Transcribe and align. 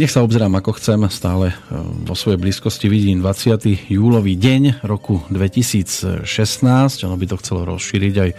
Nech 0.00 0.16
sa 0.16 0.24
obzerám 0.24 0.56
ako 0.56 0.80
chcem, 0.80 0.96
stále 1.12 1.52
e, 1.52 1.54
vo 2.08 2.16
svojej 2.16 2.40
blízkosti 2.40 2.88
vidím 2.88 3.20
20. 3.20 3.92
júlový 3.92 4.32
deň 4.32 4.80
roku 4.80 5.20
2016. 5.28 6.24
Ono 7.04 7.20
by 7.20 7.26
to 7.28 7.36
chcelo 7.36 7.68
rozšíriť 7.68 8.14
aj 8.16 8.30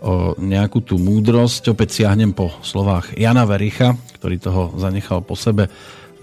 o 0.00 0.32
nejakú 0.40 0.80
tú 0.80 0.96
múdrosť. 0.96 1.76
Opäť 1.76 2.00
siahnem 2.00 2.32
po 2.32 2.56
slovách 2.64 3.12
Jana 3.20 3.44
Vericha, 3.44 4.00
ktorý 4.16 4.40
toho 4.40 4.72
zanechal 4.80 5.20
po 5.20 5.36
sebe 5.36 5.68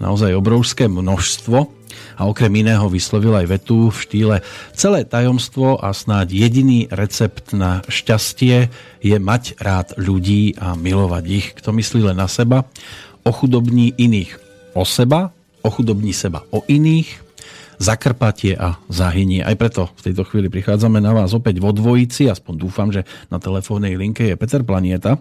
naozaj 0.02 0.34
obrovské 0.34 0.90
množstvo 0.90 1.58
a 2.18 2.26
okrem 2.26 2.50
iného 2.50 2.90
vyslovil 2.90 3.38
aj 3.38 3.54
vetu 3.54 3.94
v 3.94 4.02
štýle 4.02 4.36
celé 4.74 5.06
tajomstvo 5.06 5.78
a 5.78 5.94
snáď 5.94 6.34
jediný 6.34 6.90
recept 6.90 7.54
na 7.54 7.86
šťastie 7.86 8.66
je 8.98 9.14
mať 9.14 9.62
rád 9.62 9.94
ľudí 9.94 10.58
a 10.58 10.74
milovať 10.74 11.24
ich. 11.30 11.46
Kto 11.54 11.70
myslí 11.70 12.02
len 12.10 12.18
na 12.18 12.26
seba, 12.26 12.66
ochudobní 13.22 13.94
iných 13.94 14.42
o 14.72 14.82
seba, 14.84 15.30
ochudobní 15.62 16.12
seba 16.12 16.42
o 16.50 16.64
iných, 16.66 17.22
zakrpatie 17.82 18.54
a 18.54 18.78
zahynie. 18.86 19.42
Aj 19.42 19.58
preto 19.58 19.90
v 19.98 20.12
tejto 20.12 20.22
chvíli 20.22 20.46
prichádzame 20.46 21.02
na 21.02 21.10
vás 21.10 21.34
opäť 21.34 21.58
vo 21.58 21.74
dvojici, 21.74 22.30
aspoň 22.30 22.54
dúfam, 22.54 22.88
že 22.94 23.02
na 23.26 23.42
telefónnej 23.42 23.98
linke 23.98 24.22
je 24.30 24.38
Peter 24.38 24.62
Planieta. 24.62 25.18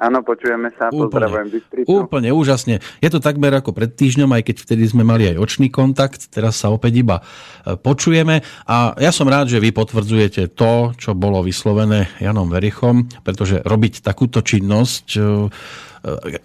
Áno, 0.00 0.24
počujeme 0.24 0.72
sa, 0.80 0.88
úplne, 0.88 1.12
pozdravujem 1.12 1.48
Bystricu. 1.52 1.88
Úplne 1.92 2.32
úžasne. 2.32 2.80
Je 3.04 3.10
to 3.12 3.20
takmer 3.20 3.52
ako 3.52 3.76
pred 3.76 3.92
týždňom, 3.92 4.32
aj 4.32 4.48
keď 4.48 4.56
vtedy 4.64 4.88
sme 4.88 5.04
mali 5.04 5.28
aj 5.28 5.36
očný 5.36 5.68
kontakt, 5.68 6.32
teraz 6.32 6.56
sa 6.56 6.72
opäť 6.72 7.04
iba 7.04 7.20
e, 7.20 7.76
počujeme 7.76 8.40
a 8.64 8.96
ja 8.96 9.12
som 9.12 9.28
rád, 9.28 9.52
že 9.52 9.60
vy 9.60 9.76
potvrdzujete 9.76 10.56
to, 10.56 10.96
čo 10.96 11.12
bolo 11.12 11.44
vyslovené 11.44 12.16
Janom 12.16 12.48
Verichom, 12.48 13.12
pretože 13.20 13.60
robiť 13.60 14.00
takúto 14.00 14.40
činnosť 14.40 15.06
e, 15.12 15.20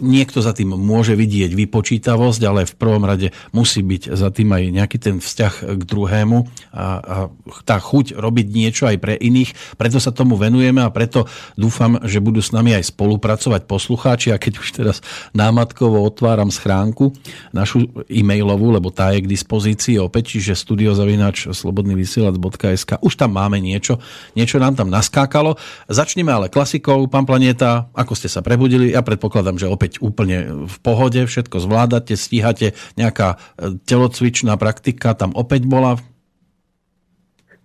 niekto 0.04 0.44
za 0.44 0.52
tým 0.52 0.76
môže 0.76 1.16
vidieť 1.16 1.56
vypočítavosť, 1.56 2.42
ale 2.44 2.68
v 2.68 2.76
prvom 2.76 3.04
rade 3.08 3.32
musí 3.56 3.80
byť 3.80 4.12
za 4.12 4.30
tým 4.34 4.52
aj 4.52 4.64
nejaký 4.76 4.98
ten 5.00 5.16
vzťah 5.24 5.80
k 5.80 5.82
druhému 5.88 6.38
a, 6.76 6.86
a 7.00 7.16
tá 7.64 7.78
chuť 7.80 8.20
robiť 8.20 8.48
niečo 8.52 8.84
aj 8.90 8.98
pre 9.00 9.14
iných. 9.16 9.80
Preto 9.80 9.98
sa 10.04 10.12
tomu 10.12 10.36
venujeme 10.36 10.84
a 10.84 10.92
preto 10.92 11.30
dúfam, 11.56 12.02
že 12.04 12.20
budú 12.20 12.44
s 12.44 12.52
nami 12.52 12.76
aj 12.76 12.92
spolupracovať 12.92 13.64
poslucháči 13.64 14.36
a 14.36 14.42
keď 14.42 14.54
už 14.60 14.68
teraz 14.76 14.98
námatkovo 15.32 16.04
otváram 16.04 16.52
schránku 16.52 17.16
našu 17.56 17.88
e-mailovú, 18.12 18.76
lebo 18.76 18.92
tá 18.92 19.16
je 19.16 19.24
k 19.24 19.32
dispozícii 19.32 19.96
opäť, 20.02 20.36
čiže 20.36 20.58
studiozavinač 20.58 21.48
slobodnyvysielac.sk 21.54 23.00
už 23.00 23.14
tam 23.16 23.38
máme 23.38 23.62
niečo, 23.62 24.02
niečo 24.36 24.60
nám 24.60 24.76
tam 24.76 24.92
naskákalo. 24.92 25.56
Začneme 25.88 26.34
ale 26.34 26.52
klasikou, 26.52 27.08
pán 27.08 27.24
Planeta, 27.24 27.88
ako 27.94 28.18
ste 28.18 28.28
sa 28.28 28.42
prebudili, 28.42 28.92
ja 28.92 29.06
predpokladám, 29.06 29.45
predpokladám, 29.46 29.62
že 29.62 29.70
opäť 29.70 29.92
úplne 30.02 30.38
v 30.66 30.78
pohode, 30.82 31.22
všetko 31.26 31.62
zvládate, 31.62 32.18
stíhate, 32.18 32.74
nejaká 32.98 33.38
e, 33.38 33.78
telocvičná 33.86 34.58
praktika 34.58 35.14
tam 35.14 35.38
opäť 35.38 35.70
bola? 35.70 36.02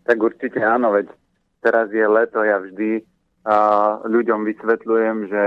Tak 0.04 0.18
určite 0.20 0.60
áno, 0.60 0.92
veď 0.92 1.08
teraz 1.64 1.88
je 1.88 2.04
leto, 2.04 2.42
ja 2.42 2.58
vždy 2.58 3.04
uh, 3.46 4.02
ľuďom 4.10 4.42
vysvetľujem, 4.42 5.16
že 5.30 5.44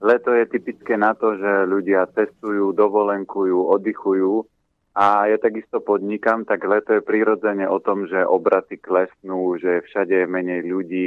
leto 0.00 0.32
je 0.32 0.44
typické 0.48 0.96
na 0.96 1.12
to, 1.12 1.36
že 1.36 1.68
ľudia 1.68 2.08
cestujú, 2.16 2.72
dovolenkujú, 2.72 3.68
oddychujú 3.68 4.48
a 4.96 5.28
ja 5.28 5.36
takisto 5.36 5.84
podnikám, 5.84 6.48
tak 6.48 6.64
leto 6.64 6.96
je 6.96 7.04
prirodzene 7.04 7.68
o 7.68 7.76
tom, 7.84 8.08
že 8.08 8.24
obraty 8.24 8.80
klesnú, 8.80 9.60
že 9.60 9.84
všade 9.84 10.24
je 10.24 10.26
menej 10.30 10.64
ľudí, 10.64 11.06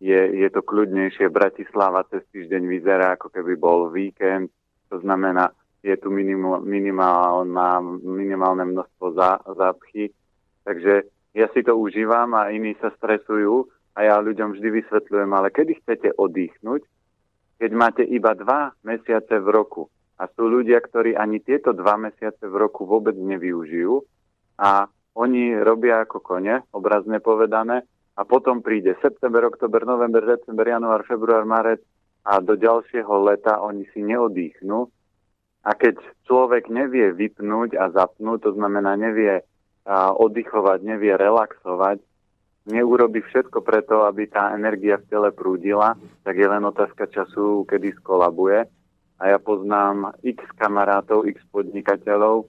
je, 0.00 0.20
je 0.44 0.48
to 0.52 0.60
kľudnejšie. 0.60 1.32
Bratislava 1.32 2.04
cez 2.12 2.22
týždeň 2.32 2.62
vyzerá, 2.68 3.16
ako 3.16 3.32
keby 3.32 3.56
bol 3.56 3.88
víkend. 3.88 4.52
To 4.92 5.00
znamená, 5.00 5.50
je 5.82 5.96
tu 5.96 6.10
minimál, 6.10 6.60
minimálna, 6.62 7.80
minimálne 8.02 8.64
množstvo 8.74 9.06
zá, 9.14 9.40
zápchy. 9.46 10.12
Takže 10.66 11.06
ja 11.36 11.46
si 11.54 11.60
to 11.62 11.78
užívam 11.78 12.34
a 12.34 12.50
iní 12.50 12.74
sa 12.82 12.90
stresujú 12.96 13.70
a 13.96 14.04
ja 14.04 14.20
ľuďom 14.20 14.56
vždy 14.56 14.68
vysvetľujem, 14.82 15.30
ale 15.32 15.48
kedy 15.54 15.80
chcete 15.80 16.08
oddychnúť, 16.18 16.82
keď 17.56 17.70
máte 17.72 18.02
iba 18.04 18.36
dva 18.36 18.74
mesiace 18.84 19.40
v 19.40 19.48
roku. 19.48 19.88
A 20.16 20.28
sú 20.32 20.48
ľudia, 20.48 20.80
ktorí 20.80 21.12
ani 21.12 21.44
tieto 21.44 21.76
dva 21.76 22.00
mesiace 22.00 22.44
v 22.44 22.56
roku 22.56 22.88
vôbec 22.88 23.16
nevyužijú 23.16 24.00
a 24.60 24.88
oni 25.16 25.56
robia 25.60 26.04
ako 26.04 26.20
kone, 26.20 26.64
obrazne 26.72 27.20
povedané, 27.20 27.84
a 28.16 28.24
potom 28.24 28.64
príde 28.64 28.96
september, 29.04 29.44
oktober, 29.44 29.84
november, 29.84 30.24
december, 30.24 30.64
január, 30.64 31.04
február, 31.04 31.44
marec 31.44 31.84
a 32.24 32.40
do 32.40 32.56
ďalšieho 32.56 33.12
leta 33.22 33.60
oni 33.60 33.84
si 33.92 34.00
neodýchnú. 34.00 34.88
A 35.66 35.70
keď 35.76 36.00
človek 36.24 36.72
nevie 36.72 37.12
vypnúť 37.12 37.76
a 37.76 37.92
zapnúť, 37.92 38.48
to 38.48 38.50
znamená 38.56 38.96
nevie 38.96 39.44
oddychovať, 39.94 40.78
nevie 40.82 41.14
relaxovať, 41.14 41.98
neurobi 42.66 43.22
všetko 43.22 43.62
preto, 43.62 44.02
aby 44.06 44.26
tá 44.26 44.50
energia 44.54 44.98
v 44.98 45.06
tele 45.06 45.30
prúdila, 45.30 45.94
tak 46.26 46.38
je 46.38 46.46
len 46.46 46.62
otázka 46.66 47.06
času, 47.10 47.62
kedy 47.66 47.94
skolabuje. 48.02 48.66
A 49.16 49.22
ja 49.30 49.38
poznám 49.38 50.12
x 50.26 50.42
kamarátov, 50.58 51.30
x 51.30 51.38
podnikateľov, 51.54 52.46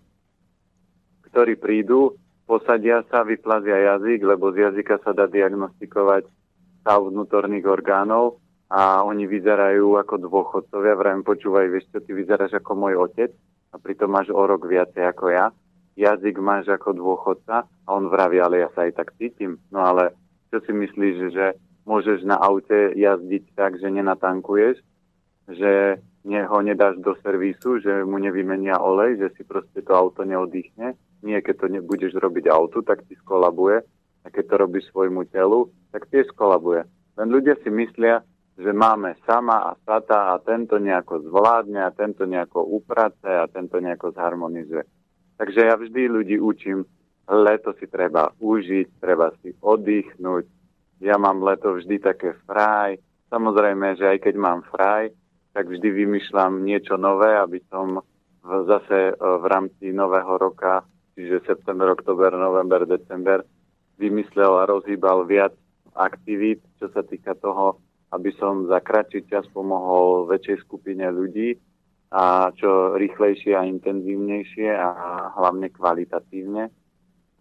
ktorí 1.29 1.57
prídu, 1.57 2.17
posadia 2.47 3.03
sa, 3.11 3.27
vyplazia 3.27 3.93
jazyk, 3.93 4.23
lebo 4.23 4.55
z 4.55 4.71
jazyka 4.71 5.03
sa 5.03 5.11
dá 5.11 5.27
diagnostikovať 5.27 6.23
stav 6.81 7.03
vnútorných 7.03 7.67
orgánov 7.67 8.39
a 8.71 9.03
oni 9.03 9.27
vyzerajú 9.27 9.99
ako 9.99 10.15
dôchodcovia. 10.23 10.95
Vrajím, 10.95 11.27
počúvaj, 11.27 11.67
vieš 11.67 11.91
čo, 11.91 11.99
ty 11.99 12.15
vyzeráš 12.15 12.55
ako 12.63 12.71
môj 12.79 12.95
otec 12.95 13.35
a 13.71 13.75
pritom 13.75 14.07
máš 14.07 14.31
o 14.31 14.39
rok 14.39 14.63
viacej 14.63 15.03
ako 15.03 15.25
ja. 15.27 15.51
Jazyk 15.99 16.39
máš 16.39 16.71
ako 16.71 16.95
dôchodca 16.95 17.67
a 17.67 17.89
on 17.91 18.07
vraví, 18.07 18.39
ale 18.39 18.63
ja 18.63 18.71
sa 18.71 18.87
aj 18.87 18.95
tak 18.95 19.11
cítim. 19.19 19.59
No 19.67 19.83
ale 19.83 20.15
čo 20.47 20.63
si 20.63 20.71
myslíš, 20.71 21.15
že 21.35 21.59
môžeš 21.83 22.23
na 22.23 22.39
aute 22.39 22.95
jazdiť 22.95 23.43
tak, 23.59 23.75
že 23.75 23.91
nenatankuješ, 23.91 24.79
že 25.51 25.99
ho 26.27 26.59
nedáš 26.59 26.99
do 26.99 27.15
servisu, 27.23 27.79
že 27.79 28.03
mu 28.03 28.19
nevymenia 28.19 28.79
olej, 28.79 29.19
že 29.19 29.27
si 29.35 29.43
proste 29.47 29.79
to 29.79 29.91
auto 29.95 30.27
neoddychne 30.27 30.95
nie, 31.23 31.39
keď 31.41 31.55
to 31.65 31.67
nebudeš 31.71 32.13
robiť 32.17 32.45
autu, 32.49 32.85
tak 32.85 33.05
ti 33.09 33.17
skolabuje. 33.21 33.81
A 34.23 34.27
keď 34.29 34.43
to 34.51 34.55
robíš 34.59 34.85
svojmu 34.91 35.29
telu, 35.31 35.71
tak 35.89 36.11
tiež 36.11 36.27
skolabuje. 36.35 36.83
Len 37.17 37.27
ľudia 37.31 37.55
si 37.63 37.71
myslia, 37.71 38.21
že 38.57 38.73
máme 38.73 39.15
sama 39.23 39.71
a 39.71 39.77
sata 39.85 40.33
a 40.33 40.41
tento 40.41 40.81
nejako 40.81 41.29
zvládne 41.29 41.81
a 41.85 41.93
tento 41.93 42.25
nejako 42.25 42.65
uprace 42.65 43.29
a 43.29 43.45
tento 43.47 43.77
nejako 43.77 44.11
zharmonizuje. 44.17 44.83
Takže 45.37 45.61
ja 45.69 45.77
vždy 45.77 46.01
ľudí 46.09 46.37
učím, 46.41 46.81
leto 47.29 47.77
si 47.77 47.85
treba 47.85 48.33
užiť, 48.41 48.97
treba 48.97 49.29
si 49.39 49.53
oddychnúť. 49.61 50.45
Ja 51.05 51.21
mám 51.21 51.45
leto 51.45 51.77
vždy 51.77 52.01
také 52.01 52.33
fraj. 52.49 52.97
Samozrejme, 53.29 53.93
že 54.01 54.17
aj 54.17 54.19
keď 54.25 54.35
mám 54.41 54.65
fraj, 54.65 55.13
tak 55.53 55.69
vždy 55.69 55.89
vymýšľam 55.93 56.65
niečo 56.65 56.97
nové, 56.97 57.37
aby 57.37 57.61
som 57.69 58.01
zase 58.41 59.11
e, 59.11 59.13
v 59.13 59.45
rámci 59.45 59.93
nového 59.93 60.37
roka 60.39 60.81
čiže 61.17 61.49
september, 61.49 61.89
oktober, 61.89 62.29
november, 62.37 62.85
december, 62.85 63.41
vymyslel 63.97 64.53
a 64.61 64.69
rozhýbal 64.69 65.25
viac 65.25 65.57
aktivít, 65.97 66.61
čo 66.77 66.93
sa 66.93 67.01
týka 67.01 67.33
toho, 67.33 67.81
aby 68.13 68.29
som 68.37 68.69
za 68.69 68.77
kratší 68.77 69.25
čas 69.25 69.49
pomohol 69.49 70.29
väčšej 70.29 70.57
skupine 70.61 71.09
ľudí 71.09 71.57
a 72.13 72.53
čo 72.53 72.93
rýchlejšie 72.95 73.57
a 73.57 73.65
intenzívnejšie 73.65 74.69
a 74.69 74.89
hlavne 75.35 75.73
kvalitatívne. 75.73 76.69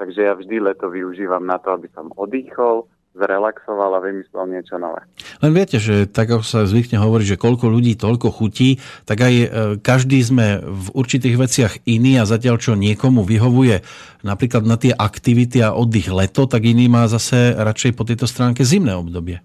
Takže 0.01 0.21
ja 0.25 0.33
vždy 0.33 0.57
leto 0.59 0.89
využívam 0.89 1.45
na 1.45 1.61
to, 1.61 1.77
aby 1.77 1.93
som 1.93 2.09
oddychol, 2.17 2.89
zrelaxoval 3.17 3.97
a 3.97 4.05
vymyslel 4.05 4.45
niečo 4.53 4.77
nové. 4.77 5.01
Len 5.41 5.53
viete, 5.57 5.81
že 5.81 6.05
tak 6.05 6.29
ako 6.29 6.45
sa 6.45 6.69
zvykne 6.69 7.01
hovoriť, 7.01 7.37
že 7.37 7.41
koľko 7.41 7.73
ľudí, 7.73 7.97
toľko 7.97 8.29
chutí, 8.29 8.77
tak 9.09 9.25
aj 9.25 9.35
e, 9.35 9.47
každý 9.81 10.21
sme 10.21 10.61
v 10.61 10.87
určitých 10.93 11.37
veciach 11.41 11.73
iný 11.89 12.21
a 12.21 12.29
zatiaľ 12.29 12.61
čo 12.61 12.77
niekomu 12.77 13.25
vyhovuje 13.25 13.81
napríklad 14.21 14.69
na 14.69 14.77
tie 14.77 14.93
aktivity 14.93 15.65
a 15.65 15.73
oddych 15.73 16.13
leto, 16.13 16.45
tak 16.45 16.69
iný 16.69 16.93
má 16.93 17.09
zase 17.09 17.57
radšej 17.57 17.93
po 17.97 18.05
tejto 18.05 18.29
stránke 18.29 18.63
zimné 18.63 18.93
obdobie. 18.93 19.41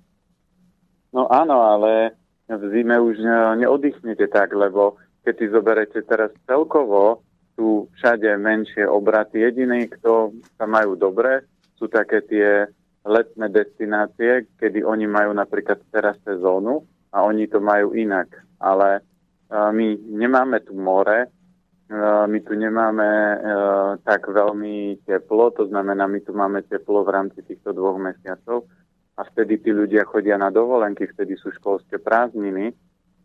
No 1.15 1.27
áno, 1.31 1.63
ale 1.63 2.15
v 2.47 2.63
zime 2.75 3.00
už 3.00 3.19
neoddychnete 3.59 4.27
tak, 4.27 4.51
lebo 4.51 5.00
keď 5.23 5.33
si 5.38 5.45
zoberete 5.53 6.00
teraz 6.03 6.33
celkovo, 6.50 7.23
sú 7.56 7.88
všade 8.00 8.31
menšie 8.41 8.88
obraty. 8.88 9.44
Jediný, 9.45 9.85
kto 9.91 10.33
sa 10.57 10.65
majú 10.65 10.97
dobre, 10.97 11.45
sú 11.77 11.85
také 11.91 12.25
tie 12.25 12.65
letné 13.06 13.50
destinácie, 13.50 14.45
kedy 14.57 14.86
oni 14.86 15.09
majú 15.09 15.33
napríklad 15.33 15.81
teraz 15.89 16.18
sezónu 16.21 16.86
a 17.09 17.25
oni 17.25 17.50
to 17.50 17.57
majú 17.57 17.98
inak. 17.98 18.30
Ale 18.62 19.01
uh, 19.50 19.69
my 19.74 19.98
nemáme 20.06 20.62
tu 20.62 20.77
more, 20.77 21.25
uh, 21.89 22.25
my 22.30 22.39
tu 22.45 22.53
nemáme 22.53 23.09
uh, 23.42 23.92
tak 24.06 24.30
veľmi 24.30 25.01
teplo, 25.06 25.50
to 25.57 25.65
znamená, 25.65 26.06
my 26.06 26.21
tu 26.21 26.31
máme 26.31 26.62
teplo 26.69 27.01
v 27.01 27.13
rámci 27.13 27.42
týchto 27.42 27.74
dvoch 27.74 27.98
mesiacov 27.98 28.69
a 29.18 29.25
vtedy 29.25 29.59
tí 29.59 29.74
ľudia 29.74 30.06
chodia 30.06 30.38
na 30.38 30.54
dovolenky, 30.54 31.09
vtedy 31.09 31.36
sú 31.38 31.51
školské 31.51 32.00
prázdniny 32.00 32.74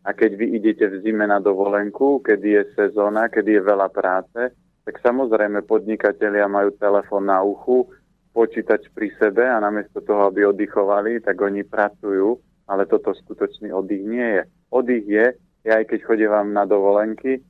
A 0.07 0.15
keď 0.15 0.39
vy 0.39 0.55
idete 0.55 0.87
v 0.87 1.03
zime 1.03 1.27
na 1.27 1.43
dovolenku, 1.43 2.23
kedy 2.23 2.47
je 2.47 2.63
sezóna, 2.79 3.27
kedy 3.27 3.59
je 3.59 3.67
veľa 3.67 3.91
práce, 3.91 4.55
tak 4.87 5.03
samozrejme 5.03 5.67
podnikatelia 5.67 6.47
majú 6.47 6.71
telefón 6.79 7.27
na 7.27 7.43
uchu, 7.43 7.91
počítač 8.37 8.85
pri 8.93 9.09
sebe 9.17 9.41
a 9.41 9.57
namiesto 9.57 10.05
toho, 10.05 10.29
aby 10.29 10.45
oddychovali, 10.45 11.25
tak 11.25 11.41
oni 11.41 11.65
pracujú, 11.65 12.37
ale 12.69 12.85
toto 12.85 13.17
skutočný 13.17 13.73
oddych 13.73 14.03
nie 14.05 14.27
je. 14.37 14.43
Oddych 14.69 15.05
je, 15.09 15.25
ja 15.65 15.73
aj 15.81 15.85
keď 15.89 15.99
chodím 16.05 16.29
vám 16.29 16.53
na 16.53 16.69
dovolenky, 16.69 17.41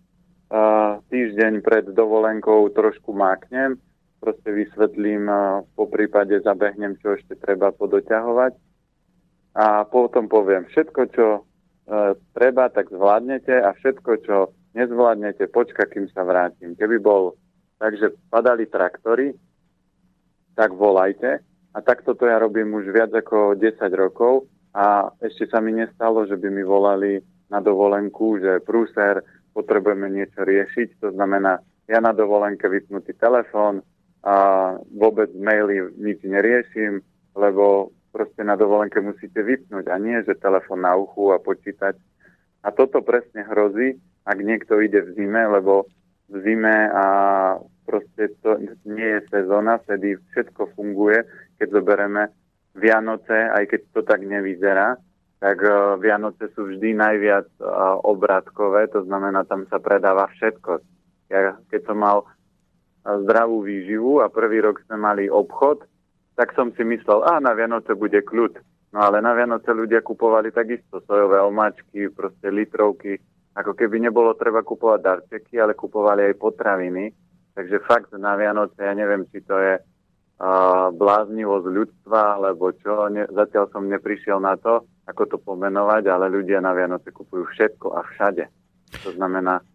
týždeň 1.12 1.60
pred 1.60 1.92
dovolenkou 1.92 2.72
trošku 2.72 3.12
máknem, 3.12 3.76
proste 4.24 4.48
vysvetlím, 4.48 5.28
po 5.76 5.92
prípade 5.92 6.40
zabehnem, 6.40 6.96
čo 7.04 7.20
ešte 7.20 7.36
treba 7.36 7.76
podoťahovať 7.76 8.56
a 9.60 9.84
potom 9.92 10.32
poviem, 10.32 10.64
všetko, 10.72 11.02
čo 11.12 11.44
E, 11.88 12.20
treba, 12.36 12.68
tak 12.68 12.92
zvládnete 12.92 13.64
a 13.64 13.72
všetko, 13.72 14.12
čo 14.28 14.52
nezvládnete, 14.76 15.48
počka, 15.48 15.88
kým 15.88 16.12
sa 16.12 16.28
vrátim. 16.28 16.76
Keby 16.76 17.00
bol 17.00 17.40
tak, 17.80 17.96
že 17.96 18.12
padali 18.28 18.68
traktory, 18.68 19.32
tak 20.58 20.74
volajte. 20.74 21.46
A 21.72 21.78
takto 21.86 22.18
to 22.18 22.26
ja 22.26 22.42
robím 22.42 22.74
už 22.74 22.90
viac 22.90 23.14
ako 23.14 23.54
10 23.54 23.78
rokov 23.94 24.50
a 24.74 25.14
ešte 25.22 25.46
sa 25.46 25.62
mi 25.62 25.78
nestalo, 25.78 26.26
že 26.26 26.34
by 26.34 26.50
mi 26.50 26.66
volali 26.66 27.22
na 27.54 27.62
dovolenku, 27.62 28.42
že 28.42 28.66
prúser, 28.66 29.22
potrebujeme 29.54 30.10
niečo 30.10 30.42
riešiť. 30.42 31.06
To 31.06 31.14
znamená, 31.14 31.62
ja 31.86 32.02
na 32.02 32.18
dovolenke 32.18 32.66
vypnutý 32.66 33.14
telefón 33.22 33.86
a 34.26 34.36
vôbec 34.90 35.30
maily 35.38 35.94
nič 36.02 36.26
neriešim, 36.26 37.06
lebo 37.38 37.94
proste 38.10 38.42
na 38.42 38.58
dovolenke 38.58 38.98
musíte 38.98 39.46
vypnúť 39.46 39.94
a 39.94 39.96
nie, 40.02 40.18
že 40.26 40.42
telefon 40.42 40.82
na 40.82 40.98
uchu 40.98 41.30
a 41.30 41.38
počítať. 41.38 41.94
A 42.66 42.74
toto 42.74 43.06
presne 43.06 43.46
hrozí, 43.46 44.02
ak 44.26 44.38
niekto 44.42 44.82
ide 44.82 45.06
v 45.06 45.14
zime, 45.14 45.46
lebo 45.46 45.86
v 46.28 46.36
zime 46.42 46.90
a 46.90 47.06
proste 47.88 48.36
to 48.44 48.60
nie 48.84 49.08
je 49.16 49.22
sezóna, 49.32 49.80
vtedy 49.88 50.20
všetko 50.36 50.76
funguje. 50.76 51.24
Keď 51.56 51.68
zoberieme 51.72 52.28
Vianoce, 52.76 53.48
aj 53.48 53.64
keď 53.72 53.80
to 53.96 54.02
tak 54.04 54.22
nevyzerá, 54.28 55.00
tak 55.40 55.58
uh, 55.64 55.96
Vianoce 55.96 56.52
sú 56.52 56.68
vždy 56.68 56.98
najviac 56.98 57.48
uh, 57.64 57.98
obratkové, 58.04 58.92
to 58.92 59.08
znamená, 59.08 59.48
tam 59.48 59.64
sa 59.72 59.80
predáva 59.80 60.28
všetko. 60.36 60.84
Ja, 61.32 61.56
keď 61.72 61.82
som 61.88 62.04
mal 62.04 62.26
uh, 62.26 62.28
zdravú 63.24 63.64
výživu 63.64 64.20
a 64.20 64.34
prvý 64.34 64.60
rok 64.60 64.84
sme 64.86 65.00
mali 65.00 65.24
obchod, 65.32 65.86
tak 66.38 66.54
som 66.54 66.74
si 66.76 66.84
myslel, 66.86 67.26
a 67.26 67.42
na 67.42 67.54
Vianoce 67.56 67.98
bude 67.98 68.22
kľud. 68.22 68.62
No 68.94 69.00
ale 69.10 69.22
na 69.22 69.34
Vianoce 69.34 69.70
ľudia 69.74 70.02
kupovali 70.02 70.54
takisto 70.54 71.02
sojové 71.06 71.42
omáčky, 71.42 72.10
proste 72.14 72.50
litrovky, 72.50 73.18
ako 73.58 73.74
keby 73.74 73.98
nebolo 74.02 74.38
treba 74.38 74.62
kupovať 74.62 75.00
darčeky, 75.02 75.58
ale 75.58 75.74
kupovali 75.74 76.30
aj 76.30 76.36
potraviny. 76.38 77.10
Takže 77.58 77.82
fakt 77.90 78.14
na 78.14 78.38
Vianoce, 78.38 78.78
ja 78.78 78.94
neviem, 78.94 79.26
či 79.34 79.42
to 79.42 79.58
je 79.58 79.82
bláznivosť 80.94 81.66
ľudstva, 81.66 82.38
alebo 82.38 82.70
čo, 82.78 83.10
ne, 83.10 83.26
zatiaľ 83.26 83.74
som 83.74 83.90
neprišiel 83.90 84.38
na 84.38 84.54
to, 84.62 84.86
ako 85.10 85.26
to 85.26 85.38
pomenovať, 85.42 86.06
ale 86.06 86.30
ľudia 86.30 86.62
na 86.62 86.78
Vianoce 86.78 87.10
kupujú 87.10 87.50
všetko 87.50 87.98
a 87.98 88.06
všade. 88.06 88.46
To 89.02 89.10
znamená, 89.18 89.66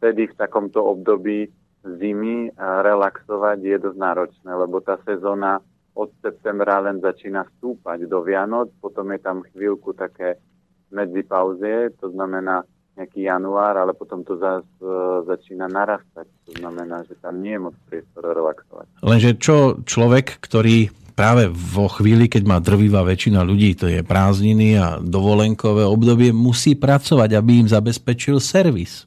vtedy 0.00 0.32
v 0.32 0.38
takomto 0.40 0.80
období 0.80 1.52
zimy 1.84 2.56
relaxovať 2.56 3.58
je 3.60 3.76
dosť 3.76 3.98
náročné, 4.00 4.48
lebo 4.48 4.80
tá 4.80 4.96
sezóna 5.04 5.60
od 5.92 6.08
septembra 6.24 6.80
len 6.80 7.04
začína 7.04 7.44
stúpať 7.60 8.08
do 8.08 8.24
Vianoc, 8.24 8.72
potom 8.80 9.12
je 9.12 9.20
tam 9.20 9.44
chvíľku 9.52 9.92
také 9.92 10.40
medzipauzie, 10.88 11.92
to 12.00 12.08
znamená 12.08 12.64
nejaký 12.98 13.30
január, 13.30 13.78
ale 13.78 13.94
potom 13.94 14.26
to 14.26 14.34
zase 14.34 14.66
uh, 14.82 15.22
začína 15.22 15.70
narastať. 15.70 16.26
To 16.50 16.52
znamená, 16.58 17.06
že 17.06 17.14
tam 17.22 17.38
nie 17.38 17.54
je 17.54 17.64
moc 17.70 17.74
priestor 17.86 18.34
relaxovať. 18.34 18.86
Lenže 19.06 19.38
čo 19.38 19.78
človek, 19.86 20.42
ktorý 20.42 20.90
práve 21.14 21.50
vo 21.50 21.86
chvíli, 21.86 22.26
keď 22.26 22.42
má 22.46 22.58
drvivá 22.58 23.06
väčšina 23.06 23.42
ľudí, 23.46 23.74
to 23.78 23.86
je 23.90 24.06
prázdniny 24.06 24.78
a 24.78 24.98
dovolenkové 24.98 25.82
obdobie, 25.86 26.30
musí 26.30 26.78
pracovať, 26.78 27.38
aby 27.38 27.66
im 27.66 27.68
zabezpečil 27.70 28.38
servis. 28.42 29.06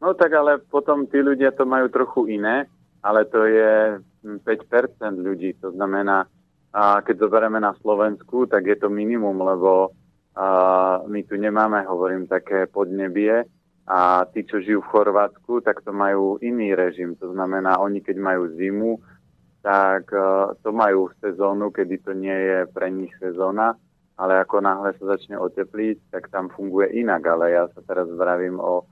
No 0.00 0.16
tak 0.16 0.32
ale 0.32 0.56
potom 0.60 1.04
tí 1.04 1.20
ľudia 1.20 1.52
to 1.52 1.68
majú 1.68 1.92
trochu 1.92 2.40
iné, 2.40 2.64
ale 3.04 3.28
to 3.28 3.44
je 3.44 4.00
5% 4.24 4.40
ľudí. 5.20 5.60
To 5.60 5.72
znamená, 5.76 6.24
a 6.72 7.04
keď 7.04 7.28
zoberieme 7.28 7.60
na 7.60 7.76
Slovensku, 7.84 8.48
tak 8.48 8.64
je 8.64 8.76
to 8.80 8.88
minimum, 8.88 9.42
lebo 9.44 9.92
my 11.06 11.20
tu 11.26 11.34
nemáme, 11.36 11.84
hovorím, 11.86 12.30
také 12.30 12.70
podnebie 12.70 13.44
a 13.90 14.22
tí, 14.30 14.46
čo 14.46 14.62
žijú 14.62 14.86
v 14.86 14.92
Chorvátsku, 14.94 15.66
tak 15.66 15.82
to 15.82 15.90
majú 15.90 16.38
iný 16.38 16.78
režim. 16.78 17.18
To 17.18 17.34
znamená, 17.34 17.82
oni 17.82 17.98
keď 17.98 18.16
majú 18.22 18.54
zimu, 18.54 19.02
tak 19.60 20.08
uh, 20.14 20.54
to 20.62 20.70
majú 20.72 21.10
sezónu, 21.20 21.68
kedy 21.74 22.00
to 22.00 22.14
nie 22.16 22.32
je 22.32 22.58
pre 22.70 22.88
nich 22.88 23.12
sezóna, 23.20 23.76
ale 24.16 24.40
ako 24.40 24.62
náhle 24.62 24.94
sa 24.96 25.16
začne 25.16 25.36
otepliť, 25.36 26.14
tak 26.14 26.30
tam 26.32 26.48
funguje 26.48 26.96
inak. 26.96 27.26
Ale 27.26 27.50
ja 27.52 27.64
sa 27.72 27.82
teraz 27.84 28.08
vravím 28.08 28.56
o 28.62 28.86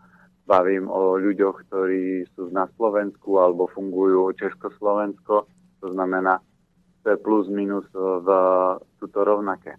bavím 0.48 0.88
o 0.88 1.20
ľuďoch, 1.20 1.68
ktorí 1.68 2.24
sú 2.32 2.48
na 2.48 2.64
Slovensku 2.80 3.36
alebo 3.36 3.68
fungujú 3.68 4.32
Československo. 4.32 5.44
To 5.84 5.86
znamená, 5.92 6.40
to 7.04 7.12
je 7.12 7.18
plus 7.20 7.52
minus 7.52 7.84
v 7.92 8.28
túto 8.96 9.28
rovnaké. 9.28 9.76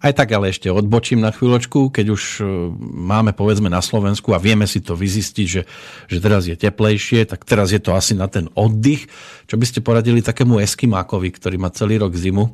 Aj 0.00 0.16
tak 0.16 0.32
ale 0.32 0.48
ešte 0.48 0.72
odbočím 0.72 1.20
na 1.20 1.28
chvíľočku, 1.28 1.92
keď 1.92 2.06
už 2.08 2.22
e, 2.40 2.44
máme 2.80 3.36
povedzme 3.36 3.68
na 3.68 3.84
Slovensku 3.84 4.32
a 4.32 4.40
vieme 4.40 4.64
si 4.64 4.80
to 4.80 4.96
vyzistiť, 4.96 5.46
že, 5.46 5.62
že 6.08 6.18
teraz 6.24 6.48
je 6.48 6.56
teplejšie, 6.56 7.28
tak 7.28 7.44
teraz 7.44 7.68
je 7.68 7.84
to 7.84 7.92
asi 7.92 8.16
na 8.16 8.24
ten 8.24 8.48
oddych. 8.56 9.12
Čo 9.44 9.60
by 9.60 9.64
ste 9.68 9.84
poradili 9.84 10.24
takému 10.24 10.56
Eskimákovi, 10.56 11.28
ktorý 11.36 11.60
má 11.60 11.68
celý 11.68 12.00
rok 12.00 12.16
zimu 12.16 12.48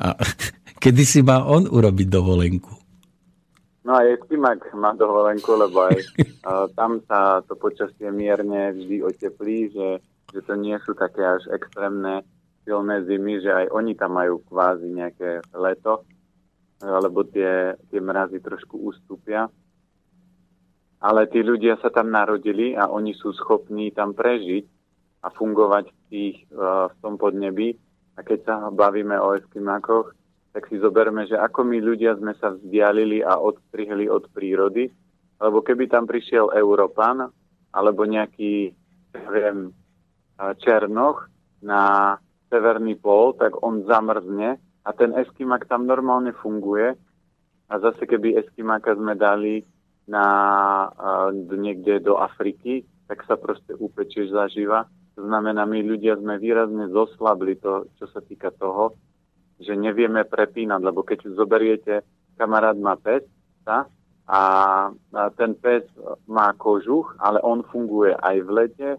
a 0.00 0.16
kedy 0.82 1.04
si 1.04 1.20
má 1.20 1.44
on 1.44 1.68
urobiť 1.68 2.08
dovolenku? 2.08 2.72
No 3.84 4.00
aj 4.00 4.16
Eskimak 4.16 4.64
má 4.72 4.96
dovolenku, 4.96 5.52
lebo 5.60 5.84
aj 5.84 6.00
uh, 6.48 6.64
tam 6.80 7.04
sa 7.04 7.44
to 7.44 7.60
počasie 7.60 8.08
mierne 8.08 8.72
vždy 8.72 9.04
oteplí, 9.04 9.68
že, 9.68 9.88
že 10.32 10.40
to 10.48 10.56
nie 10.56 10.80
sú 10.88 10.96
také 10.96 11.20
až 11.20 11.44
extrémne 11.52 12.24
silné 12.64 13.04
zimy, 13.04 13.44
že 13.44 13.52
aj 13.52 13.66
oni 13.68 13.92
tam 13.96 14.16
majú 14.16 14.40
kvázi 14.48 14.88
nejaké 14.88 15.44
leto, 15.56 16.08
alebo 16.80 17.28
tie, 17.28 17.76
tie 17.92 18.00
mrazy 18.00 18.40
trošku 18.40 18.80
ustúpia. 18.80 19.48
Ale 21.00 21.28
tí 21.32 21.40
ľudia 21.40 21.80
sa 21.80 21.88
tam 21.88 22.12
narodili 22.12 22.76
a 22.76 22.88
oni 22.88 23.16
sú 23.16 23.32
schopní 23.32 23.92
tam 23.92 24.12
prežiť 24.12 24.64
a 25.24 25.28
fungovať 25.32 25.88
v, 25.88 25.98
tých, 26.12 26.36
uh, 26.52 26.92
v 26.92 26.96
tom 27.00 27.16
podnebí. 27.16 27.76
A 28.16 28.20
keď 28.20 28.38
sa 28.44 28.54
bavíme 28.68 29.16
o 29.16 29.32
Eskimákoch, 29.32 30.12
tak 30.52 30.68
si 30.68 30.76
zoberme, 30.76 31.24
že 31.24 31.38
ako 31.38 31.62
my 31.62 31.78
ľudia 31.78 32.18
sme 32.18 32.34
sa 32.36 32.52
vzdialili 32.52 33.22
a 33.22 33.38
odstrihli 33.38 34.10
od 34.10 34.28
prírody, 34.34 34.90
lebo 35.40 35.62
keby 35.62 35.88
tam 35.88 36.04
prišiel 36.10 36.52
Európan 36.52 37.30
alebo 37.70 38.02
nejaký, 38.02 38.74
neviem, 39.14 39.70
Černoch 40.58 41.30
na 41.62 42.16
severný 42.50 42.98
pol, 42.98 43.38
tak 43.38 43.54
on 43.62 43.86
zamrzne 43.86 44.58
a 44.84 44.90
ten 44.96 45.12
Eskimak 45.12 45.68
tam 45.68 45.84
normálne 45.84 46.32
funguje. 46.32 46.96
A 47.70 47.74
zase 47.78 48.02
keby 48.08 48.34
Eskimáka 48.40 48.96
sme 48.96 49.14
dali 49.14 49.62
na, 50.10 50.26
uh, 50.90 51.30
niekde 51.34 52.02
do 52.02 52.18
Afriky, 52.18 52.82
tak 53.06 53.22
sa 53.26 53.38
proste 53.38 53.76
upečieš 53.78 54.34
zaživa. 54.34 54.90
To 55.14 55.26
znamená, 55.26 55.66
my 55.66 55.82
ľudia 55.84 56.18
sme 56.18 56.40
výrazne 56.40 56.90
zoslabli 56.90 57.58
to, 57.60 57.86
čo 58.00 58.10
sa 58.10 58.18
týka 58.24 58.50
toho, 58.56 58.96
že 59.60 59.76
nevieme 59.76 60.24
prepínať, 60.24 60.80
lebo 60.80 61.04
keď 61.04 61.30
zoberiete, 61.36 61.94
kamarát 62.40 62.74
má 62.80 62.96
pes 62.96 63.22
tá, 63.62 63.84
a 64.30 64.40
ten 65.34 65.58
pes 65.58 65.82
má 66.30 66.54
kožuch, 66.54 67.18
ale 67.18 67.42
on 67.42 67.66
funguje 67.66 68.14
aj 68.14 68.36
v 68.46 68.50
lete, 68.50 68.90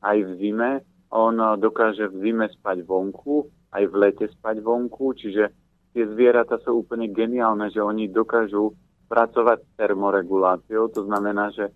aj 0.00 0.18
v 0.24 0.30
zime. 0.40 0.70
On 1.12 1.36
dokáže 1.60 2.08
v 2.08 2.16
zime 2.24 2.48
spať 2.48 2.80
vonku, 2.88 3.52
aj 3.72 3.84
v 3.88 3.94
lete 3.96 4.26
spať 4.28 4.60
vonku, 4.60 5.16
čiže 5.16 5.48
tie 5.92 6.04
zvieratá 6.08 6.60
sú 6.60 6.84
úplne 6.84 7.08
geniálne, 7.08 7.72
že 7.72 7.80
oni 7.80 8.08
dokážu 8.12 8.76
pracovať 9.08 9.58
s 9.60 9.70
termoreguláciou, 9.76 10.88
to 10.92 11.04
znamená, 11.04 11.52
že 11.52 11.68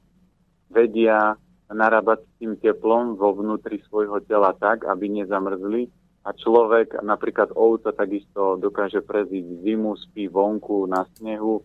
vedia 0.73 1.37
narábať 1.69 2.25
s 2.25 2.31
tým 2.41 2.53
teplom 2.57 3.19
vo 3.19 3.35
vnútri 3.35 3.83
svojho 3.91 4.23
tela 4.25 4.55
tak, 4.55 4.87
aby 4.87 5.11
nezamrzli 5.11 5.91
a 6.27 6.35
človek, 6.35 7.03
napríklad 7.07 7.55
ovca, 7.55 7.95
takisto 7.95 8.59
dokáže 8.59 9.03
preziť 9.03 9.63
zimu, 9.63 9.95
spí 9.95 10.27
vonku 10.27 10.87
na 10.91 11.07
snehu 11.19 11.63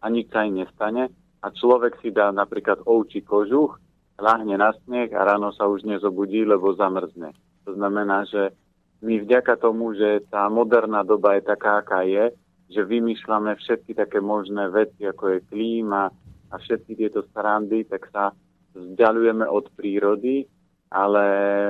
a 0.00 0.06
nič 0.08 0.32
sa 0.32 0.48
im 0.48 0.64
nestane. 0.64 1.12
A 1.38 1.54
človek 1.54 2.00
si 2.02 2.10
dá 2.10 2.34
napríklad 2.34 2.82
ovčí 2.82 3.22
kožuch, 3.22 3.78
láhne 4.18 4.58
na 4.58 4.74
sneh 4.82 5.12
a 5.14 5.22
ráno 5.22 5.54
sa 5.54 5.70
už 5.70 5.86
nezobudí, 5.86 6.42
lebo 6.42 6.74
zamrzne. 6.74 7.36
To 7.68 7.76
znamená, 7.76 8.26
že 8.26 8.50
my 8.98 9.14
vďaka 9.22 9.54
tomu, 9.62 9.94
že 9.94 10.26
tá 10.26 10.50
moderná 10.50 11.06
doba 11.06 11.38
je 11.38 11.42
taká, 11.46 11.82
aká 11.82 12.02
je, 12.02 12.34
že 12.68 12.82
vymýšľame 12.82 13.54
všetky 13.56 13.94
také 13.94 14.18
možné 14.18 14.68
veci, 14.68 15.06
ako 15.06 15.38
je 15.38 15.46
klíma 15.48 16.10
a 16.50 16.54
všetky 16.58 16.98
tieto 16.98 17.22
strandy, 17.30 17.86
tak 17.86 18.10
sa 18.10 18.34
vzdialujeme 18.74 19.46
od 19.46 19.70
prírody, 19.72 20.44
ale 20.90 21.24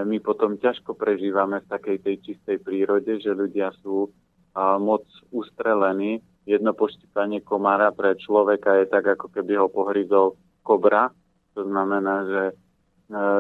my 0.07 0.19
potom 0.23 0.59
ťažko 0.59 0.95
prežívame 0.95 1.61
v 1.63 1.71
takej 1.71 1.97
tej 2.03 2.17
čistej 2.23 2.59
prírode, 2.63 3.19
že 3.19 3.35
ľudia 3.35 3.75
sú 3.83 4.09
a, 4.55 4.79
moc 4.79 5.05
ustrelení. 5.35 6.23
Jedno 6.49 6.73
poštípanie 6.73 7.45
komára 7.45 7.93
pre 7.93 8.17
človeka 8.17 8.79
je 8.81 8.87
tak, 8.89 9.05
ako 9.05 9.29
keby 9.29 9.59
ho 9.61 9.69
pohryzol 9.69 10.39
kobra. 10.65 11.13
To 11.53 11.67
znamená, 11.67 12.25
že 12.25 12.43
e, 12.49 12.55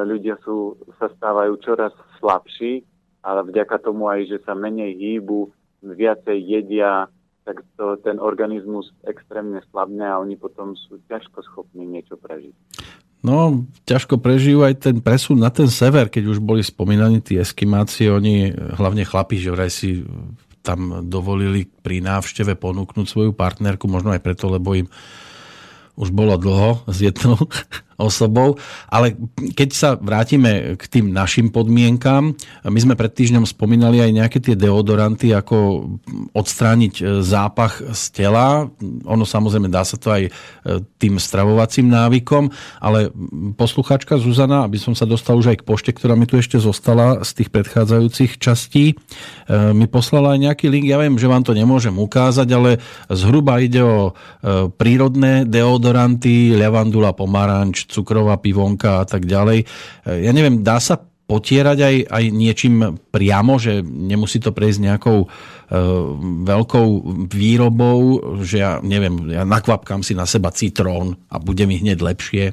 ľudia 0.04 0.36
sú, 0.44 0.76
sa 1.00 1.08
stávajú 1.08 1.56
čoraz 1.64 1.94
slabší, 2.20 2.84
ale 3.28 3.44
vďaka 3.44 3.76
tomu 3.84 4.08
aj, 4.08 4.24
že 4.24 4.38
sa 4.48 4.56
menej 4.56 4.96
hýbu, 4.96 5.52
viacej 5.84 6.38
jedia, 6.40 7.12
tak 7.44 7.60
to, 7.76 8.00
ten 8.00 8.16
organizmus 8.16 8.88
extrémne 9.04 9.60
slabne 9.68 10.08
a 10.08 10.16
oni 10.16 10.40
potom 10.40 10.72
sú 10.72 10.96
ťažko 11.12 11.44
schopní 11.44 11.84
niečo 11.84 12.16
prežiť. 12.16 12.56
No, 13.20 13.66
ťažko 13.84 14.16
prežijú 14.16 14.64
aj 14.64 14.88
ten 14.88 14.96
presun 15.04 15.42
na 15.42 15.52
ten 15.52 15.68
sever, 15.68 16.08
keď 16.08 16.24
už 16.32 16.38
boli 16.40 16.64
spomínaní 16.64 17.20
tí 17.20 17.36
eskimáci, 17.36 18.08
oni, 18.08 18.54
hlavne 18.54 19.04
chlapi, 19.04 19.36
že 19.36 19.52
vraj 19.52 19.68
si 19.68 20.06
tam 20.64 21.04
dovolili 21.04 21.66
pri 21.68 22.00
návšteve 22.00 22.56
ponúknuť 22.56 23.06
svoju 23.08 23.32
partnerku, 23.36 23.90
možno 23.90 24.14
aj 24.14 24.22
preto, 24.24 24.48
lebo 24.48 24.76
im 24.76 24.88
už 25.98 26.14
bolo 26.14 26.38
dlho 26.38 26.86
s 26.86 26.98
jednou 27.02 27.36
osobou. 27.98 28.54
Ale 28.86 29.18
keď 29.58 29.68
sa 29.74 29.90
vrátime 29.98 30.78
k 30.78 30.82
tým 30.86 31.10
našim 31.10 31.50
podmienkám, 31.50 32.30
my 32.70 32.78
sme 32.78 32.94
pred 32.94 33.10
týždňom 33.10 33.44
spomínali 33.44 33.98
aj 33.98 34.10
nejaké 34.14 34.38
tie 34.38 34.54
deodoranty, 34.54 35.34
ako 35.34 35.90
odstrániť 36.32 36.94
e, 37.02 37.02
zápach 37.26 37.82
z 37.82 38.02
tela. 38.14 38.70
Ono 39.04 39.26
samozrejme 39.26 39.66
dá 39.66 39.82
sa 39.82 39.98
to 39.98 40.14
aj 40.14 40.22
e, 40.26 40.30
tým 41.02 41.18
stravovacím 41.18 41.90
návykom, 41.90 42.54
ale 42.78 43.10
posluchačka 43.58 44.22
Zuzana, 44.22 44.62
aby 44.62 44.78
som 44.78 44.94
sa 44.94 45.02
dostal 45.02 45.34
už 45.34 45.50
aj 45.50 45.58
k 45.60 45.66
pošte, 45.66 45.90
ktorá 45.90 46.14
mi 46.14 46.30
tu 46.30 46.38
ešte 46.38 46.62
zostala 46.62 47.26
z 47.26 47.42
tých 47.42 47.50
predchádzajúcich 47.50 48.38
častí, 48.38 48.94
e, 48.94 49.74
mi 49.74 49.90
poslala 49.90 50.38
aj 50.38 50.40
nejaký 50.46 50.66
link. 50.70 50.86
Ja 50.86 51.02
viem, 51.02 51.18
že 51.18 51.26
vám 51.26 51.42
to 51.42 51.50
nemôžem 51.50 51.98
ukázať, 51.98 52.48
ale 52.54 52.70
zhruba 53.10 53.58
ide 53.58 53.82
o 53.82 54.14
prírodné 54.78 55.48
deodoranty, 55.48 56.54
lavandula, 56.54 57.16
pomaranč, 57.16 57.87
cukrová 57.88 58.36
pivonka 58.38 59.02
a 59.02 59.06
tak 59.08 59.24
ďalej. 59.24 59.64
E, 59.64 59.66
ja 60.22 60.32
neviem, 60.36 60.60
dá 60.60 60.78
sa 60.78 61.00
potierať 61.28 61.78
aj, 61.84 61.96
aj 62.08 62.24
niečím 62.32 62.74
priamo, 63.12 63.60
že 63.60 63.84
nemusí 63.84 64.40
to 64.40 64.56
prejsť 64.56 64.80
nejakou 64.80 65.18
e, 65.24 65.26
veľkou 66.48 66.88
výrobou, 67.28 68.00
že 68.40 68.64
ja 68.64 68.80
neviem, 68.80 69.28
ja 69.28 69.44
nakvapkám 69.44 70.00
si 70.00 70.16
na 70.16 70.24
seba 70.24 70.48
citrón 70.56 71.20
a 71.28 71.36
bude 71.36 71.68
mi 71.68 71.76
hneď 71.76 72.00
lepšie? 72.00 72.44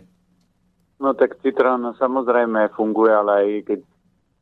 No 0.99 1.15
tak 1.15 1.39
citrón 1.39 1.87
samozrejme 1.95 2.75
funguje, 2.75 3.15
ale 3.15 3.31
aj 3.31 3.49
keď, 3.63 3.79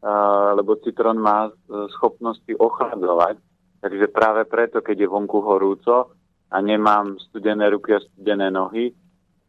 a, 0.01 0.13
lebo 0.57 0.81
citrón 0.81 1.21
má 1.21 1.53
schopnosti 1.93 2.57
ochladzovať, 2.57 3.37
takže 3.85 4.09
práve 4.09 4.49
preto, 4.49 4.81
keď 4.81 5.05
je 5.05 5.13
vonku 5.13 5.45
horúco 5.45 6.09
a 6.49 6.57
nemám 6.57 7.21
studené 7.29 7.69
ruky 7.69 7.93
a 7.93 8.01
studené 8.01 8.49
nohy, 8.49 8.89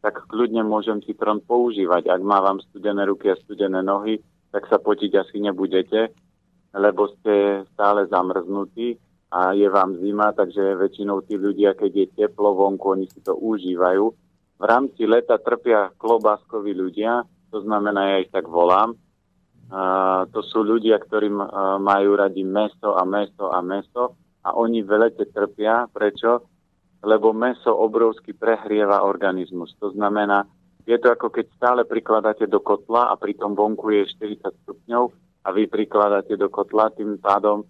tak 0.05 0.29
kľudne 0.29 0.61
môžem 0.61 1.01
citrón 1.01 1.41
používať. 1.41 2.13
Ak 2.13 2.21
mávam 2.21 2.61
studené 2.69 3.09
ruky 3.09 3.33
a 3.33 3.41
studené 3.41 3.81
nohy, 3.81 4.21
tak 4.53 4.69
sa 4.69 4.77
potiť 4.77 5.17
asi 5.17 5.41
nebudete, 5.41 6.13
lebo 6.77 7.09
ste 7.17 7.65
stále 7.73 8.05
zamrznutí 8.05 9.01
a 9.33 9.57
je 9.57 9.65
vám 9.65 9.97
zima, 9.97 10.29
takže 10.37 10.77
väčšinou 10.77 11.25
tí 11.25 11.41
ľudia, 11.41 11.73
keď 11.73 11.91
je 11.91 12.05
teplo 12.21 12.53
vonku, 12.53 12.85
oni 12.93 13.09
si 13.09 13.17
to 13.25 13.33
užívajú. 13.33 14.05
V 14.61 14.63
rámci 14.63 15.09
leta 15.09 15.41
trpia 15.41 15.89
klobáskoví 15.97 16.77
ľudia, 16.77 17.25
to 17.49 17.65
znamená, 17.65 18.13
ja 18.13 18.17
ich 18.21 18.29
tak 18.29 18.45
volám. 18.45 18.93
Uh, 19.65 20.29
to 20.29 20.45
sú 20.45 20.61
ľudia, 20.61 21.01
ktorí 21.01 21.33
uh, 21.33 21.81
majú 21.81 22.13
radi 22.13 22.45
meso 22.45 22.93
a 22.93 23.01
meso 23.01 23.49
a 23.49 23.65
meso 23.65 24.13
a 24.45 24.53
oni 24.53 24.85
v 24.85 24.91
lete 25.01 25.25
trpia. 25.33 25.89
Prečo? 25.89 26.54
Lebo 27.05 27.31
meso 27.31 27.69
obrovsky 27.69 28.33
prehrieva 28.33 29.05
organizmus. 29.05 29.77
To 29.77 29.93
znamená, 29.93 30.49
je 30.89 30.97
to 30.97 31.13
ako 31.13 31.29
keď 31.29 31.45
stále 31.53 31.81
prikladáte 31.85 32.49
do 32.49 32.57
kotla 32.61 33.09
a 33.09 33.17
pri 33.17 33.37
tom 33.37 33.53
vonku 33.53 33.93
je 33.93 34.09
40 34.17 34.65
stupňov 34.65 35.03
a 35.45 35.47
vy 35.53 35.69
prikladáte 35.69 36.33
do 36.33 36.49
kotla, 36.49 36.89
tým 36.89 37.21
pádom 37.21 37.61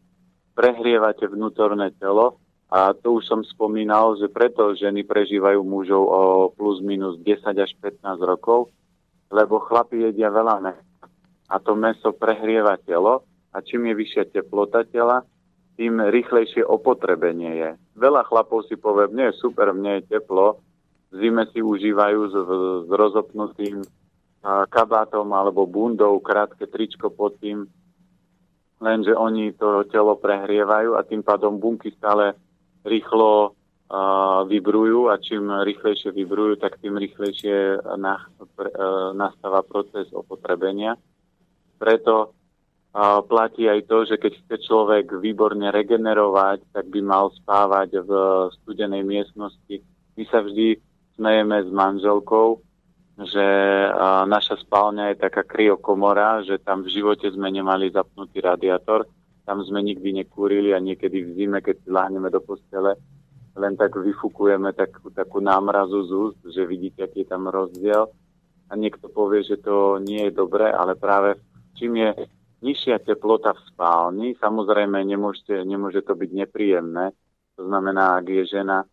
prehrievate 0.55 1.27
vnútorné 1.27 1.91
telo 1.99 2.39
a 2.71 2.95
to 2.95 3.19
už 3.19 3.27
som 3.27 3.43
spomínal, 3.43 4.15
že 4.15 4.31
preto 4.31 4.71
ženy 4.71 5.03
prežívajú 5.03 5.59
mužov 5.63 6.03
o 6.07 6.21
plus 6.55 6.79
minus 6.79 7.19
10 7.19 7.51
až 7.55 7.71
15 7.83 8.03
rokov, 8.23 8.71
lebo 9.31 9.59
chlapi 9.59 10.11
jedia 10.11 10.31
veľa 10.31 10.63
mesa 10.63 10.95
a 11.51 11.55
to 11.61 11.77
meso 11.77 12.15
prehrieva 12.15 12.79
telo 12.81 13.21
a 13.53 13.61
čím 13.61 13.91
je 13.91 13.93
vyššia 13.95 14.23
teplota 14.33 14.83
tela, 14.87 15.23
tým 15.75 15.99
rýchlejšie 15.99 16.63
opotrebenie 16.63 17.51
je. 17.55 17.69
Veľa 17.99 18.23
chlapov 18.27 18.67
si 18.67 18.79
povie, 18.79 19.11
mne 19.11 19.31
je 19.31 19.39
super, 19.39 19.71
mne 19.75 19.99
je 19.99 20.15
teplo, 20.15 20.63
zime 21.11 21.47
si 21.51 21.59
užívajú 21.59 22.19
s, 22.31 22.35
s 22.87 22.89
rozopnutým 22.91 23.83
kabátom 24.45 25.25
alebo 25.33 25.65
bundou, 25.65 26.21
krátke 26.21 26.69
tričko 26.69 27.09
pod 27.09 27.33
tým, 27.41 27.65
lenže 28.77 29.17
oni 29.17 29.57
to 29.57 29.89
telo 29.89 30.15
prehrievajú 30.21 30.93
a 30.93 31.01
tým 31.01 31.25
pádom 31.25 31.57
bunky 31.57 31.89
stále 31.97 32.37
rýchlo 32.85 33.49
uh, 33.49 34.45
vybrujú 34.45 35.09
a 35.09 35.17
čím 35.17 35.49
rýchlejšie 35.49 36.13
vybrujú, 36.13 36.61
tak 36.61 36.77
tým 36.77 36.93
rýchlejšie 36.93 37.81
na, 37.97 38.21
pre, 38.53 38.69
uh, 38.69 39.09
nastáva 39.17 39.65
proces 39.65 40.05
opotrebenia. 40.13 40.93
Preto 41.81 42.37
platí 43.27 43.67
aj 43.67 43.91
to, 43.91 44.07
že 44.07 44.15
keď 44.15 44.33
chce 44.39 44.55
človek 44.71 45.19
výborne 45.19 45.67
regenerovať, 45.67 46.63
tak 46.71 46.87
by 46.87 47.03
mal 47.03 47.27
spávať 47.35 47.99
v 48.07 48.11
studenej 48.63 49.03
miestnosti. 49.03 49.83
My 50.15 50.23
sa 50.31 50.39
vždy 50.39 50.79
smejeme 51.19 51.67
s 51.67 51.69
manželkou, 51.75 52.63
že 53.19 53.47
naša 54.27 54.59
spálňa 54.63 55.11
je 55.11 55.23
taká 55.23 55.43
kryokomora, 55.43 56.43
že 56.47 56.55
tam 56.59 56.87
v 56.87 56.91
živote 56.95 57.27
sme 57.31 57.51
nemali 57.51 57.91
zapnutý 57.91 58.39
radiátor, 58.39 59.07
tam 59.43 59.59
sme 59.63 59.83
nikdy 59.83 60.23
nekúrili 60.23 60.71
a 60.71 60.79
niekedy 60.79 61.23
v 61.23 61.29
zime, 61.35 61.59
keď 61.59 61.75
si 61.83 61.89
láhneme 61.91 62.31
do 62.31 62.39
postele, 62.39 62.95
len 63.55 63.75
tak 63.79 63.95
vyfúkujeme 63.95 64.75
takú, 64.75 65.11
takú 65.11 65.39
námrazu 65.39 66.03
z 66.07 66.11
úst, 66.11 66.39
že 66.43 66.67
vidíte, 66.67 67.07
aký 67.07 67.23
je 67.23 67.31
tam 67.31 67.47
rozdiel. 67.47 68.11
A 68.67 68.73
niekto 68.75 69.07
povie, 69.07 69.45
že 69.45 69.61
to 69.61 70.01
nie 70.01 70.27
je 70.27 70.33
dobré, 70.33 70.73
ale 70.73 70.97
práve 70.97 71.37
čím 71.77 72.01
je 72.01 72.09
nižšia 72.65 72.97
teplota 73.05 73.53
v 73.53 73.61
spálni, 73.69 74.27
samozrejme 74.41 74.97
nemôžete, 75.05 75.61
nemôže 75.61 76.01
to 76.01 76.17
byť 76.17 76.31
nepríjemné. 76.33 77.13
To 77.61 77.69
znamená, 77.69 78.17
ak 78.17 78.25
je 78.25 78.43
žena 78.49 78.89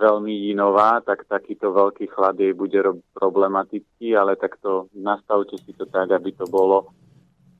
veľmi 0.00 0.50
inová, 0.50 0.98
tak 1.04 1.28
takýto 1.28 1.70
veľký 1.70 2.10
chlad 2.10 2.40
jej 2.40 2.56
bude 2.56 2.80
problematický, 3.14 4.16
ale 4.16 4.34
takto 4.34 4.90
nastavte 4.96 5.54
si 5.62 5.70
to 5.76 5.86
tak, 5.86 6.10
aby 6.10 6.34
to 6.34 6.48
bolo 6.50 6.90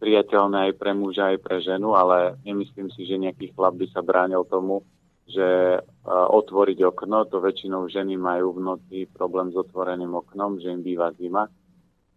priateľné 0.02 0.68
aj 0.68 0.72
pre 0.74 0.92
muža, 0.96 1.36
aj 1.36 1.38
pre 1.38 1.62
ženu, 1.62 1.94
ale 1.94 2.34
nemyslím 2.42 2.90
si, 2.90 3.06
že 3.06 3.20
nejaký 3.20 3.54
chlap 3.54 3.78
by 3.78 3.86
sa 3.94 4.02
bránil 4.02 4.42
tomu, 4.50 4.82
že 5.24 5.80
uh, 5.80 6.26
otvoriť 6.28 6.84
okno, 6.84 7.24
to 7.30 7.40
väčšinou 7.40 7.88
ženy 7.88 8.18
majú 8.18 8.58
v 8.58 8.60
noci 8.60 8.98
problém 9.08 9.48
s 9.48 9.56
otvoreným 9.56 10.12
oknom, 10.12 10.60
že 10.60 10.74
im 10.74 10.84
býva 10.84 11.14
zima, 11.16 11.48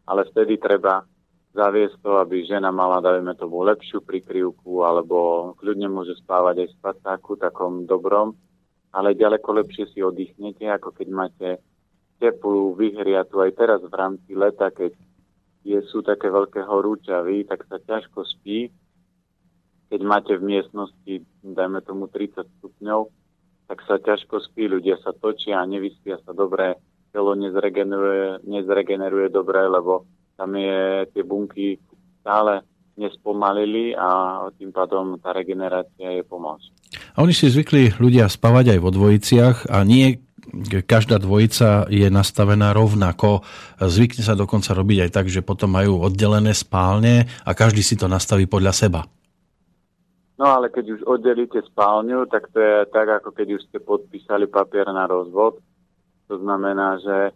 ale 0.03 0.27
vtedy 0.27 0.59
treba 0.59 1.05
zaviesť 1.55 2.03
to, 2.03 2.11
aby 2.19 2.43
žena 2.43 2.73
mala, 2.73 2.99
dajme 2.99 3.35
tomu, 3.39 3.63
lepšiu 3.63 4.03
prikryvku, 4.03 4.83
alebo 4.83 5.51
kľudne 5.59 5.87
môže 5.87 6.17
spávať 6.19 6.65
aj 6.65 6.67
v 6.67 6.77
spacáku, 6.81 7.31
takom 7.39 7.87
dobrom, 7.87 8.35
ale 8.91 9.17
ďaleko 9.17 9.63
lepšie 9.63 9.91
si 9.91 9.99
oddychnete, 10.03 10.67
ako 10.67 10.95
keď 10.95 11.07
máte 11.11 11.49
teplú, 12.17 12.73
vyhriatu 12.73 13.41
aj 13.41 13.51
teraz 13.53 13.79
v 13.85 13.93
rámci 13.93 14.31
leta, 14.33 14.73
keď 14.73 14.93
je, 15.67 15.79
sú 15.91 16.01
také 16.01 16.31
veľké 16.31 16.63
horúčavy, 16.63 17.45
tak 17.45 17.67
sa 17.67 17.77
ťažko 17.77 18.23
spí. 18.23 18.71
Keď 19.87 20.01
máte 20.03 20.35
v 20.35 20.43
miestnosti, 20.43 21.13
dajme 21.43 21.79
tomu 21.83 22.07
30 22.11 22.43
stupňov, 22.59 23.07
tak 23.67 23.83
sa 23.83 23.99
ťažko 23.99 24.39
spí, 24.47 24.67
ľudia 24.67 24.99
sa 25.03 25.11
točia 25.11 25.59
a 25.59 25.67
nevyspia 25.67 26.19
sa 26.23 26.31
dobre, 26.31 26.79
telo 27.11 27.35
nezregeneruje, 27.35 28.47
nezregeneruje 28.47 29.27
dobre, 29.31 29.63
lebo 29.67 30.07
tam 30.37 30.53
je 30.53 31.09
tie 31.11 31.23
bunky 31.25 31.81
stále 32.21 32.61
nespomalili 32.97 33.93
a 33.93 34.41
tým 34.57 34.73
pádom 34.73 35.21
tá 35.21 35.33
regenerácia 35.33 36.17
je 36.17 36.23
pomalšia. 36.25 36.73
A 37.13 37.21
oni 37.21 37.33
si 37.33 37.49
zvykli 37.49 37.97
ľudia 37.97 38.25
spávať 38.29 38.77
aj 38.77 38.79
vo 38.81 38.89
dvojiciach 38.89 39.57
a 39.69 39.81
nie 39.85 40.17
každá 40.87 41.19
dvojica 41.19 41.91
je 41.91 42.07
nastavená 42.07 42.71
rovnako. 42.71 43.43
Zvykne 43.77 44.23
sa 44.23 44.33
dokonca 44.33 44.71
robiť 44.73 45.07
aj 45.07 45.11
tak, 45.11 45.27
že 45.27 45.45
potom 45.45 45.75
majú 45.75 45.99
oddelené 46.01 46.55
spálne 46.55 47.27
a 47.43 47.51
každý 47.51 47.83
si 47.83 47.99
to 47.99 48.07
nastaví 48.07 48.47
podľa 48.47 48.73
seba. 48.73 49.01
No 50.37 50.53
ale 50.53 50.69
keď 50.69 50.85
už 50.97 51.01
oddelíte 51.03 51.65
spálňu, 51.73 52.29
tak 52.29 52.53
to 52.53 52.61
je 52.61 52.85
tak, 52.93 53.09
ako 53.09 53.33
keď 53.33 53.57
už 53.57 53.61
ste 53.67 53.81
podpísali 53.81 54.45
papier 54.45 54.85
na 54.85 55.09
rozvod. 55.09 55.57
To 56.29 56.35
znamená, 56.37 57.01
že 57.01 57.33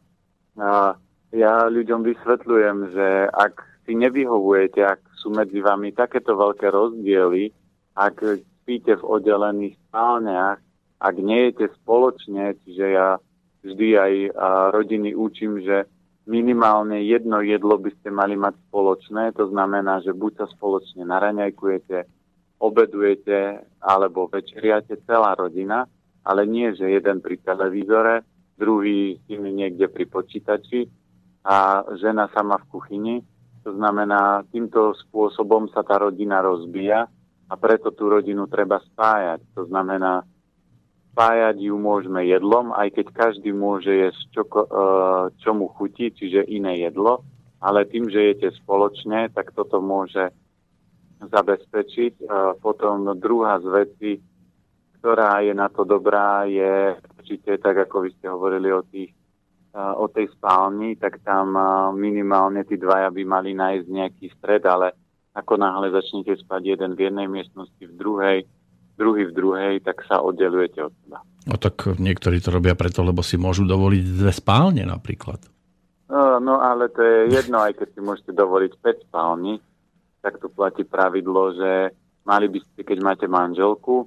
ja 1.31 1.67
ľuďom 1.71 2.03
vysvetľujem, 2.03 2.77
že 2.91 3.07
ak 3.31 3.63
si 3.88 3.95
nevyhovujete, 3.95 4.83
ak 4.83 5.00
sú 5.15 5.31
medzi 5.31 5.63
vami 5.63 5.95
takéto 5.95 6.35
veľké 6.35 6.67
rozdiely, 6.69 7.51
ak 7.95 8.43
spíte 8.63 9.00
v 9.00 9.07
oddelených 9.07 9.75
spálniach, 9.89 10.59
ak 11.01 11.15
nejete 11.17 11.71
spoločne, 11.81 12.55
čiže 12.61 12.85
ja 12.93 13.17
vždy 13.65 13.88
aj 13.97 14.13
rodiny 14.75 15.17
učím, 15.17 15.63
že 15.63 15.89
minimálne 16.29 17.01
jedno 17.01 17.41
jedlo 17.41 17.81
by 17.81 17.89
ste 18.00 18.13
mali 18.13 18.38
mať 18.38 18.53
spoločné, 18.69 19.33
to 19.33 19.50
znamená, 19.50 20.05
že 20.05 20.13
buď 20.13 20.45
sa 20.45 20.47
spoločne 20.53 21.01
naraňajkujete, 21.09 21.97
obedujete 22.61 23.65
alebo 23.81 24.29
večeriate 24.29 25.01
celá 25.09 25.33
rodina, 25.33 25.89
ale 26.21 26.45
nie, 26.45 26.69
že 26.77 26.93
jeden 26.93 27.25
pri 27.25 27.41
televízore, 27.41 28.21
druhý 28.61 29.17
s 29.25 29.25
niekde 29.33 29.89
pri 29.89 30.05
počítači 30.05 31.00
a 31.41 31.86
žena 31.98 32.29
sama 32.33 32.62
v 32.62 32.69
kuchyni. 32.69 33.15
To 33.65 33.74
znamená, 33.77 34.41
týmto 34.50 34.93
spôsobom 35.07 35.69
sa 35.69 35.86
tá 35.86 36.01
rodina 36.01 36.41
rozbíja 36.41 37.05
a 37.50 37.53
preto 37.57 37.93
tú 37.93 38.10
rodinu 38.10 38.50
treba 38.50 38.81
spájať. 38.81 39.41
To 39.53 39.69
znamená, 39.69 40.25
spájať 41.13 41.62
ju 41.62 41.75
môžeme 41.77 42.25
jedlom, 42.25 42.74
aj 42.74 42.95
keď 42.98 43.07
každý 43.13 43.51
môže 43.53 43.91
jesť 43.91 44.21
čo, 44.33 44.43
e, 44.48 44.65
čo 45.43 45.51
mu 45.53 45.69
chutí, 45.77 46.10
čiže 46.10 46.48
iné 46.48 46.81
jedlo, 46.81 47.21
ale 47.62 47.86
tým, 47.86 48.10
že 48.10 48.33
jete 48.33 48.50
spoločne, 48.57 49.29
tak 49.29 49.53
toto 49.53 49.77
môže 49.83 50.33
zabezpečiť. 51.21 52.25
Potom 52.65 53.13
druhá 53.21 53.62
z 53.62 53.67
vecí, 53.69 54.12
ktorá 54.98 55.45
je 55.45 55.53
na 55.53 55.69
to 55.69 55.86
dobrá, 55.86 56.50
je 56.50 56.98
určite 57.17 57.62
tak, 57.62 57.86
ako 57.86 58.05
vy 58.05 58.10
ste 58.17 58.25
hovorili 58.29 58.74
o, 58.74 58.81
tých, 58.81 59.13
o 59.71 60.05
tej 60.11 60.27
spálni, 60.35 60.99
tak 60.99 61.23
tam 61.23 61.55
minimálne 61.95 62.67
tí 62.67 62.75
dvaja 62.75 63.07
by 63.07 63.23
mali 63.23 63.55
nájsť 63.55 63.87
nejaký 63.87 64.25
stred, 64.35 64.67
ale 64.67 64.91
ako 65.31 65.55
náhle 65.55 65.95
začnete 65.95 66.35
spať 66.43 66.75
jeden 66.75 66.91
v 66.91 67.07
jednej 67.07 67.27
miestnosti, 67.31 67.79
v 67.79 67.93
druhej, 67.95 68.43
druhý 68.99 69.31
v 69.31 69.35
druhej, 69.35 69.73
tak 69.79 70.03
sa 70.03 70.19
oddelujete 70.19 70.83
od 70.83 70.93
seba. 70.99 71.23
No 71.47 71.55
tak 71.55 71.87
niektorí 71.87 72.43
to 72.43 72.51
robia 72.51 72.75
preto, 72.75 73.01
lebo 73.01 73.23
si 73.23 73.39
môžu 73.39 73.63
dovoliť 73.63 74.03
dve 74.11 74.33
spálne 74.35 74.83
napríklad. 74.83 75.39
No 76.11 76.59
ale 76.59 76.91
to 76.91 76.99
je 76.99 77.31
jedno, 77.31 77.63
aj 77.63 77.79
keď 77.79 77.87
si 77.95 77.99
môžete 78.03 78.31
dovoliť 78.35 78.71
5 78.77 79.07
spálni, 79.07 79.63
tak 80.19 80.37
tu 80.37 80.51
platí 80.51 80.83
pravidlo, 80.83 81.55
že 81.55 81.95
mali 82.27 82.51
by 82.51 82.59
ste, 82.61 82.83
keď 82.83 82.97
máte 82.99 83.25
manželku, 83.25 84.05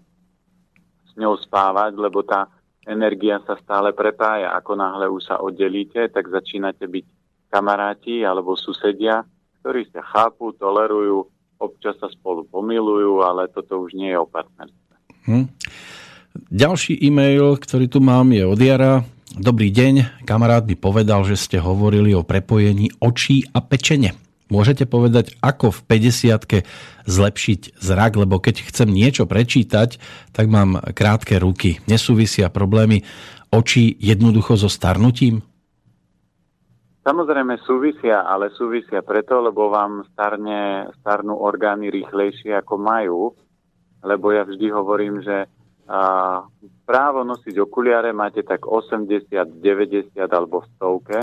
s 1.08 1.12
ňou 1.18 1.40
spávať, 1.42 1.96
lebo 1.98 2.22
tá 2.22 2.46
energia 2.86 3.40
sa 3.44 3.56
stále 3.60 3.92
prepája. 3.92 4.52
Ako 4.56 4.76
náhle 4.76 5.08
už 5.08 5.22
sa 5.24 5.36
oddelíte, 5.40 6.08
tak 6.12 6.28
začínate 6.28 6.84
byť 6.84 7.04
kamaráti 7.48 8.24
alebo 8.26 8.58
susedia, 8.58 9.24
ktorí 9.62 9.88
sa 9.94 10.02
chápu, 10.02 10.52
tolerujú, 10.58 11.28
občas 11.62 11.96
sa 12.02 12.10
spolu 12.10 12.44
pomilujú, 12.50 13.22
ale 13.24 13.48
toto 13.48 13.80
už 13.80 13.94
nie 13.96 14.12
je 14.12 14.18
o 14.18 14.26
partnerstve. 14.26 14.94
Hm. 15.30 15.46
Ďalší 16.50 16.98
e-mail, 16.98 17.56
ktorý 17.56 17.86
tu 17.86 18.02
mám, 18.02 18.34
je 18.34 18.42
od 18.42 18.58
Jara. 18.58 19.06
Dobrý 19.34 19.70
deň, 19.70 20.26
kamarát 20.26 20.66
by 20.66 20.74
povedal, 20.78 21.22
že 21.26 21.38
ste 21.38 21.58
hovorili 21.62 22.14
o 22.14 22.26
prepojení 22.26 22.90
očí 23.02 23.46
a 23.54 23.62
pečene. 23.62 24.23
Môžete 24.54 24.86
povedať, 24.86 25.34
ako 25.42 25.74
v 25.74 25.98
50 25.98 26.62
zlepšiť 27.10 27.60
zrak, 27.82 28.14
lebo 28.14 28.38
keď 28.38 28.70
chcem 28.70 28.86
niečo 28.86 29.26
prečítať, 29.26 29.98
tak 30.30 30.46
mám 30.46 30.78
krátke 30.94 31.42
ruky. 31.42 31.82
Nesúvisia 31.90 32.54
problémy 32.54 33.02
očí 33.50 33.98
jednoducho 33.98 34.54
so 34.54 34.70
starnutím? 34.70 35.42
Samozrejme 37.02 37.58
súvisia, 37.66 38.22
ale 38.22 38.54
súvisia 38.54 39.02
preto, 39.02 39.42
lebo 39.42 39.74
vám 39.74 40.06
starne, 40.14 40.88
starnú 41.02 41.34
orgány 41.34 41.90
rýchlejšie 41.90 42.54
ako 42.54 42.74
majú. 42.78 43.34
Lebo 44.06 44.30
ja 44.30 44.46
vždy 44.46 44.70
hovorím, 44.70 45.18
že 45.20 45.50
a, 45.90 46.40
právo 46.86 47.26
nosiť 47.26 47.58
okuliare 47.58 48.14
máte 48.14 48.46
tak 48.46 48.70
80, 48.70 49.34
90 49.34 50.14
alebo 50.16 50.62
v 50.62 50.70
stovke 50.78 51.18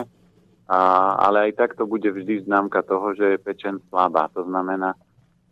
a, 0.72 0.80
ale 1.20 1.52
aj 1.52 1.60
tak 1.60 1.76
to 1.76 1.84
bude 1.84 2.08
vždy 2.08 2.48
známka 2.48 2.80
toho, 2.88 3.12
že 3.12 3.36
je 3.36 3.44
pečen 3.44 3.84
slabá. 3.92 4.32
To 4.32 4.48
znamená, 4.48 4.96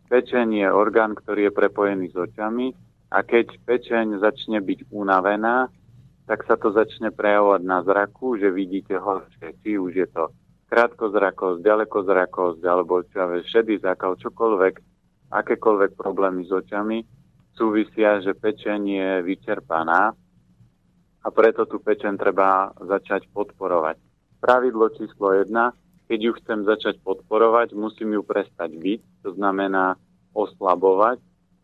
pečeň 0.08 0.64
je 0.64 0.68
orgán, 0.72 1.12
ktorý 1.12 1.52
je 1.52 1.52
prepojený 1.52 2.08
s 2.08 2.16
očami 2.16 2.72
a 3.12 3.20
keď 3.20 3.60
pečeň 3.68 4.16
začne 4.16 4.64
byť 4.64 4.88
unavená, 4.88 5.68
tak 6.24 6.48
sa 6.48 6.56
to 6.56 6.72
začne 6.72 7.12
prejavovať 7.12 7.62
na 7.68 7.84
zraku, 7.84 8.40
že 8.40 8.48
vidíte 8.48 8.96
horšie. 8.96 9.60
Či 9.60 9.76
už 9.76 9.92
je 9.92 10.08
to 10.08 10.32
krátkozrakosť, 10.72 11.68
ďalekozrakosť, 11.68 12.62
alebo 12.64 13.04
čo 13.10 13.20
ja 13.20 13.44
šedý 13.44 13.76
zákal, 13.82 14.16
čokoľvek, 14.16 14.74
akékoľvek 15.36 16.00
problémy 16.00 16.46
s 16.46 16.54
očami, 16.54 17.04
súvisia, 17.58 18.22
že 18.24 18.32
pečeň 18.32 18.80
je 18.88 19.10
vyčerpaná 19.26 20.16
a 21.20 21.28
preto 21.28 21.66
tú 21.68 21.76
pečeň 21.82 22.16
treba 22.16 22.72
začať 22.78 23.28
podporovať. 23.34 24.09
Pravidlo 24.40 24.88
číslo 24.96 25.36
jedna, 25.36 25.76
keď 26.08 26.18
ju 26.24 26.32
chcem 26.40 26.58
začať 26.64 26.96
podporovať, 27.04 27.76
musím 27.76 28.16
ju 28.16 28.22
prestať 28.24 28.72
byť, 28.72 29.00
to 29.22 29.36
znamená 29.36 30.00
oslabovať. 30.32 31.20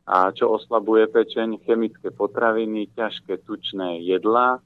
A 0.07 0.31
čo 0.31 0.55
oslabuje 0.55 1.11
pečeň? 1.11 1.67
Chemické 1.67 2.15
potraviny, 2.15 2.95
ťažké 2.95 3.43
tučné 3.43 4.07
jedlá 4.07 4.63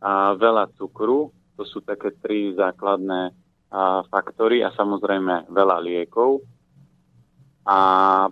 a 0.00 0.32
veľa 0.32 0.72
cukru. 0.80 1.28
To 1.60 1.62
sú 1.68 1.84
také 1.84 2.16
tri 2.16 2.56
základné 2.56 3.28
a, 3.68 4.00
faktory 4.08 4.64
a 4.64 4.72
samozrejme 4.72 5.52
veľa 5.52 5.84
liekov. 5.84 6.40
A 7.68 7.78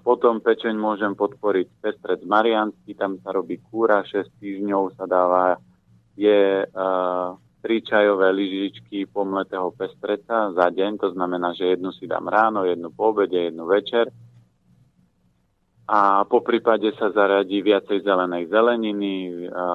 potom 0.00 0.40
pečeň 0.40 0.72
môžem 0.72 1.12
podporiť 1.12 1.68
pestred 1.84 2.20
mariansky, 2.24 2.96
tam 2.96 3.20
sa 3.20 3.32
robí 3.32 3.60
kúra, 3.60 4.04
6 4.04 4.28
týždňov 4.40 4.96
sa 4.96 5.04
dáva, 5.08 5.56
je 6.16 6.68
tri 7.62 7.78
čajové 7.78 8.34
lyžičky 8.34 9.06
pomletého 9.06 9.70
pestreca 9.70 10.50
za 10.50 10.66
deň, 10.66 10.98
to 10.98 11.14
znamená, 11.14 11.54
že 11.54 11.78
jednu 11.78 11.94
si 11.94 12.10
dám 12.10 12.26
ráno, 12.26 12.66
jednu 12.66 12.90
po 12.90 13.14
obede, 13.14 13.38
jednu 13.38 13.70
večer. 13.70 14.10
A 15.86 16.26
po 16.26 16.42
prípade 16.42 16.90
sa 16.98 17.14
zaradí 17.14 17.62
viacej 17.62 18.02
zelenej 18.02 18.50
zeleniny 18.50 19.46
a, 19.54 19.66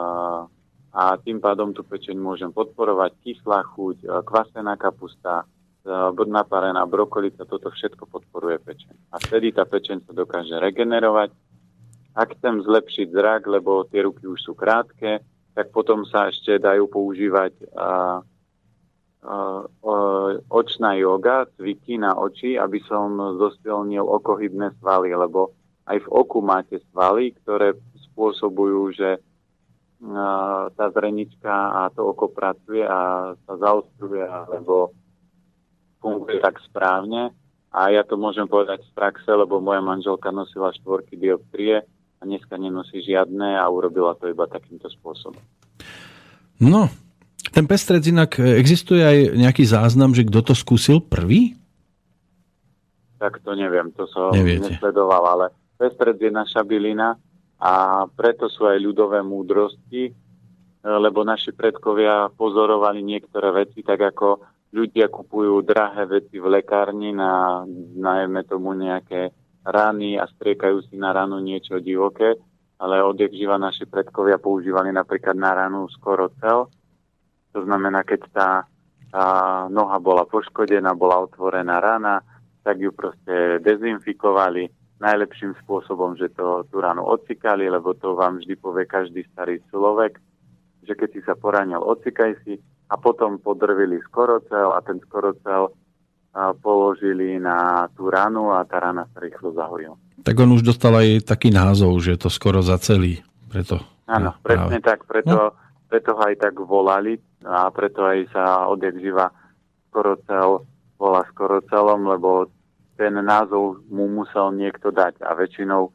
a 0.92 1.04
tým 1.24 1.40
pádom 1.40 1.72
tú 1.72 1.88
pečeň 1.88 2.20
môžem 2.20 2.52
podporovať. 2.52 3.16
Kyslá 3.24 3.64
chuť, 3.64 4.04
kvasená 4.28 4.76
kapusta, 4.76 5.48
naparená 6.28 6.84
brokolica, 6.84 7.48
toto 7.48 7.72
všetko 7.72 8.12
podporuje 8.12 8.60
pečeň. 8.60 9.16
A 9.16 9.24
vtedy 9.24 9.56
tá 9.56 9.64
pečeň 9.64 10.04
sa 10.04 10.12
dokáže 10.12 10.60
regenerovať. 10.60 11.32
Ak 12.18 12.36
chcem 12.36 12.66
zlepšiť 12.66 13.08
zrak, 13.14 13.48
lebo 13.48 13.86
tie 13.88 14.04
ruky 14.04 14.28
už 14.28 14.42
sú 14.42 14.58
krátke, 14.58 15.22
tak 15.58 15.74
potom 15.74 16.06
sa 16.06 16.30
ešte 16.30 16.62
dajú 16.62 16.86
používať 16.86 17.74
a, 17.74 17.82
a, 17.82 17.90
a, 17.90 19.34
očná 20.54 20.94
yoga, 21.02 21.50
cviky 21.58 21.98
na 21.98 22.14
oči, 22.14 22.62
aby 22.62 22.78
som 22.86 23.18
zosilnil 23.42 24.06
okohybné 24.06 24.78
svaly, 24.78 25.18
lebo 25.18 25.58
aj 25.90 25.98
v 26.06 26.08
oku 26.14 26.46
máte 26.46 26.78
svaly, 26.94 27.34
ktoré 27.42 27.74
spôsobujú, 28.14 28.94
že 28.94 29.18
a, 30.14 30.70
tá 30.78 30.86
zrenička 30.94 31.50
a 31.50 31.90
to 31.90 32.06
oko 32.06 32.30
pracuje 32.30 32.86
a 32.86 33.34
sa 33.34 33.54
zaostruje, 33.58 34.30
alebo 34.30 34.94
funguje 35.98 36.38
tak 36.38 36.62
správne. 36.70 37.34
A 37.74 37.90
ja 37.90 38.06
to 38.06 38.14
môžem 38.14 38.46
povedať 38.46 38.86
z 38.86 38.92
praxe, 38.94 39.26
lebo 39.26 39.58
moja 39.58 39.82
manželka 39.82 40.30
nosila 40.30 40.70
štvorky 40.70 41.18
dioptrie, 41.18 41.82
a 42.18 42.22
dneska 42.26 42.58
nenosí 42.58 43.06
žiadne 43.06 43.58
a 43.58 43.66
urobila 43.70 44.18
to 44.18 44.30
iba 44.30 44.50
takýmto 44.50 44.90
spôsobom. 44.90 45.40
No, 46.58 46.90
ten 47.54 47.70
pestrec 47.70 48.02
inak, 48.10 48.42
e, 48.42 48.58
existuje 48.58 49.02
aj 49.02 49.38
nejaký 49.38 49.64
záznam, 49.64 50.12
že 50.18 50.26
kto 50.26 50.42
to 50.42 50.54
skúsil 50.58 50.98
prvý? 51.00 51.54
Tak 53.18 53.42
to 53.42 53.54
neviem, 53.54 53.94
to 53.94 54.10
som 54.10 54.34
Neviete. 54.34 54.78
nesledoval, 54.78 55.24
ale 55.26 55.46
pestrec 55.78 56.18
je 56.18 56.30
naša 56.34 56.66
bylina 56.66 57.18
a 57.58 58.06
preto 58.10 58.50
sú 58.50 58.66
aj 58.70 58.78
ľudové 58.82 59.22
múdrosti, 59.22 60.10
e, 60.10 60.14
lebo 60.82 61.22
naši 61.22 61.54
predkovia 61.54 62.34
pozorovali 62.34 63.06
niektoré 63.06 63.54
veci, 63.54 63.86
tak 63.86 64.02
ako 64.02 64.58
ľudia 64.74 65.08
kupujú 65.08 65.62
drahé 65.64 66.10
veci 66.10 66.42
v 66.42 66.60
lekárni 66.60 67.16
na, 67.16 67.64
najmä 67.96 68.44
tomu 68.44 68.74
nejaké 68.76 69.32
rany 69.68 70.16
a 70.16 70.26
striekajú 70.32 70.88
si 70.88 70.96
na 70.96 71.12
ranu 71.12 71.44
niečo 71.44 71.84
divoké, 71.84 72.40
ale 72.80 73.04
odjak 73.04 73.36
živa 73.36 73.60
naši 73.60 73.84
predkovia 73.84 74.40
používali 74.40 74.94
napríklad 74.96 75.36
na 75.36 75.52
ranu 75.52 75.92
skoro 75.92 76.32
cel. 76.40 76.72
To 77.52 77.60
znamená, 77.66 78.08
keď 78.08 78.22
tá, 78.32 78.50
tá 79.12 79.26
noha 79.68 79.98
bola 80.00 80.24
poškodená, 80.30 80.94
bola 80.96 81.26
otvorená 81.26 81.82
rana, 81.82 82.22
tak 82.62 82.80
ju 82.80 82.92
proste 82.94 83.60
dezinfikovali, 83.64 84.70
najlepším 84.98 85.54
spôsobom, 85.66 86.18
že 86.18 86.34
to 86.34 86.66
tú 86.70 86.82
ranu 86.82 87.06
odcikali, 87.06 87.70
lebo 87.70 87.94
to 87.94 88.18
vám 88.18 88.42
vždy 88.42 88.58
povie 88.58 88.86
každý 88.90 89.22
starý 89.34 89.62
človek, 89.70 90.18
že 90.86 90.94
keď 90.98 91.10
si 91.14 91.22
sa 91.22 91.38
poranil, 91.38 91.82
odcikaj 91.82 92.34
si 92.46 92.58
a 92.90 92.96
potom 92.98 93.38
podrvili 93.38 94.00
skorocel 94.10 94.74
a 94.74 94.80
ten 94.82 94.98
skorocel 95.06 95.70
položili 96.62 97.42
na 97.42 97.90
tú 97.98 98.14
ranu 98.14 98.54
a 98.54 98.62
tá 98.68 98.78
rana 98.78 99.10
sa 99.10 99.18
rýchlo 99.22 99.54
zahojila. 99.58 99.98
Tak 100.22 100.36
on 100.38 100.54
už 100.54 100.66
dostal 100.66 100.94
aj 100.94 101.26
taký 101.26 101.50
názov, 101.50 101.98
že 102.04 102.20
to 102.20 102.30
skoro 102.30 102.62
zacelí. 102.62 103.22
Preto, 103.48 103.80
Áno, 104.06 104.36
presne 104.44 104.84
tak, 104.84 105.08
preto, 105.08 105.56
no? 105.56 105.56
preto 105.88 106.14
ho 106.14 106.22
aj 106.22 106.36
tak 106.38 106.56
volali 106.60 107.16
a 107.48 107.72
preto 107.72 108.04
aj 108.04 108.28
sa 108.32 108.68
odjak 108.68 109.00
živa 109.00 109.32
skorocel 109.90 110.68
volá 110.98 111.22
skorocelom, 111.32 112.10
lebo 112.10 112.50
ten 112.98 113.14
názov 113.14 113.86
mu 113.88 114.10
musel 114.10 114.52
niekto 114.58 114.90
dať 114.90 115.22
a 115.22 115.38
väčšinou 115.38 115.94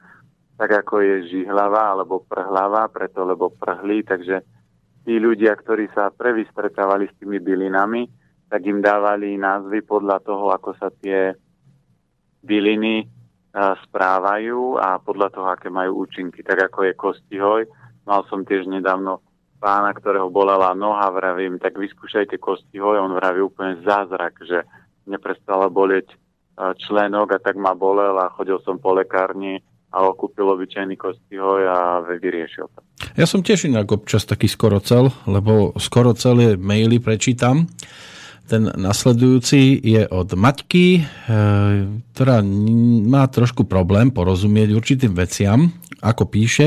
tak 0.62 0.86
ako 0.86 1.02
je 1.02 1.14
žihlava 1.26 1.98
alebo 1.98 2.22
prhlava, 2.22 2.86
preto 2.86 3.26
lebo 3.26 3.50
prhlí, 3.50 4.06
takže 4.06 4.46
tí 5.02 5.18
ľudia, 5.18 5.58
ktorí 5.58 5.90
sa 5.90 6.14
prevystretávali 6.14 7.10
s 7.10 7.18
tými 7.18 7.42
bylinami, 7.42 8.06
tak 8.52 8.68
im 8.68 8.84
dávali 8.84 9.40
názvy 9.40 9.80
podľa 9.80 10.20
toho, 10.20 10.52
ako 10.52 10.76
sa 10.76 10.92
tie 10.92 11.32
byliny 12.44 13.08
správajú 13.88 14.76
a 14.76 15.00
podľa 15.00 15.28
toho, 15.32 15.48
aké 15.48 15.72
majú 15.72 16.04
účinky. 16.04 16.44
Tak 16.44 16.68
ako 16.68 16.84
je 16.84 16.92
kostihoj. 16.92 17.62
Mal 18.04 18.20
som 18.28 18.44
tiež 18.44 18.68
nedávno 18.68 19.24
pána, 19.56 19.96
ktorého 19.96 20.28
bolela 20.28 20.76
noha, 20.76 21.08
vravím, 21.08 21.56
tak 21.56 21.80
vyskúšajte 21.80 22.36
kostihoj. 22.36 23.00
On 23.00 23.16
vraví 23.16 23.40
úplne 23.40 23.80
zázrak, 23.80 24.36
že 24.44 24.68
neprestala 25.08 25.72
bolieť 25.72 26.12
členok 26.76 27.32
a 27.32 27.38
tak 27.40 27.56
ma 27.56 27.72
bolel 27.72 28.12
a 28.20 28.28
chodil 28.36 28.60
som 28.68 28.76
po 28.76 28.92
lekárni 28.92 29.64
a 29.92 30.04
kúpil 30.12 30.44
obyčajný 30.48 31.00
kostihoj 31.00 31.62
a 31.68 32.04
vyriešil 32.04 32.68
to. 32.68 32.80
Ja 33.16 33.24
som 33.24 33.44
tiež 33.44 33.68
inak 33.68 33.88
občas 33.92 34.28
taký 34.28 34.48
skorocel, 34.48 35.08
lebo 35.24 35.76
skorocel 35.76 36.36
je 36.40 36.50
maily 36.60 37.00
prečítam. 37.00 37.68
Ten 38.50 38.68
nasledujúci 38.68 39.80
je 39.80 40.02
od 40.10 40.34
Maťky, 40.34 40.86
e, 40.98 41.02
ktorá 42.12 42.42
má 43.06 43.24
trošku 43.30 43.64
problém 43.64 44.12
porozumieť 44.12 44.76
určitým 44.76 45.12
veciam, 45.14 45.70
ako 46.02 46.22
píše 46.28 46.66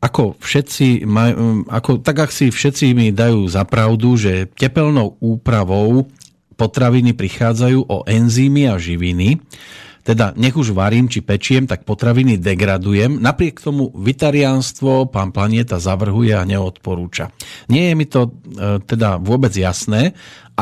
ako 0.00 0.40
všetci 0.40 1.04
maj, 1.04 1.36
ako, 1.68 2.00
tak 2.00 2.24
ak 2.24 2.30
si 2.32 2.48
všetci 2.48 2.96
mi 2.96 3.12
dajú 3.12 3.44
za 3.44 3.68
pravdu, 3.68 4.16
že 4.16 4.48
tepelnou 4.48 5.20
úpravou 5.20 6.08
potraviny 6.56 7.12
prichádzajú 7.12 7.84
o 7.84 8.08
enzymy 8.08 8.64
a 8.72 8.80
živiny, 8.80 9.44
teda 10.00 10.32
nech 10.40 10.56
už 10.56 10.72
varím 10.72 11.12
či 11.12 11.20
pečiem, 11.20 11.68
tak 11.68 11.84
potraviny 11.84 12.40
degradujem. 12.40 13.20
Napriek 13.20 13.60
tomu 13.60 13.92
vitariánstvo 13.92 15.12
pán 15.12 15.28
Planieta 15.28 15.76
zavrhuje 15.76 16.32
a 16.32 16.48
neodporúča. 16.48 17.28
Nie 17.68 17.92
je 17.92 17.94
mi 17.94 18.08
to 18.08 18.20
e, 18.24 18.30
teda 18.80 19.20
vôbec 19.20 19.52
jasné, 19.52 20.16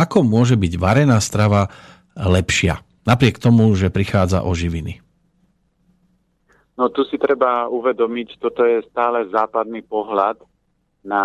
ako 0.05 0.23
môže 0.23 0.55
byť 0.55 0.73
varená 0.79 1.19
strava 1.19 1.73
lepšia. 2.15 2.83
Napriek 3.09 3.41
tomu, 3.41 3.73
že 3.75 3.89
prichádza 3.89 4.45
o 4.45 4.53
živiny. 4.53 5.01
No 6.79 6.87
tu 6.95 7.03
si 7.09 7.19
treba 7.19 7.67
uvedomiť, 7.67 8.39
toto 8.39 8.63
je 8.63 8.87
stále 8.87 9.27
západný 9.35 9.83
pohľad 9.83 10.39
na 11.03 11.25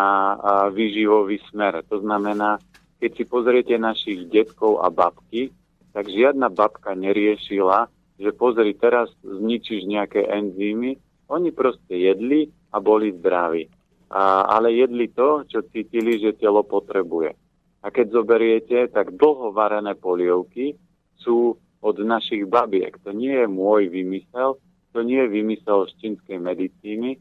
výživový 0.74 1.38
smer. 1.52 1.86
To 1.94 2.02
znamená, 2.02 2.58
keď 2.98 3.12
si 3.14 3.24
pozriete 3.28 3.76
našich 3.78 4.32
detkov 4.34 4.82
a 4.82 4.90
babky, 4.90 5.54
tak 5.94 6.10
žiadna 6.10 6.50
babka 6.50 6.98
neriešila, 6.98 7.86
že 8.18 8.34
pozri, 8.34 8.74
teraz 8.74 9.14
zničíš 9.22 9.86
nejaké 9.86 10.26
enzymy. 10.26 10.98
Oni 11.30 11.54
proste 11.54 12.02
jedli 12.02 12.50
a 12.74 12.82
boli 12.82 13.14
zdraví. 13.14 13.70
A, 14.10 14.46
ale 14.58 14.74
jedli 14.74 15.10
to, 15.10 15.46
čo 15.46 15.62
cítili, 15.70 16.18
že 16.18 16.38
telo 16.38 16.66
potrebuje. 16.66 17.34
A 17.84 17.92
keď 17.92 18.16
zoberiete, 18.16 18.88
tak 18.88 19.20
dlho 19.20 19.52
varené 19.52 19.94
polievky 19.94 20.80
sú 21.20 21.60
od 21.84 21.96
našich 22.00 22.48
babiek. 22.48 22.96
To 23.04 23.12
nie 23.12 23.36
je 23.36 23.48
môj 23.48 23.92
vymysel, 23.92 24.56
to 24.96 25.00
nie 25.04 25.20
je 25.20 25.30
vymysel 25.30 25.92
z 25.92 25.94
čínskej 26.00 26.40
medicíny, 26.40 27.20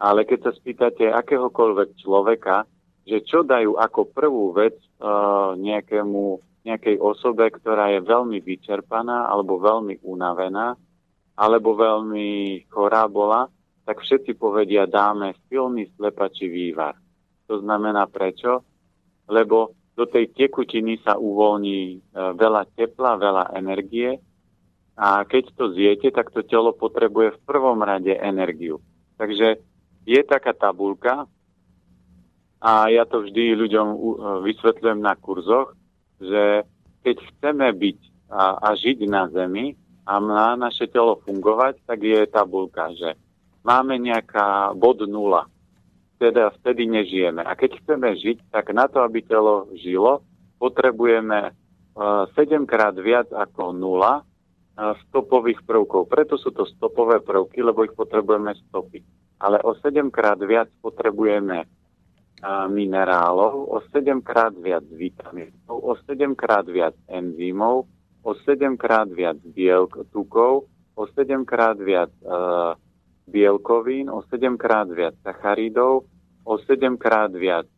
ale 0.00 0.24
keď 0.24 0.48
sa 0.48 0.52
spýtate 0.56 1.12
akéhokoľvek 1.12 2.00
človeka, 2.00 2.64
že 3.04 3.20
čo 3.24 3.44
dajú 3.44 3.76
ako 3.76 4.08
prvú 4.08 4.56
vec 4.56 4.76
uh, 5.00 5.52
nejakému, 5.60 6.40
nejakej 6.64 6.96
osobe, 7.00 7.52
ktorá 7.52 7.92
je 7.92 8.00
veľmi 8.04 8.40
vyčerpaná 8.40 9.28
alebo 9.28 9.60
veľmi 9.60 10.00
unavená 10.04 10.76
alebo 11.38 11.78
veľmi 11.78 12.66
chorá 12.66 13.06
bola, 13.06 13.46
tak 13.86 14.02
všetci 14.02 14.34
povedia, 14.36 14.90
dáme 14.90 15.32
silný 15.46 15.88
slepačí 15.94 16.50
vývar. 16.50 16.98
To 17.48 17.62
znamená 17.62 18.10
prečo? 18.10 18.66
Lebo 19.30 19.77
do 19.98 20.06
tej 20.06 20.30
tekutiny 20.30 21.02
sa 21.02 21.18
uvoľní 21.18 21.98
uh, 21.98 22.30
veľa 22.38 22.70
tepla, 22.78 23.18
veľa 23.18 23.58
energie 23.58 24.22
a 24.94 25.26
keď 25.26 25.54
to 25.58 25.74
zjete, 25.74 26.14
tak 26.14 26.30
to 26.30 26.46
telo 26.46 26.70
potrebuje 26.74 27.34
v 27.34 27.42
prvom 27.46 27.82
rade 27.82 28.14
energiu. 28.14 28.78
Takže 29.18 29.58
je 30.06 30.20
taká 30.26 30.54
tabulka, 30.54 31.26
a 32.58 32.90
ja 32.90 33.06
to 33.06 33.22
vždy 33.22 33.54
ľuďom 33.54 33.86
e, 33.86 33.96
vysvetľujem 34.50 34.98
na 34.98 35.14
kurzoch, 35.14 35.78
že 36.18 36.66
keď 37.06 37.16
chceme 37.30 37.70
byť 37.70 37.98
a, 38.34 38.42
a 38.58 38.68
žiť 38.74 38.98
na 39.06 39.30
Zemi 39.30 39.78
a 40.02 40.18
má 40.18 40.58
naše 40.58 40.90
telo 40.90 41.22
fungovať, 41.22 41.78
tak 41.86 42.02
je 42.02 42.26
tabulka, 42.26 42.90
že 42.98 43.14
máme 43.62 43.94
nejaká 44.02 44.74
bod 44.74 45.06
nula. 45.06 45.46
Teda 46.18 46.50
vtedy 46.50 46.90
nežijeme. 46.90 47.46
A 47.46 47.54
keď 47.54 47.78
chceme 47.82 48.14
žiť, 48.18 48.50
tak 48.50 48.74
na 48.74 48.90
to, 48.90 49.06
aby 49.06 49.22
telo 49.22 49.70
žilo, 49.78 50.26
potrebujeme 50.58 51.54
uh, 51.94 52.26
e, 52.26 52.34
7 52.34 52.66
krát 52.66 52.98
viac 52.98 53.30
ako 53.30 53.70
nula 53.70 54.26
uh, 54.26 54.98
stopových 55.06 55.62
prvkov. 55.62 56.10
Preto 56.10 56.34
sú 56.34 56.50
to 56.50 56.66
stopové 56.66 57.22
prvky, 57.22 57.62
lebo 57.62 57.86
ich 57.86 57.94
potrebujeme 57.94 58.50
stopy. 58.66 58.98
Ale 59.38 59.62
o 59.62 59.78
7 59.78 60.10
krát 60.10 60.42
viac 60.42 60.66
potrebujeme 60.82 61.70
minerálov, 62.46 63.66
o 63.66 63.82
7 63.90 64.22
krát 64.22 64.54
viac 64.54 64.86
vitamínov, 64.94 65.74
o 65.74 65.98
7 66.06 66.38
krát 66.38 66.66
viac 66.70 66.94
enzymov, 67.10 67.90
o 68.22 68.30
7 68.46 68.78
krát 68.78 69.10
viac 69.10 69.38
bielk, 69.42 69.98
tukov, 70.14 70.70
o 70.94 71.02
7 71.06 71.42
krát 71.42 71.78
viac 71.78 72.10
uh, 72.22 72.78
bielkovín, 73.28 74.08
o 74.10 74.24
7 74.24 74.56
krát 74.56 74.88
viac 74.88 75.14
sacharidov, 75.22 76.08
o 76.44 76.54
7 76.58 76.96
krát 76.96 77.30
viac 77.32 77.68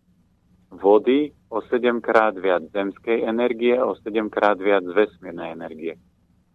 vody, 0.71 1.35
o 1.51 1.59
7 1.61 1.99
krát 2.01 2.39
viac 2.39 2.63
zemskej 2.71 3.27
energie, 3.27 3.75
o 3.83 3.99
7 3.99 4.31
krát 4.31 4.57
viac 4.63 4.87
vesmírnej 4.87 5.53
energie. 5.53 5.95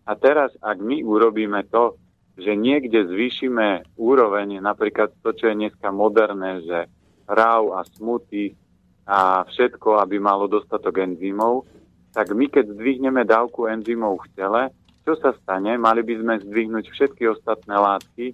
A 0.07 0.15
teraz, 0.15 0.55
ak 0.63 0.79
my 0.79 1.03
urobíme 1.03 1.67
to, 1.67 1.99
že 2.35 2.55
niekde 2.55 3.07
zvýšime 3.07 3.95
úroveň, 3.95 4.59
napríklad 4.59 5.11
to, 5.23 5.31
čo 5.35 5.51
je 5.51 5.55
dneska 5.55 5.91
moderné, 5.91 6.63
že 6.63 6.79
ráv 7.27 7.75
a 7.79 7.81
smuty 7.95 8.55
a 9.07 9.43
všetko, 9.47 9.99
aby 10.03 10.19
malo 10.19 10.47
dostatok 10.47 10.99
enzymov, 11.03 11.67
tak 12.11 12.31
my 12.31 12.47
keď 12.47 12.75
zdvihneme 12.75 13.27
dávku 13.27 13.67
enzymov 13.67 14.23
v 14.23 14.27
tele, 14.35 14.63
čo 15.05 15.13
sa 15.21 15.37
stane? 15.37 15.77
Mali 15.77 16.01
by 16.01 16.15
sme 16.17 16.33
zdvihnúť 16.41 16.85
všetky 16.89 17.29
ostatné 17.29 17.75
látky 17.77 18.25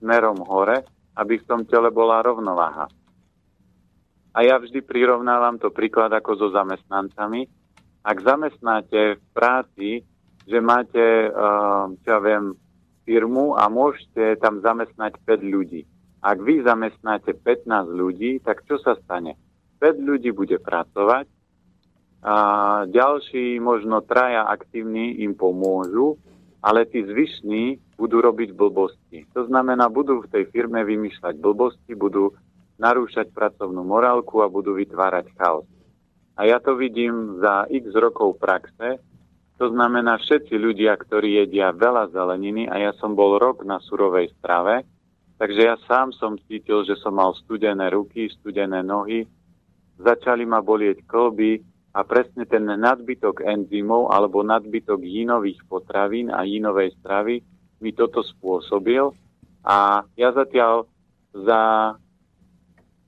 smerom 0.00 0.40
hore, 0.48 0.82
aby 1.20 1.38
v 1.38 1.46
tom 1.46 1.62
tele 1.68 1.92
bola 1.92 2.24
rovnováha. 2.24 2.88
A 4.30 4.38
ja 4.46 4.56
vždy 4.56 4.80
prirovnávam 4.82 5.58
to 5.60 5.74
príklad 5.74 6.10
ako 6.14 6.38
so 6.38 6.48
zamestnancami. 6.54 7.44
Ak 8.00 8.24
zamestnáte 8.24 9.20
v 9.20 9.24
práci, 9.34 9.88
že 10.48 10.58
máte, 10.58 11.28
uh, 11.28 11.92
čo 12.00 12.08
ja 12.08 12.18
viem, 12.22 12.56
firmu 13.04 13.58
a 13.58 13.66
môžete 13.66 14.38
tam 14.38 14.62
zamestnať 14.62 15.18
5 15.26 15.42
ľudí. 15.42 15.82
Ak 16.22 16.38
vy 16.38 16.62
zamestnáte 16.62 17.34
15 17.34 17.90
ľudí, 17.90 18.38
tak 18.44 18.62
čo 18.68 18.78
sa 18.78 18.94
stane? 19.02 19.34
5 19.82 19.98
ľudí 19.98 20.30
bude 20.30 20.60
pracovať 20.60 21.26
a 22.20 22.34
ďalší, 22.84 23.56
možno 23.64 24.04
traja 24.04 24.44
aktívni 24.44 25.24
im 25.24 25.32
pomôžu, 25.32 26.20
ale 26.60 26.84
tí 26.84 27.00
zvyšní 27.00 27.89
budú 28.00 28.24
robiť 28.24 28.56
blbosti. 28.56 29.28
To 29.36 29.44
znamená, 29.44 29.92
budú 29.92 30.24
v 30.24 30.30
tej 30.32 30.44
firme 30.48 30.80
vymýšľať 30.80 31.36
blbosti, 31.36 31.92
budú 31.92 32.32
narúšať 32.80 33.28
pracovnú 33.36 33.84
morálku 33.84 34.40
a 34.40 34.48
budú 34.48 34.72
vytvárať 34.80 35.28
chaos. 35.36 35.68
A 36.40 36.48
ja 36.48 36.56
to 36.56 36.72
vidím 36.80 37.36
za 37.44 37.68
x 37.68 37.92
rokov 37.92 38.40
praxe, 38.40 38.96
to 39.60 39.68
znamená 39.68 40.16
všetci 40.16 40.56
ľudia, 40.56 40.96
ktorí 40.96 41.44
jedia 41.44 41.76
veľa 41.76 42.08
zeleniny 42.16 42.64
a 42.64 42.80
ja 42.80 42.92
som 42.96 43.12
bol 43.12 43.36
rok 43.36 43.60
na 43.68 43.76
surovej 43.84 44.32
strave, 44.40 44.88
Takže 45.40 45.72
ja 45.72 45.80
sám 45.88 46.12
som 46.12 46.36
cítil, 46.36 46.84
že 46.84 47.00
som 47.00 47.16
mal 47.16 47.32
studené 47.32 47.88
ruky, 47.88 48.28
studené 48.28 48.84
nohy, 48.84 49.24
začali 49.96 50.44
ma 50.44 50.60
bolieť 50.60 51.00
kolby 51.08 51.64
a 51.96 52.04
presne 52.04 52.44
ten 52.44 52.68
nadbytok 52.68 53.48
enzymov 53.48 54.12
alebo 54.12 54.44
nadbytok 54.44 55.00
jínových 55.00 55.64
potravín 55.64 56.28
a 56.28 56.44
jínovej 56.44 56.92
stravy 57.00 57.40
mi 57.80 57.96
toto 57.96 58.20
spôsobil 58.20 59.10
a 59.64 60.04
ja 60.16 60.28
zatiaľ 60.36 60.88
za 61.32 61.94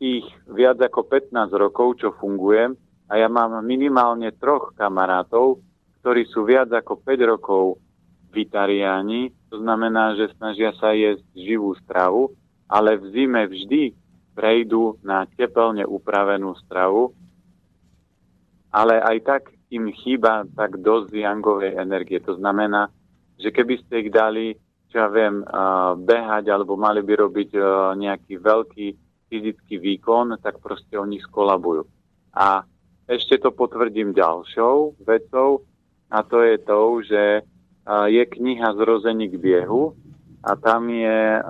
tých 0.03 0.27
viac 0.51 0.83
ako 0.83 1.07
15 1.07 1.53
rokov, 1.55 2.03
čo 2.03 2.17
fungujem, 2.19 2.75
a 3.13 3.21
ja 3.21 3.29
mám 3.29 3.61
minimálne 3.63 4.33
troch 4.41 4.73
kamarátov, 4.75 5.61
ktorí 6.01 6.25
sú 6.33 6.49
viac 6.49 6.73
ako 6.73 6.99
5 7.05 7.33
rokov 7.37 7.77
vitariáni, 8.33 9.31
to 9.53 9.61
znamená, 9.61 10.17
že 10.17 10.33
snažia 10.41 10.73
sa 10.81 10.97
jesť 10.97 11.23
živú 11.37 11.77
stravu, 11.85 12.33
ale 12.65 12.97
v 12.97 13.05
zime 13.13 13.45
vždy 13.45 13.93
prejdú 14.33 14.97
na 15.05 15.29
tepelne 15.37 15.85
upravenú 15.85 16.57
stravu, 16.65 17.13
ale 18.73 18.97
aj 18.97 19.19
tak 19.29 19.43
im 19.69 19.93
chýba 19.93 20.49
tak 20.57 20.81
dosť 20.81 21.13
jangovej 21.13 21.77
energie. 21.77 22.17
To 22.25 22.41
znamená, 22.41 22.89
že 23.37 23.53
keby 23.53 23.85
ste 23.85 24.09
ich 24.09 24.11
dali, 24.11 24.57
čo 24.93 25.01
ja 25.01 25.09
viem, 25.09 25.41
behať 26.05 26.53
alebo 26.53 26.77
mali 26.77 27.01
by 27.01 27.15
robiť 27.25 27.51
nejaký 27.97 28.37
veľký 28.37 28.87
fyzický 29.33 29.81
výkon, 29.81 30.37
tak 30.45 30.61
proste 30.61 31.01
oni 31.01 31.17
skolabujú. 31.17 31.89
A 32.37 32.61
ešte 33.09 33.41
to 33.41 33.57
potvrdím 33.57 34.13
ďalšou 34.13 35.01
vecou 35.01 35.65
a 36.13 36.21
to 36.21 36.45
je 36.45 36.57
to, 36.61 36.81
že 37.09 37.23
je 38.13 38.23
kniha 38.29 38.77
Zrození 38.77 39.33
k 39.33 39.41
biehu 39.41 39.97
a 40.45 40.53
tam 40.61 40.93
je, 40.93 41.41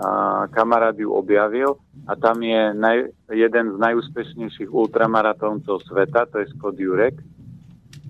kamarát 0.55 0.95
ju 0.95 1.11
objavil 1.11 1.77
a 2.07 2.15
tam 2.15 2.41
je 2.47 2.71
naj, 2.73 3.11
jeden 3.35 3.67
z 3.75 3.77
najúspešnejších 3.83 4.71
ultramaratóncov 4.71 5.83
sveta, 5.83 6.31
to 6.31 6.41
je 6.41 6.47
Scott 6.55 6.79
Jurek. 6.79 7.19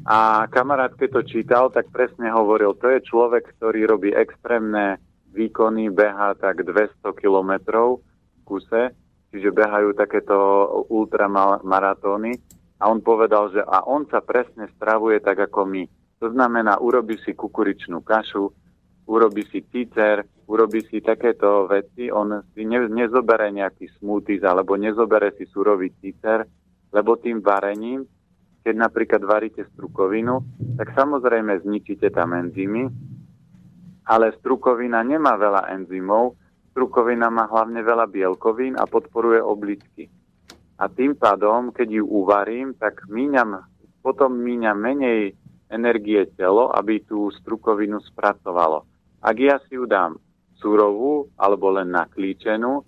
A 0.03 0.51
kamarát, 0.51 0.91
keď 0.99 1.23
to 1.23 1.23
čítal, 1.23 1.65
tak 1.71 1.87
presne 1.95 2.27
hovoril, 2.35 2.75
to 2.75 2.91
je 2.91 3.07
človek, 3.07 3.55
ktorý 3.55 3.87
robí 3.87 4.11
extrémne 4.11 4.99
výkony, 5.33 5.89
beha 5.89 6.37
tak 6.37 6.63
200 6.63 7.01
kilometrov 7.17 8.05
v 8.05 8.41
kuse, 8.45 8.83
čiže 9.33 9.49
behajú 9.49 9.97
takéto 9.97 10.37
ultramaratóny. 10.93 12.37
A 12.83 12.91
on 12.91 13.01
povedal, 13.01 13.49
že 13.55 13.63
a 13.63 13.87
on 13.87 14.05
sa 14.11 14.21
presne 14.21 14.69
stravuje 14.77 15.23
tak 15.23 15.39
ako 15.39 15.65
my. 15.65 15.85
To 16.23 16.31
znamená, 16.31 16.79
urobí 16.79 17.19
si 17.23 17.35
kukuričnú 17.35 18.03
kašu, 18.03 18.51
urobí 19.07 19.43
si 19.51 19.63
cícer, 19.71 20.27
urobí 20.47 20.83
si 20.87 21.03
takéto 21.03 21.67
veci, 21.67 22.11
on 22.11 22.43
si 22.55 22.63
ne, 22.67 22.87
nezobere 22.87 23.51
nejaký 23.51 23.89
smoothies 23.99 24.43
alebo 24.43 24.79
nezobere 24.79 25.35
si 25.39 25.47
surový 25.51 25.91
cícer, 25.99 26.47
lebo 26.93 27.17
tým 27.17 27.41
varením, 27.41 28.05
keď 28.63 28.75
napríklad 28.79 29.23
varíte 29.27 29.67
strukovinu, 29.75 30.43
tak 30.79 30.95
samozrejme 30.95 31.63
zničíte 31.67 32.11
tam 32.15 32.35
enzymy, 32.37 32.87
ale 34.07 34.35
strukovina 34.39 35.03
nemá 35.07 35.39
veľa 35.39 35.71
enzymov, 35.79 36.35
strukovina 36.75 37.31
má 37.31 37.47
hlavne 37.47 37.85
veľa 37.85 38.09
bielkovín 38.11 38.75
a 38.75 38.89
podporuje 38.89 39.39
obličky. 39.39 40.11
A 40.83 40.91
tým 40.91 41.15
pádom, 41.15 41.71
keď 41.71 42.03
ju 42.03 42.05
uvarím, 42.09 42.75
tak 42.75 43.07
míňam, 43.07 43.63
potom 44.03 44.35
míňam 44.35 44.75
menej 44.75 45.39
energie 45.71 46.27
telo, 46.35 46.75
aby 46.75 47.07
tú 47.07 47.31
strukovinu 47.31 48.03
spracovalo. 48.03 48.85
Ak 49.23 49.37
ja 49.39 49.63
si 49.69 49.79
ju 49.79 49.87
dám 49.87 50.19
surovú 50.59 51.31
alebo 51.39 51.71
len 51.71 51.95
naklíčenú, 51.95 52.83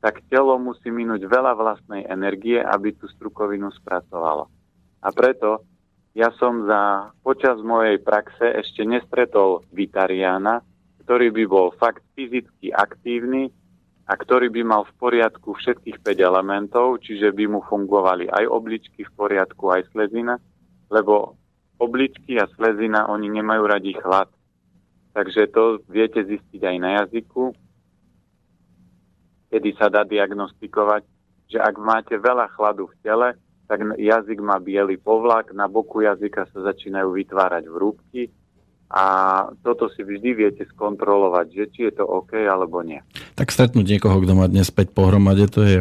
tak 0.00 0.20
telo 0.28 0.60
musí 0.60 0.92
minúť 0.92 1.24
veľa 1.24 1.56
vlastnej 1.56 2.04
energie, 2.08 2.60
aby 2.60 2.92
tú 2.92 3.08
strukovinu 3.08 3.72
spracovalo. 3.72 4.48
A 5.00 5.08
preto 5.12 5.64
ja 6.14 6.30
som 6.38 6.62
za 6.70 7.10
počas 7.26 7.58
mojej 7.58 7.98
praxe 7.98 8.46
ešte 8.62 8.86
nestretol 8.86 9.66
vitariána, 9.74 10.62
ktorý 11.02 11.34
by 11.34 11.44
bol 11.50 11.68
fakt 11.74 12.06
fyzicky 12.14 12.70
aktívny 12.70 13.50
a 14.06 14.14
ktorý 14.14 14.46
by 14.54 14.62
mal 14.62 14.82
v 14.86 14.94
poriadku 15.02 15.58
všetkých 15.58 15.98
5 16.00 16.14
elementov, 16.22 17.02
čiže 17.02 17.34
by 17.34 17.44
mu 17.50 17.60
fungovali 17.66 18.30
aj 18.30 18.46
obličky 18.46 19.02
v 19.02 19.12
poriadku, 19.18 19.74
aj 19.74 19.90
slezina, 19.90 20.38
lebo 20.86 21.34
obličky 21.82 22.38
a 22.38 22.46
slezina, 22.54 23.10
oni 23.10 23.34
nemajú 23.34 23.62
radi 23.66 23.98
chlad. 23.98 24.30
Takže 25.18 25.50
to 25.50 25.82
viete 25.90 26.22
zistiť 26.22 26.62
aj 26.62 26.76
na 26.78 26.90
jazyku, 27.02 27.54
kedy 29.50 29.70
sa 29.78 29.90
dá 29.90 30.06
diagnostikovať, 30.06 31.02
že 31.50 31.58
ak 31.58 31.74
máte 31.78 32.14
veľa 32.18 32.50
chladu 32.54 32.86
v 32.90 32.96
tele, 33.02 33.28
tak 33.74 33.98
jazyk 33.98 34.38
má 34.38 34.62
biely 34.62 34.94
povlak, 34.94 35.50
na 35.50 35.66
boku 35.66 36.06
jazyka 36.06 36.46
sa 36.54 36.70
začínajú 36.70 37.10
vytvárať 37.10 37.66
vrúbky 37.66 38.30
a 38.86 39.04
toto 39.66 39.90
si 39.90 40.06
vždy 40.06 40.30
viete 40.38 40.62
skontrolovať, 40.70 41.46
že 41.50 41.64
či 41.74 41.80
je 41.90 41.98
to 41.98 42.06
OK 42.06 42.38
alebo 42.38 42.86
nie. 42.86 43.02
Tak 43.34 43.50
stretnúť 43.50 43.98
niekoho, 43.98 44.22
kto 44.22 44.38
má 44.38 44.46
dnes 44.46 44.70
späť 44.70 44.94
pohromade, 44.94 45.50
to 45.50 45.66
je 45.66 45.78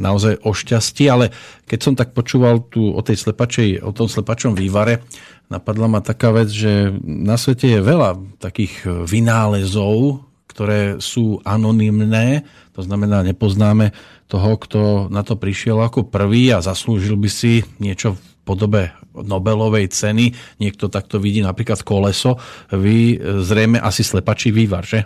naozaj 0.00 0.40
o 0.40 0.56
šťastí, 0.56 1.12
ale 1.12 1.28
keď 1.68 1.78
som 1.84 1.92
tak 1.92 2.16
počúval 2.16 2.64
tu 2.72 2.88
o, 2.88 3.00
tej 3.04 3.20
slepačej, 3.20 3.84
o 3.84 3.92
tom 3.92 4.08
slepačom 4.08 4.56
vývare, 4.56 5.04
napadla 5.52 5.92
ma 5.92 6.00
taká 6.00 6.32
vec, 6.32 6.48
že 6.48 6.88
na 7.04 7.36
svete 7.36 7.68
je 7.68 7.80
veľa 7.84 8.40
takých 8.40 8.88
vynálezov, 9.04 10.24
ktoré 10.48 10.96
sú 11.02 11.44
anonymné, 11.44 12.48
to 12.72 12.80
znamená, 12.80 13.20
nepoznáme 13.20 13.92
toho, 14.30 14.54
kto 14.54 14.80
na 15.10 15.26
to 15.26 15.34
prišiel 15.34 15.82
ako 15.82 16.06
prvý 16.06 16.54
a 16.54 16.62
zaslúžil 16.62 17.18
by 17.18 17.26
si 17.26 17.66
niečo 17.82 18.14
v 18.14 18.22
podobe 18.46 18.94
Nobelovej 19.10 19.90
ceny. 19.90 20.30
Niekto 20.62 20.86
takto 20.86 21.18
vidí 21.18 21.42
napríklad 21.42 21.82
koleso. 21.82 22.38
Vy 22.70 23.18
zrejme 23.42 23.82
asi 23.82 24.06
slepačí 24.06 24.54
vývar, 24.54 24.86
že? 24.86 25.02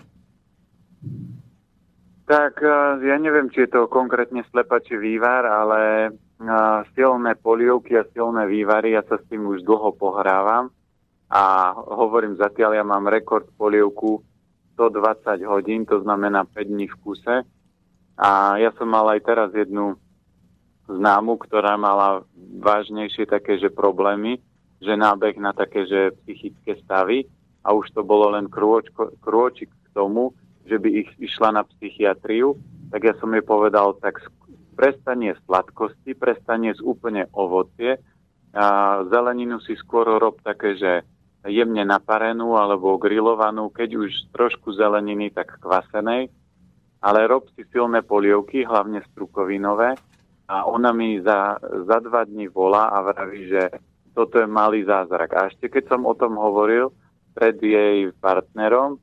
Tak 2.28 2.60
ja 3.00 3.16
neviem, 3.16 3.48
či 3.48 3.64
je 3.64 3.72
to 3.72 3.88
konkrétne 3.88 4.44
slepačí 4.52 4.96
vývar, 4.96 5.44
ale 5.48 6.12
silné 6.92 7.36
polievky 7.40 7.96
a 7.96 8.08
silné 8.12 8.44
vývary, 8.44 8.92
ja 8.92 9.04
sa 9.08 9.16
s 9.16 9.24
tým 9.32 9.48
už 9.48 9.64
dlho 9.64 9.96
pohrávam 9.96 10.68
a 11.32 11.72
hovorím 11.72 12.36
zatiaľ, 12.36 12.76
ja 12.76 12.84
mám 12.84 13.08
rekord 13.08 13.48
polievku 13.56 14.20
120 14.76 15.40
hodín, 15.48 15.88
to 15.88 16.02
znamená 16.04 16.44
5 16.44 16.68
dní 16.68 16.90
v 16.90 16.96
kuse. 17.00 17.34
A 18.14 18.60
ja 18.62 18.70
som 18.78 18.86
mal 18.86 19.10
aj 19.10 19.20
teraz 19.26 19.50
jednu 19.50 19.98
známu, 20.86 21.40
ktorá 21.40 21.74
mala 21.74 22.22
vážnejšie 22.60 23.26
také, 23.26 23.58
že 23.58 23.72
problémy, 23.72 24.38
že 24.78 24.94
nábeh 24.94 25.34
na 25.40 25.56
také, 25.56 25.88
že 25.88 26.12
psychické 26.22 26.76
stavy 26.84 27.24
a 27.64 27.72
už 27.72 27.90
to 27.96 28.04
bolo 28.04 28.36
len 28.36 28.46
krôčko, 28.52 29.16
krôčik 29.24 29.72
k 29.72 29.88
tomu, 29.96 30.36
že 30.68 30.76
by 30.76 30.88
ich 31.04 31.10
išla 31.18 31.56
na 31.56 31.62
psychiatriu, 31.64 32.56
tak 32.92 33.04
ja 33.04 33.14
som 33.18 33.32
jej 33.32 33.42
povedal, 33.42 33.96
tak 33.98 34.20
prestanie 34.74 35.38
sladkosti, 35.46 36.12
prestanie 36.18 36.74
z 36.74 36.82
úplne 36.82 37.30
ovocie. 37.32 37.96
A 38.54 39.00
zeleninu 39.10 39.58
si 39.62 39.74
skôr 39.74 40.06
rob 40.06 40.38
také, 40.42 40.78
že 40.78 41.02
jemne 41.46 41.82
naparenú 41.82 42.54
alebo 42.54 42.98
grillovanú, 42.98 43.70
keď 43.70 43.98
už 43.98 44.10
trošku 44.30 44.74
zeleniny, 44.74 45.30
tak 45.34 45.58
kvasenej. 45.58 46.30
Ale 47.04 47.28
rob 47.28 47.44
si 47.52 47.68
silné 47.68 48.00
polievky, 48.00 48.64
hlavne 48.64 49.04
strukovinové. 49.12 49.92
A 50.48 50.64
ona 50.64 50.92
mi 50.96 51.20
za, 51.20 51.60
za 51.60 52.00
dva 52.00 52.24
dní 52.24 52.48
volá 52.48 52.88
a 52.88 53.04
vraví, 53.04 53.48
že 53.48 53.68
toto 54.16 54.40
je 54.40 54.48
malý 54.48 54.88
zázrak. 54.88 55.30
A 55.36 55.52
ešte 55.52 55.68
keď 55.68 55.92
som 55.92 56.08
o 56.08 56.16
tom 56.16 56.40
hovoril 56.40 56.88
pred 57.36 57.60
jej 57.60 58.08
partnerom, 58.16 58.96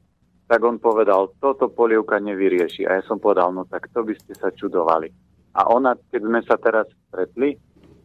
tak 0.50 0.66
on 0.66 0.82
povedal, 0.82 1.32
toto 1.38 1.70
polievka 1.70 2.18
nevyrieši. 2.18 2.90
A 2.90 3.00
ja 3.00 3.04
som 3.06 3.22
povedal, 3.22 3.54
no 3.54 3.70
tak 3.70 3.88
to 3.94 4.02
by 4.02 4.18
ste 4.18 4.34
sa 4.34 4.50
čudovali. 4.50 5.08
A 5.56 5.70
ona, 5.70 5.94
keď 6.10 6.22
sme 6.26 6.40
sa 6.44 6.56
teraz 6.58 6.90
stretli, 7.08 7.56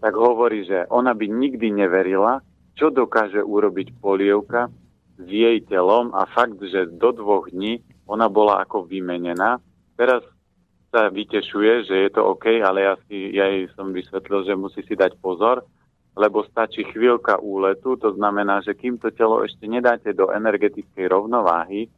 tak 0.02 0.12
hovorí, 0.12 0.66
že 0.66 0.84
ona 0.92 1.16
by 1.16 1.26
nikdy 1.26 1.72
neverila, 1.72 2.42
čo 2.76 2.92
dokáže 2.92 3.40
urobiť 3.40 3.96
polievka 3.98 4.68
s 5.16 5.26
jej 5.26 5.64
telom 5.64 6.12
a 6.12 6.28
fakt, 6.28 6.60
že 6.60 6.90
do 6.92 7.10
dvoch 7.16 7.48
dní 7.48 7.80
ona 8.06 8.28
bola 8.28 8.62
ako 8.62 8.84
vymenená. 8.86 9.58
Teraz 9.96 10.22
sa 10.92 11.08
vytešuje, 11.08 11.88
že 11.88 11.96
je 12.06 12.10
to 12.12 12.22
OK, 12.24 12.60
ale 12.62 12.84
ja, 12.86 12.94
si, 13.08 13.32
ja 13.34 13.48
jej 13.50 13.66
som 13.74 13.90
vysvetlil, 13.90 14.46
že 14.46 14.54
musí 14.54 14.80
si 14.86 14.94
dať 14.94 15.18
pozor, 15.18 15.64
lebo 16.16 16.44
stačí 16.48 16.84
chvíľka 16.88 17.36
úletu, 17.40 17.96
to 18.00 18.16
znamená, 18.16 18.64
že 18.64 18.72
kým 18.72 18.96
to 18.96 19.12
telo 19.12 19.44
ešte 19.44 19.68
nedáte 19.68 20.16
do 20.16 20.32
energetickej 20.32 21.12
rovnováhy, 21.12 21.92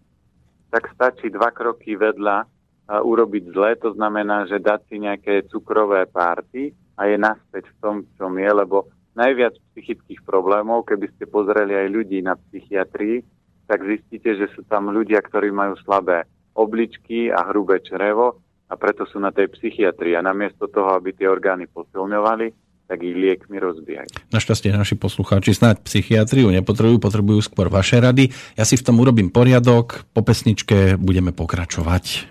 tak 0.75 0.91
stačí 0.95 1.31
dva 1.31 1.55
kroky 1.55 1.95
vedľa 1.95 2.47
urobiť 2.89 3.45
zle, 3.53 3.71
to 3.79 3.93
znamená, 3.93 4.49
že 4.49 4.59
dať 4.59 4.81
si 4.89 4.97
nejaké 4.97 5.47
cukrové 5.53 6.09
párty 6.09 6.73
a 6.97 7.05
je 7.05 7.21
naspäť 7.21 7.69
v 7.69 7.77
tom, 7.79 7.97
čom 8.17 8.33
je, 8.41 8.49
lebo 8.49 8.89
najviac 9.13 9.55
psychických 9.71 10.25
problémov, 10.25 10.89
keby 10.89 11.07
ste 11.15 11.29
pozreli 11.29 11.77
aj 11.77 11.89
ľudí 11.93 12.19
na 12.25 12.35
psychiatrii, 12.35 13.21
tak 13.69 13.85
zistíte, 13.85 14.33
že 14.33 14.49
sú 14.57 14.65
tam 14.65 14.89
ľudia, 14.89 15.21
ktorí 15.21 15.53
majú 15.53 15.77
slabé 15.85 16.25
obličky 16.59 17.31
a 17.31 17.47
hrubé 17.47 17.79
črevo 17.81 18.43
a 18.67 18.75
preto 18.75 19.07
sú 19.07 19.23
na 19.23 19.31
tej 19.31 19.55
psychiatrii. 19.55 20.19
A 20.19 20.27
namiesto 20.27 20.67
toho, 20.67 20.99
aby 20.99 21.15
tie 21.15 21.31
orgány 21.31 21.71
posilňovali, 21.71 22.47
tak 22.89 23.05
ich 23.05 23.15
liekmi 23.15 23.61
rozbijajú. 23.61 24.33
Našťastie 24.33 24.73
naši 24.73 24.97
poslucháči 24.97 25.53
snáď 25.53 25.85
psychiatriu 25.85 26.49
nepotrebujú, 26.49 26.99
potrebujú 26.99 27.41
skôr 27.45 27.69
vaše 27.69 28.01
rady. 28.01 28.33
Ja 28.57 28.65
si 28.65 28.81
v 28.81 28.85
tom 28.85 28.97
urobím 28.99 29.29
poriadok, 29.29 30.09
po 30.17 30.25
pesničke 30.25 30.97
budeme 30.97 31.37
pokračovať. 31.37 32.27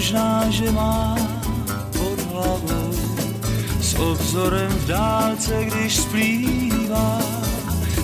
Možná, 0.00 0.48
že 0.48 0.72
má 0.72 1.12
pod 1.92 2.16
hlavou. 2.32 2.88
S 3.80 3.94
obzorem 4.00 4.72
v 4.72 4.86
dálce, 4.86 5.64
když 5.64 5.96
splývá, 5.96 7.20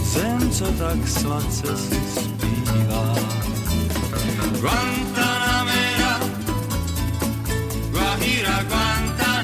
zem, 0.04 0.50
co 0.50 0.64
tak 0.76 1.09
sladce 1.09 1.76
si 1.76 2.00
zpívá. 2.20 3.16
Guantanamera, 4.61 6.20
Guajira, 7.90 8.56
Guantanamera, 8.68 9.36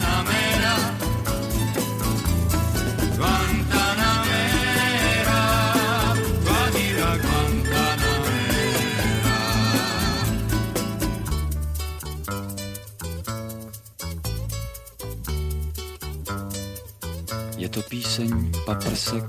to 17.72 17.82
píseň 17.82 18.52
paprsek, 18.66 19.24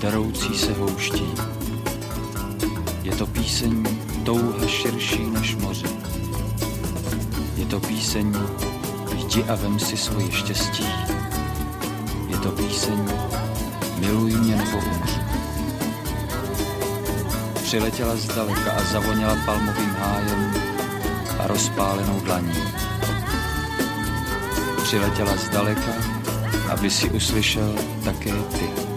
daroucí 0.00 0.58
se 0.58 0.72
houští. 0.72 1.34
Je 3.02 3.16
to 3.16 3.26
píseň 3.26 3.86
touha 4.24 4.66
širší 4.66 5.30
než 5.30 5.56
moře. 5.56 5.88
Je 7.56 7.66
to 7.66 7.80
píseň 7.80 8.34
jdi 9.14 9.44
a 9.44 9.54
vem 9.54 9.78
si 9.78 9.96
svoje 9.96 10.32
štěstí. 10.32 10.86
Je 12.28 12.38
to 12.38 12.50
píseň 12.50 13.08
miluj 13.98 14.32
mě 14.32 14.56
nebo 14.56 14.78
umřu. 14.78 15.20
Přiletěla 17.62 18.16
zdaleka 18.16 18.72
a 18.72 18.84
zavoněla 18.84 19.36
palmovým 19.46 19.90
hájem 19.90 20.54
a 21.38 21.46
rozpálenou 21.46 22.20
dlaní. 22.20 22.62
Přiletěla 24.82 25.36
zdaleka 25.36 26.21
aby 26.72 26.88
si 26.90 27.10
uslyšel 27.12 27.74
také 28.04 28.32
ty. 28.56 28.91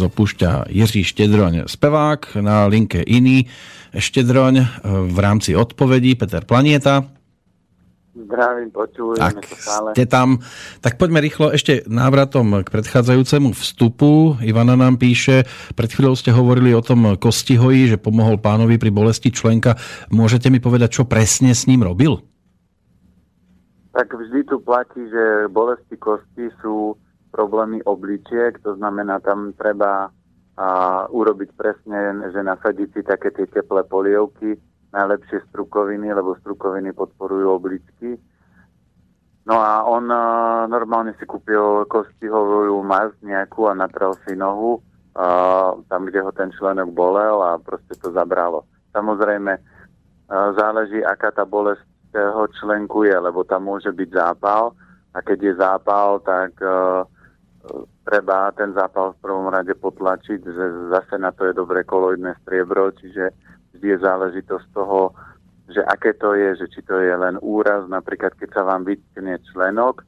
Nás 0.00 0.08
opúšťa 0.08 0.72
Jiří 0.72 1.04
Štedroň, 1.04 1.68
spevák, 1.68 2.40
na 2.40 2.64
linke 2.64 3.04
iný 3.04 3.52
Štedroň 3.92 4.54
e, 4.56 4.64
v 5.12 5.18
rámci 5.20 5.52
odpovedí 5.52 6.16
Peter 6.16 6.48
Planieta. 6.48 7.04
Zdravím, 8.16 8.72
počujeme 8.72 9.20
tak, 9.20 9.44
stále. 9.60 9.92
Ste 9.92 10.08
tam. 10.08 10.40
Tak 10.80 10.96
poďme 10.96 11.20
rýchlo 11.20 11.52
ešte 11.52 11.84
návratom 11.84 12.64
k 12.64 12.72
predchádzajúcemu 12.72 13.52
vstupu. 13.52 14.40
Ivana 14.40 14.72
nám 14.72 14.96
píše, 14.96 15.44
pred 15.76 15.92
chvíľou 15.92 16.16
ste 16.16 16.32
hovorili 16.32 16.72
o 16.72 16.80
tom 16.80 17.20
Kostihoji, 17.20 17.92
že 17.92 18.00
pomohol 18.00 18.40
pánovi 18.40 18.80
pri 18.80 18.88
bolesti 18.88 19.28
členka. 19.28 19.76
Môžete 20.08 20.48
mi 20.48 20.64
povedať, 20.64 20.96
čo 20.96 21.04
presne 21.04 21.52
s 21.52 21.68
ním 21.68 21.84
robil? 21.84 22.24
Tak 23.92 24.16
vždy 24.16 24.48
tu 24.48 24.56
platí, 24.64 25.04
že 25.12 25.52
bolesti 25.52 26.00
kosti 26.00 26.48
sú 26.64 26.96
problémy 27.40 27.80
obličiek, 27.88 28.60
to 28.60 28.76
znamená, 28.76 29.24
tam 29.24 29.56
treba 29.56 30.12
a, 30.60 30.68
urobiť 31.08 31.56
presne, 31.56 32.20
že 32.28 32.44
nasadiť 32.44 32.88
si 32.92 33.00
také 33.00 33.32
tie 33.32 33.48
teplé 33.48 33.80
polievky, 33.88 34.60
najlepšie 34.92 35.48
strukoviny, 35.48 36.12
lebo 36.12 36.36
strukoviny 36.44 36.92
podporujú 36.92 37.56
obličky. 37.56 38.20
No 39.48 39.56
a 39.56 39.88
on 39.88 40.12
a, 40.12 40.20
normálne 40.68 41.16
si 41.16 41.24
kúpil 41.24 41.88
kostihovú 41.88 42.76
masť 42.84 43.24
nejakú 43.24 43.72
a 43.72 43.72
natrel 43.72 44.12
si 44.28 44.36
nohu 44.36 44.84
a, 45.16 45.72
tam, 45.88 46.04
kde 46.12 46.20
ho 46.20 46.30
ten 46.36 46.52
členok 46.52 46.92
bolel 46.92 47.40
a 47.40 47.56
proste 47.56 47.96
to 47.96 48.12
zabralo. 48.12 48.68
Samozrejme, 48.92 49.56
a, 49.56 49.62
záleží, 50.60 51.00
aká 51.00 51.32
tá 51.32 51.48
bolesť 51.48 51.88
toho 52.12 52.52
členku 52.60 53.08
je, 53.08 53.16
lebo 53.16 53.48
tam 53.48 53.64
môže 53.64 53.88
byť 53.88 54.12
zápal 54.12 54.76
a 55.16 55.18
keď 55.24 55.38
je 55.40 55.54
zápal, 55.56 56.20
tak 56.22 56.54
uh, 56.62 57.02
treba 58.04 58.50
ten 58.56 58.72
zápal 58.72 59.12
v 59.14 59.22
prvom 59.22 59.48
rade 59.52 59.72
potlačiť, 59.76 60.40
že 60.40 60.64
zase 60.90 61.20
na 61.20 61.30
to 61.30 61.48
je 61.48 61.54
dobré 61.54 61.84
koloidné 61.84 62.34
striebro, 62.42 62.90
čiže 62.96 63.30
vždy 63.76 63.86
je 63.86 63.98
záležitosť 64.00 64.66
toho, 64.72 65.12
že 65.70 65.84
aké 65.86 66.16
to 66.18 66.34
je, 66.34 66.64
že 66.64 66.66
či 66.72 66.80
to 66.82 66.98
je 66.98 67.14
len 67.14 67.38
úraz, 67.38 67.86
napríklad 67.86 68.34
keď 68.34 68.48
sa 68.50 68.62
vám 68.66 68.82
vytkne 68.88 69.38
členok, 69.52 70.02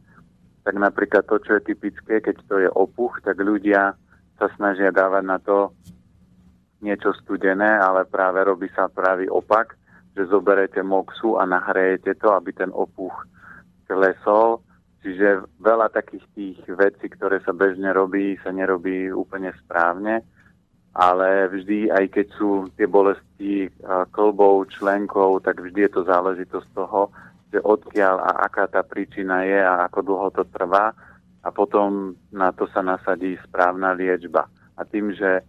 tak 0.67 0.75
napríklad 0.75 1.27
to, 1.27 1.39
čo 1.43 1.59
je 1.59 1.75
typické, 1.75 2.19
keď 2.19 2.37
to 2.47 2.57
je 2.59 2.71
opuch, 2.73 3.23
tak 3.23 3.39
ľudia 3.39 3.95
sa 4.39 4.47
snažia 4.59 4.91
dávať 4.91 5.25
na 5.27 5.39
to 5.39 5.71
niečo 6.83 7.15
studené, 7.23 7.79
ale 7.79 8.03
práve 8.11 8.43
robí 8.43 8.67
sa 8.75 8.91
pravý 8.91 9.31
opak, 9.31 9.79
že 10.19 10.27
zoberete 10.27 10.83
moxu 10.83 11.39
a 11.39 11.47
nahrejete 11.47 12.19
to, 12.19 12.35
aby 12.35 12.51
ten 12.51 12.75
opuch 12.75 13.15
klesol 13.87 14.61
Čiže 15.03 15.51
veľa 15.59 15.91
takých 15.91 16.23
tých 16.39 16.59
vecí, 16.71 17.11
ktoré 17.11 17.43
sa 17.43 17.51
bežne 17.51 17.91
robí, 17.91 18.39
sa 18.39 18.55
nerobí 18.55 19.11
úplne 19.11 19.51
správne, 19.67 20.23
ale 20.95 21.51
vždy, 21.51 21.91
aj 21.91 22.05
keď 22.07 22.27
sú 22.39 22.71
tie 22.79 22.87
bolesti 22.87 23.67
klbov, 24.15 24.71
členkov, 24.71 25.43
tak 25.43 25.59
vždy 25.59 25.91
je 25.91 25.93
to 25.93 26.03
záležitosť 26.07 26.69
toho, 26.71 27.11
že 27.51 27.59
odkiaľ 27.59 28.17
a 28.23 28.31
aká 28.47 28.71
tá 28.71 28.87
príčina 28.87 29.43
je 29.43 29.59
a 29.59 29.91
ako 29.91 30.01
dlho 30.07 30.29
to 30.33 30.45
trvá. 30.55 30.95
a 31.43 31.51
potom 31.51 32.15
na 32.31 32.55
to 32.55 32.71
sa 32.71 32.87
nasadí 32.87 33.35
správna 33.43 33.99
liečba. 33.99 34.47
A 34.79 34.87
tým, 34.87 35.11
že 35.11 35.43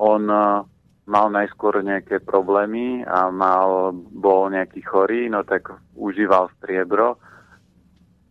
on 0.00 0.24
e, 0.24 0.64
mal 1.04 1.26
najskôr 1.28 1.84
nejaké 1.84 2.24
problémy 2.24 3.04
a 3.04 3.28
mal, 3.28 3.92
bol 3.92 4.48
nejaký 4.48 4.80
chorý, 4.88 5.28
no 5.28 5.44
tak 5.44 5.68
užíval 5.92 6.48
striebro 6.56 7.20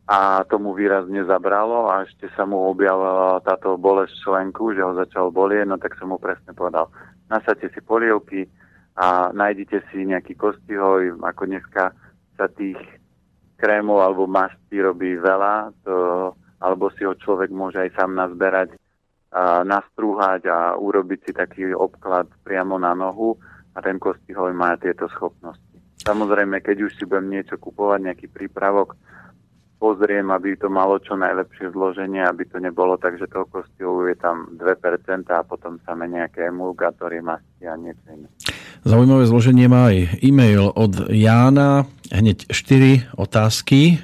a 0.04 0.44
tomu 0.52 0.76
výrazne 0.76 1.24
zabralo 1.24 1.88
a 1.88 2.04
ešte 2.04 2.28
sa 2.36 2.44
mu 2.44 2.68
objavila 2.68 3.40
táto 3.40 3.80
bolesť 3.80 4.20
členku, 4.20 4.76
že 4.76 4.84
ho 4.84 4.92
začal 5.00 5.32
bolieť, 5.32 5.64
no 5.64 5.80
tak 5.80 5.96
som 5.96 6.12
mu 6.12 6.20
presne 6.20 6.52
povedal, 6.52 6.92
nasadte 7.32 7.72
si 7.72 7.80
polievky 7.80 8.44
a 9.00 9.32
nájdite 9.32 9.80
si 9.90 10.04
nejaký 10.04 10.36
kostihoj, 10.36 11.24
ako 11.24 11.44
dneska 11.48 11.96
sa 12.36 12.46
tých 12.52 12.78
krémov 13.56 14.04
alebo 14.04 14.28
mastí 14.28 14.84
robí 14.84 15.16
veľa, 15.16 15.72
to, 15.88 15.96
alebo 16.60 16.92
si 16.92 17.08
ho 17.08 17.16
človek 17.16 17.48
môže 17.56 17.80
aj 17.80 17.96
sám 17.96 18.12
nazberať, 18.20 18.76
a 19.34 19.66
nastrúhať 19.66 20.46
a 20.46 20.78
urobiť 20.78 21.20
si 21.26 21.32
taký 21.34 21.74
obklad 21.74 22.30
priamo 22.46 22.78
na 22.78 22.94
nohu 22.94 23.34
a 23.74 23.82
ten 23.82 23.98
kostihoj 23.98 24.54
má 24.54 24.78
tieto 24.78 25.10
schopnosti. 25.10 25.64
Samozrejme, 26.06 26.62
keď 26.62 26.86
už 26.86 26.92
si 26.94 27.08
budem 27.10 27.34
niečo 27.34 27.58
kupovať, 27.58 28.00
nejaký 28.04 28.28
prípravok, 28.30 28.94
pozriem, 29.84 30.32
aby 30.32 30.56
to 30.56 30.72
malo 30.72 30.96
čo 31.04 31.20
najlepšie 31.20 31.76
zloženie, 31.76 32.24
aby 32.24 32.48
to 32.48 32.56
nebolo 32.64 32.96
tak, 32.96 33.20
že 33.20 33.28
toho 33.28 33.44
kostiolu 33.52 34.08
je 34.08 34.16
tam 34.16 34.56
2% 34.56 34.64
a 35.28 35.44
potom 35.44 35.76
same 35.84 36.08
nejaké 36.08 36.48
emulgátory, 36.48 37.20
masti 37.20 37.68
a 37.68 37.76
niečo 37.76 38.08
iné. 38.16 38.32
Zaujímavé 38.88 39.28
zloženie 39.28 39.68
má 39.68 39.92
aj 39.92 40.24
e-mail 40.24 40.72
od 40.72 41.12
Jána. 41.12 41.84
Hneď 42.08 42.48
4 42.48 43.20
otázky. 43.20 44.00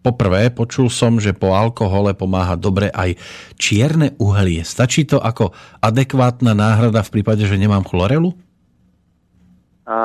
Poprvé, 0.00 0.48
počul 0.48 0.88
som, 0.88 1.20
že 1.20 1.36
po 1.36 1.52
alkohole 1.52 2.16
pomáha 2.16 2.56
dobre 2.56 2.88
aj 2.88 3.20
čierne 3.60 4.16
uhelie. 4.16 4.64
Stačí 4.64 5.04
to 5.04 5.20
ako 5.20 5.52
adekvátna 5.84 6.56
náhrada 6.56 7.04
v 7.04 7.12
prípade, 7.20 7.44
že 7.44 7.60
nemám 7.60 7.84
chlorelu? 7.84 8.32
A, 9.84 9.98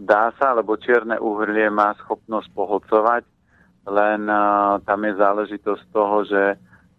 dá 0.00 0.30
sa, 0.38 0.54
lebo 0.54 0.78
čierne 0.78 1.18
uhlie 1.18 1.68
má 1.68 1.92
schopnosť 2.00 2.48
pohodcovať 2.54 3.22
len 3.86 4.30
tam 4.86 5.00
je 5.02 5.12
záležitosť 5.18 5.84
toho, 5.90 6.16
že 6.22 6.42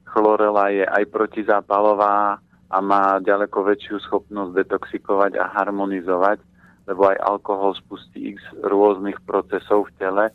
chlorela 0.04 0.70
je 0.70 0.84
aj 0.84 1.04
protizápalová 1.10 2.38
a 2.74 2.78
má 2.82 3.18
ďaleko 3.22 3.66
väčšiu 3.66 3.98
schopnosť 4.04 4.52
detoxikovať 4.58 5.38
a 5.40 5.46
harmonizovať, 5.48 6.42
lebo 6.90 7.08
aj 7.10 7.18
alkohol 7.24 7.78
spustí 7.78 8.36
x 8.36 8.44
rôznych 8.62 9.18
procesov 9.24 9.88
v 9.90 9.96
tele. 10.02 10.26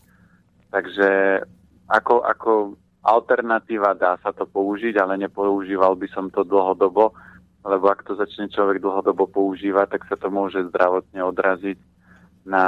Takže 0.73 1.43
ako, 1.89 2.25
ako 2.25 2.53
alternatíva 3.05 3.97
dá 3.97 4.17
sa 4.21 4.33
to 4.33 4.45
použiť, 4.49 4.97
ale 5.01 5.21
nepoužíval 5.29 5.97
by 5.97 6.09
som 6.13 6.29
to 6.33 6.45
dlhodobo, 6.45 7.13
lebo 7.65 7.85
ak 7.91 8.05
to 8.07 8.17
začne 8.17 8.49
človek 8.49 8.81
dlhodobo 8.81 9.29
používať, 9.29 9.99
tak 9.99 10.03
sa 10.09 10.17
to 10.17 10.33
môže 10.33 10.59
zdravotne 10.73 11.21
odraziť 11.25 11.79
na, 12.49 12.67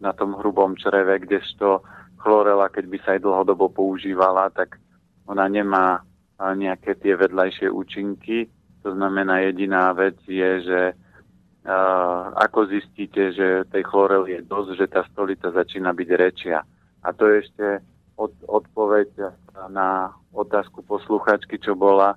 na 0.00 0.12
tom 0.16 0.38
hrubom 0.38 0.78
čreve, 0.80 1.20
kdežto 1.28 1.84
chlorela, 2.20 2.68
keď 2.68 2.84
by 2.86 2.98
sa 3.00 3.08
aj 3.16 3.24
dlhodobo 3.24 3.72
používala, 3.72 4.52
tak 4.52 4.76
ona 5.24 5.48
nemá 5.48 6.04
nejaké 6.40 6.96
tie 7.00 7.16
vedľajšie 7.16 7.68
účinky. 7.72 8.48
To 8.84 8.96
znamená, 8.96 9.44
jediná 9.44 9.92
vec 9.92 10.16
je, 10.24 10.50
že 10.64 10.80
ako 12.36 12.72
zistíte, 12.72 13.36
že 13.36 13.68
tej 13.68 13.84
chlorel 13.84 14.24
je 14.24 14.40
dosť, 14.40 14.70
že 14.80 14.86
tá 14.88 15.04
stolica 15.12 15.52
začína 15.52 15.92
byť 15.92 16.08
rečia. 16.16 16.64
A 17.04 17.08
to 17.12 17.28
je 17.28 17.44
ešte 17.44 17.66
od, 18.16 18.32
odpoveď 18.48 19.36
na 19.68 20.12
otázku 20.32 20.80
posluchačky, 20.84 21.60
čo 21.60 21.76
bola, 21.76 22.16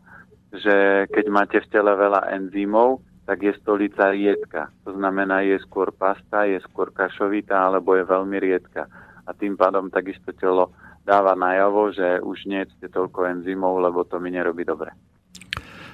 že 0.55 1.07
keď 1.11 1.25
máte 1.27 1.57
v 1.59 1.69
tele 1.71 1.91
veľa 1.91 2.31
enzymov, 2.39 3.03
tak 3.23 3.43
je 3.43 3.55
stolica 3.59 4.11
riedka. 4.11 4.71
To 4.83 4.95
znamená, 4.95 5.43
je 5.43 5.59
skôr 5.63 5.91
pasta, 5.95 6.43
je 6.47 6.59
skôr 6.67 6.91
kašovitá, 6.91 7.71
alebo 7.71 7.95
je 7.95 8.03
veľmi 8.03 8.35
riedka 8.39 8.87
a 9.23 9.31
tým 9.31 9.55
pádom 9.55 9.87
takisto 9.87 10.35
telo 10.35 10.71
dáva 11.03 11.35
najavo, 11.35 11.91
že 11.91 12.19
už 12.23 12.47
nie 12.47 12.63
je 12.79 12.87
toľko 12.87 13.27
enzymov, 13.39 13.79
lebo 13.83 14.07
to 14.07 14.19
mi 14.23 14.31
nerobí 14.31 14.63
dobre. 14.63 14.91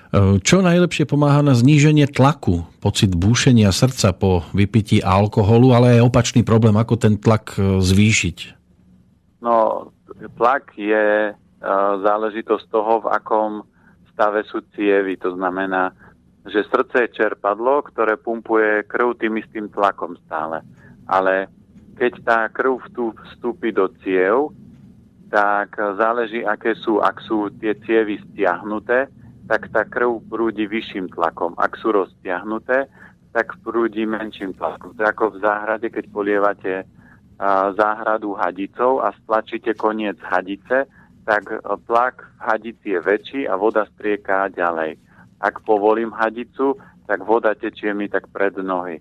E, 0.09 0.41
čo 0.41 0.61
najlepšie 0.65 1.05
pomáha 1.05 1.45
na 1.45 1.53
zníženie 1.53 2.09
tlaku, 2.09 2.65
pocit 2.81 3.13
búšenia 3.13 3.69
srdca 3.69 4.13
po 4.13 4.45
vypití 4.53 5.01
alkoholu, 5.05 5.73
ale 5.73 5.97
aj 5.97 6.05
opačný 6.09 6.41
problém, 6.41 6.77
ako 6.77 6.97
ten 6.97 7.17
tlak 7.17 7.57
e, 7.57 7.81
zvýšiť? 7.81 8.37
No, 9.39 9.87
tlak 10.35 10.75
je 10.75 11.31
uh, 11.31 11.93
záležitosť 12.03 12.65
toho, 12.67 13.07
v 13.07 13.07
akom 13.07 13.51
stave 14.11 14.43
sú 14.43 14.59
cievy. 14.75 15.15
To 15.23 15.31
znamená, 15.31 15.95
že 16.43 16.67
srdce 16.67 17.07
je 17.07 17.15
čerpadlo, 17.23 17.87
ktoré 17.87 18.19
pumpuje 18.19 18.83
krv 18.83 19.15
tým 19.15 19.39
istým 19.39 19.71
tlakom 19.71 20.19
stále. 20.27 20.59
Ale 21.07 21.47
keď 21.99 22.13
tá 22.23 22.39
krv 22.47 22.79
vstúpi 23.27 23.75
do 23.75 23.91
ciev, 23.99 24.55
tak 25.27 25.75
záleží, 25.99 26.41
aké 26.47 26.73
sú, 26.79 27.03
ak 27.03 27.19
sú 27.27 27.51
tie 27.59 27.75
cievy 27.83 28.17
stiahnuté, 28.31 29.11
tak 29.51 29.67
tá 29.69 29.83
krv 29.83 30.23
prúdi 30.31 30.63
vyšším 30.63 31.11
tlakom. 31.11 31.53
Ak 31.59 31.75
sú 31.77 31.91
roztiahnuté, 31.91 32.87
tak 33.35 33.59
prúdi 33.61 34.07
menším 34.07 34.55
tlakom. 34.55 34.95
To 34.95 35.03
ako 35.03 35.37
v 35.37 35.41
záhrade, 35.43 35.87
keď 35.91 36.05
polievate 36.09 36.73
záhradu 37.75 38.33
hadicou 38.35 39.03
a 39.03 39.11
stlačíte 39.21 39.75
koniec 39.75 40.17
hadice, 40.23 40.87
tak 41.27 41.45
tlak 41.85 42.25
v 42.25 42.41
hadici 42.41 42.87
je 42.95 42.99
väčší 42.99 43.41
a 43.45 43.53
voda 43.59 43.85
strieká 43.95 44.49
ďalej. 44.49 44.97
Ak 45.39 45.61
povolím 45.63 46.09
hadicu, 46.15 46.75
tak 47.05 47.21
voda 47.23 47.53
tečie 47.53 47.93
mi 47.93 48.09
tak 48.09 48.27
pred 48.33 48.57
nohy. 48.59 48.99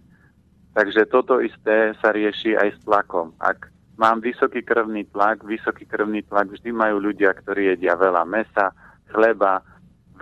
Takže 0.78 1.10
toto 1.10 1.42
isté 1.42 1.90
sa 1.98 2.14
rieši 2.14 2.54
aj 2.54 2.68
s 2.70 2.78
tlakom. 2.86 3.34
Ak 3.42 3.66
mám 3.98 4.22
vysoký 4.22 4.62
krvný 4.62 5.10
tlak, 5.10 5.42
vysoký 5.42 5.82
krvný 5.82 6.22
tlak 6.22 6.54
vždy 6.54 6.70
majú 6.70 7.02
ľudia, 7.02 7.34
ktorí 7.34 7.74
jedia 7.74 7.98
veľa 7.98 8.22
mesa, 8.22 8.70
chleba, 9.10 9.58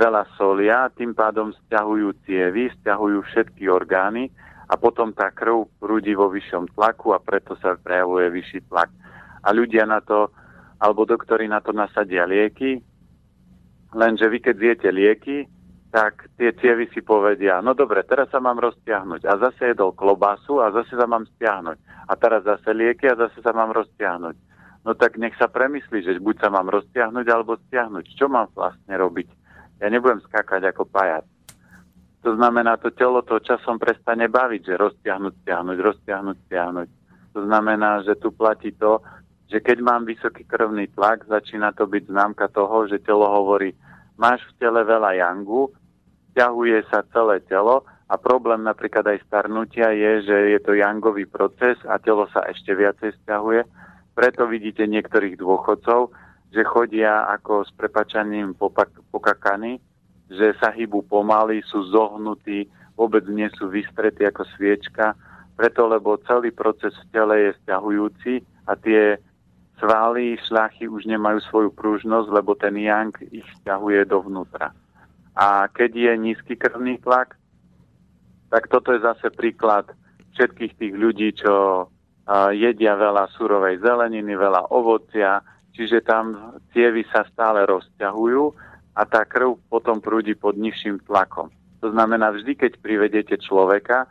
veľa 0.00 0.24
solia, 0.40 0.88
tým 0.96 1.12
pádom 1.12 1.52
stiahujú 1.52 2.24
cievy, 2.24 2.72
stiahujú 2.80 3.20
všetky 3.28 3.68
orgány 3.68 4.32
a 4.72 4.80
potom 4.80 5.12
tá 5.12 5.28
krv 5.28 5.68
prúdi 5.76 6.16
vo 6.16 6.32
vyššom 6.32 6.72
tlaku 6.72 7.12
a 7.12 7.20
preto 7.20 7.52
sa 7.60 7.76
prejavuje 7.76 8.32
vyšší 8.40 8.72
tlak. 8.72 8.88
A 9.44 9.52
ľudia 9.52 9.84
na 9.84 10.00
to, 10.00 10.32
alebo 10.80 11.04
doktori 11.04 11.52
na 11.52 11.60
to 11.60 11.76
nasadia 11.76 12.24
lieky, 12.24 12.80
lenže 13.92 14.24
vy 14.24 14.40
keď 14.40 14.56
zjete 14.56 14.88
lieky, 14.88 15.36
tak 15.96 16.28
tie 16.36 16.52
cievy 16.60 16.92
si 16.92 17.00
povedia, 17.00 17.64
no 17.64 17.72
dobre, 17.72 18.04
teraz 18.04 18.28
sa 18.28 18.36
mám 18.36 18.60
roztiahnuť 18.60 19.24
a 19.24 19.32
zase 19.40 19.72
jedol 19.72 19.96
klobásu 19.96 20.60
a 20.60 20.68
zase 20.68 20.92
sa 20.92 21.08
mám 21.08 21.24
stiahnuť. 21.24 21.80
A 22.04 22.12
teraz 22.20 22.44
zase 22.44 22.68
lieky 22.76 23.08
a 23.08 23.16
zase 23.16 23.40
sa 23.40 23.56
mám 23.56 23.72
roztiahnuť. 23.72 24.36
No 24.84 24.92
tak 24.92 25.16
nech 25.16 25.32
sa 25.40 25.48
premyslí, 25.48 26.04
že 26.04 26.20
buď 26.20 26.36
sa 26.36 26.48
mám 26.52 26.68
roztiahnuť 26.68 27.26
alebo 27.32 27.56
stiahnuť. 27.56 28.12
Čo 28.12 28.28
mám 28.28 28.52
vlastne 28.52 28.92
robiť? 28.92 29.28
Ja 29.80 29.88
nebudem 29.88 30.20
skákať 30.28 30.68
ako 30.68 30.84
pajac. 30.84 31.24
To 32.28 32.36
znamená, 32.36 32.76
to 32.76 32.92
telo 32.92 33.24
to 33.24 33.40
časom 33.40 33.80
prestane 33.80 34.28
baviť, 34.28 34.68
že 34.68 34.74
roztiahnuť, 34.76 35.32
stiahnuť, 35.48 35.78
roztiahnuť, 35.80 36.36
stiahnuť. 36.44 36.88
To 37.32 37.40
znamená, 37.40 38.04
že 38.04 38.20
tu 38.20 38.36
platí 38.36 38.76
to, 38.76 39.00
že 39.48 39.64
keď 39.64 39.80
mám 39.80 40.04
vysoký 40.04 40.44
krvný 40.44 40.92
tlak, 40.92 41.24
začína 41.24 41.72
to 41.72 41.88
byť 41.88 42.12
známka 42.12 42.52
toho, 42.52 42.84
že 42.84 43.00
telo 43.00 43.24
hovorí, 43.24 43.72
máš 44.20 44.44
v 44.52 44.52
tele 44.60 44.84
veľa 44.84 45.16
jangu, 45.16 45.72
stiahuje 46.36 46.84
sa 46.92 47.00
celé 47.16 47.40
telo 47.48 47.88
a 48.12 48.20
problém 48.20 48.60
napríklad 48.60 49.08
aj 49.08 49.24
starnutia 49.24 49.88
je, 49.96 50.28
že 50.28 50.36
je 50.52 50.60
to 50.60 50.76
jangový 50.76 51.24
proces 51.24 51.80
a 51.88 51.96
telo 51.96 52.28
sa 52.28 52.44
ešte 52.44 52.76
viacej 52.76 53.16
stiahuje. 53.24 53.64
Preto 54.12 54.44
vidíte 54.44 54.84
niektorých 54.84 55.40
dôchodcov, 55.40 56.12
že 56.52 56.60
chodia 56.68 57.24
ako 57.32 57.64
s 57.64 57.72
prepačaním 57.72 58.52
pokakaní, 59.08 59.80
že 60.28 60.52
sa 60.60 60.76
hýbu 60.76 61.08
pomaly, 61.08 61.64
sú 61.64 61.88
zohnutí, 61.88 62.68
vôbec 63.00 63.24
nie 63.32 63.48
sú 63.56 63.72
vystretí 63.72 64.28
ako 64.28 64.44
sviečka, 64.60 65.16
preto 65.56 65.88
lebo 65.88 66.20
celý 66.28 66.52
proces 66.52 66.92
v 66.92 67.16
tele 67.16 67.34
je 67.48 67.50
stiahujúci 67.64 68.44
a 68.68 68.76
tie 68.76 69.16
svaly, 69.80 70.36
šľachy 70.44 70.84
už 70.84 71.08
nemajú 71.08 71.40
svoju 71.48 71.72
pružnosť, 71.72 72.28
lebo 72.28 72.52
ten 72.60 72.76
yang 72.76 73.16
ich 73.32 73.48
stiahuje 73.64 74.04
dovnútra. 74.04 74.76
A 75.36 75.68
keď 75.68 75.90
je 75.92 76.12
nízky 76.16 76.56
krvný 76.56 76.96
tlak, 77.04 77.36
tak 78.48 78.72
toto 78.72 78.96
je 78.96 79.04
zase 79.04 79.28
príklad 79.36 79.84
všetkých 80.32 80.72
tých 80.80 80.94
ľudí, 80.96 81.28
čo 81.36 81.86
jedia 82.56 82.98
veľa 82.98 83.30
surovej 83.38 83.78
zeleniny, 83.84 84.34
veľa 84.34 84.72
ovocia, 84.74 85.44
čiže 85.76 86.02
tam 86.02 86.56
cievy 86.74 87.06
sa 87.12 87.22
stále 87.28 87.62
rozťahujú 87.68 88.42
a 88.96 89.02
tá 89.04 89.22
krv 89.28 89.60
potom 89.68 90.00
prúdi 90.00 90.32
pod 90.34 90.56
nižším 90.56 91.04
tlakom. 91.04 91.52
To 91.84 91.92
znamená, 91.92 92.32
vždy, 92.32 92.56
keď 92.56 92.72
privedete 92.80 93.36
človeka, 93.38 94.08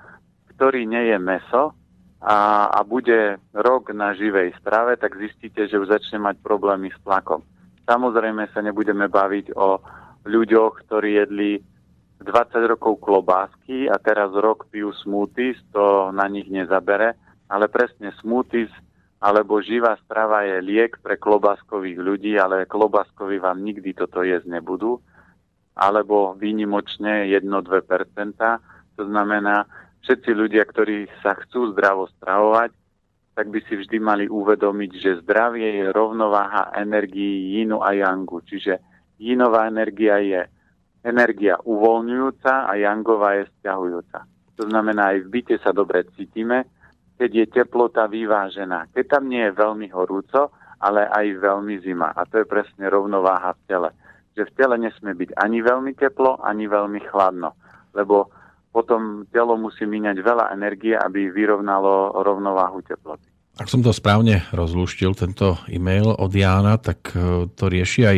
ktorý 0.56 0.86
nie 0.88 1.12
je 1.12 1.18
meso 1.20 1.76
a, 2.22 2.70
a 2.72 2.80
bude 2.86 3.42
rok 3.52 3.92
na 3.92 4.16
živej 4.16 4.56
strave, 4.62 4.96
tak 4.96 5.18
zistíte, 5.20 5.68
že 5.68 5.82
už 5.82 5.92
začne 5.92 6.22
mať 6.22 6.40
problémy 6.40 6.94
s 6.94 7.00
tlakom. 7.04 7.44
Samozrejme 7.84 8.48
sa 8.56 8.64
nebudeme 8.64 9.12
baviť 9.12 9.58
o 9.58 9.82
ľuďoch, 10.26 10.86
ktorí 10.86 11.22
jedli 11.22 11.62
20 12.22 12.72
rokov 12.72 13.00
klobásky 13.00 13.86
a 13.86 14.02
teraz 14.02 14.34
rok 14.34 14.66
pijú 14.74 14.92
smoothies, 15.06 15.62
to 15.70 16.10
na 16.10 16.26
nich 16.26 16.50
nezabere, 16.50 17.14
ale 17.48 17.70
presne 17.70 18.12
smoothies 18.20 18.74
alebo 19.22 19.58
živá 19.64 19.98
strava 20.06 20.46
je 20.46 20.62
liek 20.62 21.02
pre 21.02 21.18
klobáskových 21.18 21.98
ľudí, 21.98 22.34
ale 22.38 22.70
klobáskovi 22.70 23.42
vám 23.42 23.64
nikdy 23.64 23.96
toto 23.98 24.22
jesť 24.22 24.60
nebudú, 24.60 25.02
alebo 25.74 26.38
výnimočne 26.38 27.26
1-2%. 27.34 27.42
To 28.96 29.04
znamená, 29.04 29.66
všetci 30.06 30.30
ľudia, 30.30 30.64
ktorí 30.70 31.10
sa 31.26 31.34
chcú 31.42 31.74
zdravo 31.74 32.06
stravovať, 32.20 32.72
tak 33.36 33.52
by 33.52 33.60
si 33.68 33.76
vždy 33.76 33.98
mali 34.00 34.26
uvedomiť, 34.30 34.92
že 34.96 35.20
zdravie 35.26 35.84
je 35.84 35.86
rovnováha 35.92 36.72
energií 36.78 37.60
jinu 37.60 37.84
a 37.84 37.92
yangu. 37.92 38.40
Čiže 38.46 38.80
jinová 39.20 39.68
energia 39.68 40.20
je 40.20 40.42
energia 41.06 41.62
uvoľňujúca 41.62 42.66
a 42.66 42.72
yangová 42.76 43.38
je 43.38 43.44
stiahujúca. 43.60 44.26
To 44.56 44.64
znamená, 44.66 45.14
aj 45.14 45.28
v 45.28 45.32
byte 45.40 45.56
sa 45.62 45.76
dobre 45.76 46.08
cítime, 46.16 46.66
keď 47.20 47.30
je 47.32 47.46
teplota 47.62 48.08
vyvážená. 48.08 48.92
Keď 48.92 49.06
tam 49.08 49.28
nie 49.30 49.44
je 49.46 49.54
veľmi 49.54 49.88
horúco, 49.92 50.52
ale 50.80 51.08
aj 51.08 51.40
veľmi 51.40 51.80
zima. 51.84 52.12
A 52.12 52.26
to 52.28 52.44
je 52.44 52.48
presne 52.48 52.88
rovnováha 52.88 53.56
v 53.56 53.62
tele. 53.68 53.90
Že 54.36 54.52
v 54.52 54.56
tele 54.56 54.76
nesmie 54.80 55.14
byť 55.16 55.32
ani 55.40 55.60
veľmi 55.64 55.92
teplo, 55.96 56.40
ani 56.44 56.68
veľmi 56.68 57.00
chladno. 57.08 57.56
Lebo 57.96 58.32
potom 58.76 59.24
telo 59.32 59.56
musí 59.56 59.88
míňať 59.88 60.20
veľa 60.20 60.52
energie, 60.52 60.96
aby 60.96 61.32
vyrovnalo 61.32 62.20
rovnováhu 62.20 62.84
teploty. 62.84 63.35
Ak 63.56 63.72
som 63.72 63.80
to 63.80 63.96
správne 63.96 64.44
rozluštil, 64.52 65.16
tento 65.16 65.56
e-mail 65.72 66.12
od 66.12 66.28
Jána, 66.28 66.76
tak 66.76 67.16
e, 67.16 67.48
to 67.56 67.72
rieši 67.72 68.02
aj 68.04 68.18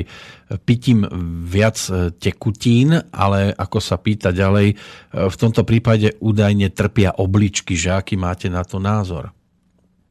pitím 0.66 1.06
viac 1.46 1.78
e, 1.94 2.10
tekutín, 2.10 2.98
ale 3.14 3.54
ako 3.54 3.78
sa 3.78 4.02
pýta 4.02 4.34
ďalej, 4.34 4.74
e, 4.74 4.76
v 5.14 5.36
tomto 5.38 5.62
prípade 5.62 6.18
údajne 6.26 6.74
trpia 6.74 7.14
obličky, 7.22 7.78
že 7.78 7.94
aký 7.94 8.18
máte 8.18 8.50
na 8.50 8.66
to 8.66 8.82
názor? 8.82 9.30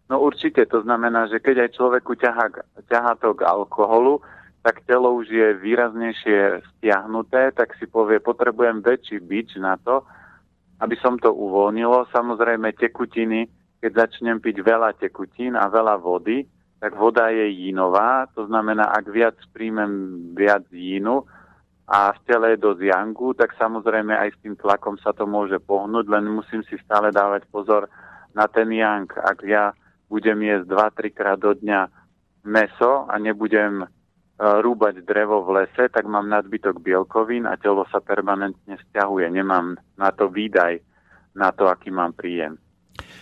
No 0.07 0.23
určite, 0.23 0.63
to 0.71 0.87
znamená, 0.87 1.27
že 1.27 1.43
keď 1.43 1.67
aj 1.67 1.71
človeku 1.75 2.15
ťahá, 2.23 2.47
ťahá 2.87 3.19
to 3.19 3.35
k 3.35 3.43
alkoholu, 3.51 4.23
tak 4.63 4.87
telo 4.87 5.11
už 5.19 5.27
je 5.27 5.59
výraznejšie 5.59 6.63
stiahnuté, 6.79 7.51
tak 7.51 7.75
si 7.83 7.91
povie, 7.91 8.23
potrebujem 8.23 8.79
väčší 8.79 9.19
bič 9.19 9.59
na 9.59 9.75
to, 9.83 10.07
aby 10.79 10.95
som 11.03 11.19
to 11.19 11.35
uvoľnilo. 11.35 12.07
Samozrejme, 12.15 12.79
tekutiny, 12.79 13.51
keď 13.87 14.11
začnem 14.11 14.43
piť 14.43 14.67
veľa 14.67 14.99
tekutín 14.99 15.55
a 15.55 15.71
veľa 15.71 16.03
vody, 16.03 16.43
tak 16.83 16.99
voda 16.99 17.31
je 17.31 17.71
jínová, 17.71 18.27
to 18.35 18.43
znamená, 18.51 18.91
ak 18.91 19.07
viac 19.15 19.39
príjmem 19.55 20.35
viac 20.35 20.67
jínu 20.75 21.23
a 21.87 22.11
v 22.11 22.19
tele 22.27 22.59
je 22.59 22.67
dosť 22.67 22.83
jangu, 22.83 23.31
tak 23.39 23.55
samozrejme 23.55 24.11
aj 24.11 24.35
s 24.35 24.39
tým 24.43 24.59
tlakom 24.59 24.99
sa 24.99 25.15
to 25.15 25.23
môže 25.23 25.63
pohnúť, 25.63 26.11
len 26.11 26.35
musím 26.35 26.67
si 26.67 26.75
stále 26.83 27.15
dávať 27.15 27.47
pozor 27.47 27.87
na 28.35 28.51
ten 28.51 28.67
yang. 28.75 29.07
Ak 29.23 29.47
ja 29.47 29.71
budem 30.11 30.43
jesť 30.43 30.67
2-3 30.67 31.15
krát 31.15 31.39
do 31.39 31.55
dňa 31.55 31.87
meso 32.43 33.07
a 33.07 33.15
nebudem 33.23 33.87
rúbať 34.43 35.07
drevo 35.07 35.47
v 35.47 35.63
lese, 35.63 35.87
tak 35.95 36.11
mám 36.11 36.27
nadbytok 36.27 36.83
bielkovín 36.83 37.47
a 37.47 37.55
telo 37.55 37.87
sa 37.87 38.03
permanentne 38.03 38.83
stiahuje. 38.91 39.31
Nemám 39.31 39.79
na 39.95 40.11
to 40.11 40.27
výdaj, 40.27 40.83
na 41.39 41.55
to, 41.55 41.71
aký 41.71 41.95
mám 41.95 42.19
príjem. 42.19 42.59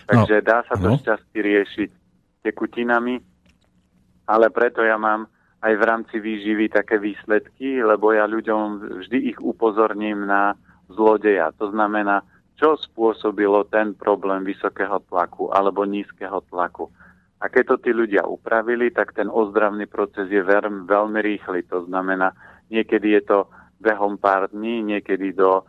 Takže 0.05 0.35
no, 0.41 0.45
dá 0.45 0.61
sa 0.67 0.75
to 0.77 0.89
no. 0.93 0.97
šťastie 1.01 1.39
riešiť 1.41 1.89
tekutinami, 2.45 3.17
ale 4.29 4.45
preto 4.53 4.85
ja 4.85 4.97
mám 5.01 5.25
aj 5.65 5.73
v 5.73 5.83
rámci 5.83 6.15
výživy 6.21 6.69
také 6.69 7.01
výsledky, 7.01 7.81
lebo 7.81 8.13
ja 8.13 8.29
ľuďom 8.29 9.01
vždy 9.01 9.33
ich 9.33 9.39
upozorním 9.41 10.29
na 10.29 10.53
zlodeja. 10.93 11.49
To 11.57 11.73
znamená, 11.73 12.21
čo 12.55 12.77
spôsobilo 12.77 13.65
ten 13.67 13.97
problém 13.97 14.45
vysokého 14.45 15.01
tlaku 15.09 15.49
alebo 15.49 15.83
nízkeho 15.83 16.45
tlaku. 16.53 16.87
A 17.41 17.51
keď 17.51 17.75
to 17.75 17.89
tí 17.89 17.91
ľudia 17.91 18.23
upravili, 18.23 18.93
tak 18.93 19.11
ten 19.17 19.27
ozdravný 19.27 19.89
proces 19.89 20.31
je 20.31 20.39
veľmi, 20.39 20.87
veľmi 20.87 21.19
rýchly. 21.19 21.67
To 21.73 21.83
znamená, 21.89 22.31
niekedy 22.71 23.17
je 23.19 23.21
to 23.25 23.39
behom 23.81 24.15
pár 24.21 24.47
dní, 24.53 24.85
niekedy 24.85 25.35
do 25.35 25.67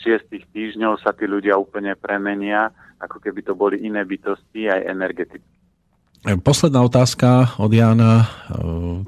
šiestich 0.00 0.48
týždňov 0.50 1.00
sa 1.04 1.12
tí 1.12 1.28
ľudia 1.28 1.56
úplne 1.60 1.94
premenia, 1.96 2.72
ako 3.00 3.20
keby 3.20 3.40
to 3.44 3.52
boli 3.56 3.80
iné 3.80 4.04
bytosti 4.04 4.68
aj 4.68 4.80
energeticky. 4.88 5.60
Posledná 6.20 6.84
otázka 6.84 7.56
od 7.56 7.72
Jána, 7.72 8.12
e, 8.20 8.24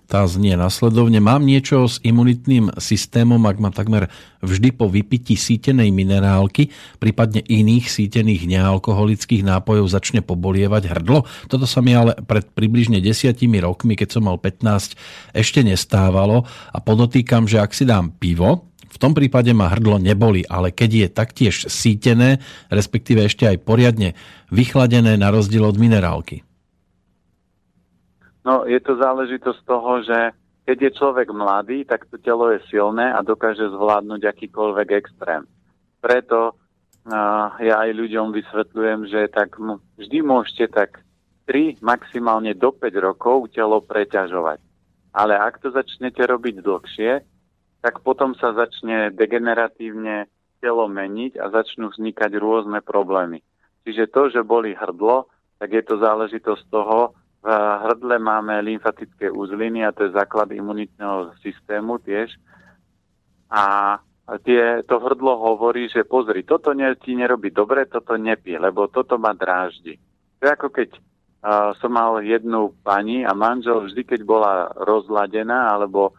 tá 0.08 0.24
znie 0.24 0.56
nasledovne. 0.56 1.20
Mám 1.20 1.44
niečo 1.44 1.84
s 1.84 2.00
imunitným 2.00 2.72
systémom, 2.80 3.36
ak 3.44 3.60
ma 3.60 3.68
takmer 3.68 4.08
vždy 4.40 4.72
po 4.72 4.88
vypití 4.88 5.36
sítenej 5.36 5.92
minerálky, 5.92 6.72
prípadne 6.96 7.44
iných 7.44 7.92
sítených 7.92 8.48
nealkoholických 8.48 9.44
nápojov 9.44 9.92
začne 9.92 10.24
pobolievať 10.24 10.88
hrdlo? 10.88 11.28
Toto 11.52 11.68
sa 11.68 11.84
mi 11.84 11.92
ale 11.92 12.16
pred 12.16 12.48
približne 12.48 12.96
desiatimi 13.04 13.60
rokmi, 13.60 13.92
keď 13.92 14.16
som 14.16 14.32
mal 14.32 14.40
15, 14.40 14.96
ešte 15.36 15.60
nestávalo 15.60 16.48
a 16.72 16.80
podotýkam, 16.80 17.44
že 17.44 17.60
ak 17.60 17.76
si 17.76 17.84
dám 17.84 18.16
pivo, 18.16 18.71
v 18.92 19.00
tom 19.00 19.16
prípade 19.16 19.56
ma 19.56 19.72
hrdlo 19.72 19.96
neboli, 19.96 20.44
ale 20.44 20.68
keď 20.68 20.90
je 20.92 21.08
taktiež 21.08 21.54
sítené, 21.72 22.44
respektíve 22.68 23.24
ešte 23.24 23.48
aj 23.48 23.64
poriadne 23.64 24.12
vychladené 24.52 25.16
na 25.16 25.32
rozdiel 25.32 25.64
od 25.64 25.80
minerálky. 25.80 26.44
No, 28.44 28.68
je 28.68 28.76
to 28.84 28.98
záležitosť 29.00 29.60
toho, 29.64 30.04
že 30.04 30.18
keď 30.68 30.76
je 30.78 30.90
človek 30.98 31.28
mladý, 31.32 31.88
tak 31.88 32.06
to 32.10 32.20
telo 32.20 32.50
je 32.52 32.60
silné 32.70 33.10
a 33.10 33.24
dokáže 33.24 33.70
zvládnuť 33.72 34.22
akýkoľvek 34.28 34.88
extrém. 34.94 35.42
Preto 35.98 36.54
uh, 36.54 37.54
ja 37.62 37.82
aj 37.82 37.90
ľuďom 37.96 38.34
vysvetľujem, 38.34 39.00
že 39.10 39.20
tak 39.30 39.58
vždy 39.98 40.18
môžete 40.22 40.70
tak 40.70 41.02
3, 41.50 41.82
maximálne 41.82 42.54
do 42.54 42.70
5 42.70 42.92
rokov 43.02 43.50
telo 43.50 43.82
preťažovať. 43.82 44.62
Ale 45.12 45.34
ak 45.34 45.62
to 45.62 45.74
začnete 45.74 46.22
robiť 46.22 46.62
dlhšie, 46.62 47.12
tak 47.82 48.00
potom 48.06 48.38
sa 48.38 48.54
začne 48.54 49.10
degeneratívne 49.10 50.30
telo 50.62 50.86
meniť 50.86 51.42
a 51.42 51.50
začnú 51.50 51.90
vznikať 51.90 52.38
rôzne 52.38 52.78
problémy. 52.80 53.42
Čiže 53.82 54.14
to, 54.14 54.30
že 54.30 54.46
boli 54.46 54.78
hrdlo, 54.78 55.26
tak 55.58 55.74
je 55.74 55.82
to 55.82 55.98
záležitosť 55.98 56.64
toho, 56.70 57.18
v 57.42 57.50
hrdle 57.50 58.22
máme 58.22 58.62
lymfatické 58.62 59.26
uzliny 59.26 59.82
a 59.82 59.90
to 59.90 60.06
je 60.06 60.14
základ 60.14 60.54
imunitného 60.54 61.34
systému 61.42 61.98
tiež. 61.98 62.30
A 63.50 63.98
tie, 64.46 64.86
to 64.86 65.02
hrdlo 65.02 65.42
hovorí, 65.42 65.90
že 65.90 66.06
pozri, 66.06 66.46
toto 66.46 66.70
ne, 66.70 66.94
ti 66.94 67.18
nerobí 67.18 67.50
dobre, 67.50 67.90
toto 67.90 68.14
nepí, 68.14 68.54
lebo 68.54 68.86
toto 68.86 69.18
ma 69.18 69.34
dráždi. 69.34 69.98
To 70.38 70.42
je 70.46 70.50
ako 70.54 70.68
keď 70.70 70.88
uh, 70.94 71.74
som 71.82 71.90
mal 71.90 72.22
jednu 72.22 72.78
pani 72.86 73.26
a 73.26 73.34
manžel 73.34 73.90
vždy, 73.90 74.06
keď 74.06 74.20
bola 74.22 74.70
rozladená 74.78 75.74
alebo 75.74 76.14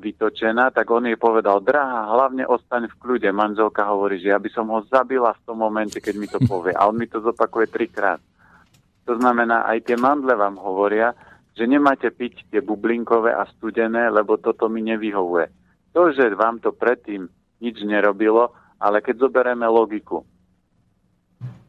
vytočená, 0.00 0.72
tak 0.72 0.88
on 0.88 1.04
jej 1.04 1.20
povedal, 1.20 1.60
drahá, 1.60 2.08
hlavne 2.16 2.48
ostaň 2.48 2.88
v 2.88 2.96
kľude. 2.96 3.28
Manželka 3.28 3.84
hovorí, 3.84 4.16
že 4.16 4.32
ja 4.32 4.40
by 4.40 4.48
som 4.48 4.72
ho 4.72 4.80
zabila 4.88 5.36
v 5.36 5.44
tom 5.44 5.60
momente, 5.60 6.00
keď 6.00 6.14
mi 6.16 6.24
to 6.24 6.40
povie. 6.50 6.72
A 6.72 6.88
on 6.88 6.96
mi 6.96 7.04
to 7.04 7.20
zopakuje 7.20 7.68
trikrát. 7.68 8.20
To 9.04 9.20
znamená, 9.20 9.68
aj 9.68 9.84
tie 9.84 9.96
mandle 10.00 10.32
vám 10.32 10.56
hovoria, 10.56 11.12
že 11.52 11.68
nemáte 11.68 12.08
piť 12.08 12.48
tie 12.48 12.64
bublinkové 12.64 13.36
a 13.36 13.44
studené, 13.52 14.08
lebo 14.08 14.40
toto 14.40 14.72
mi 14.72 14.80
nevyhovuje. 14.80 15.52
To, 15.92 16.08
že 16.14 16.32
vám 16.32 16.62
to 16.64 16.72
predtým 16.72 17.28
nič 17.60 17.84
nerobilo, 17.84 18.56
ale 18.80 19.04
keď 19.04 19.28
zoberieme 19.28 19.68
logiku, 19.68 20.24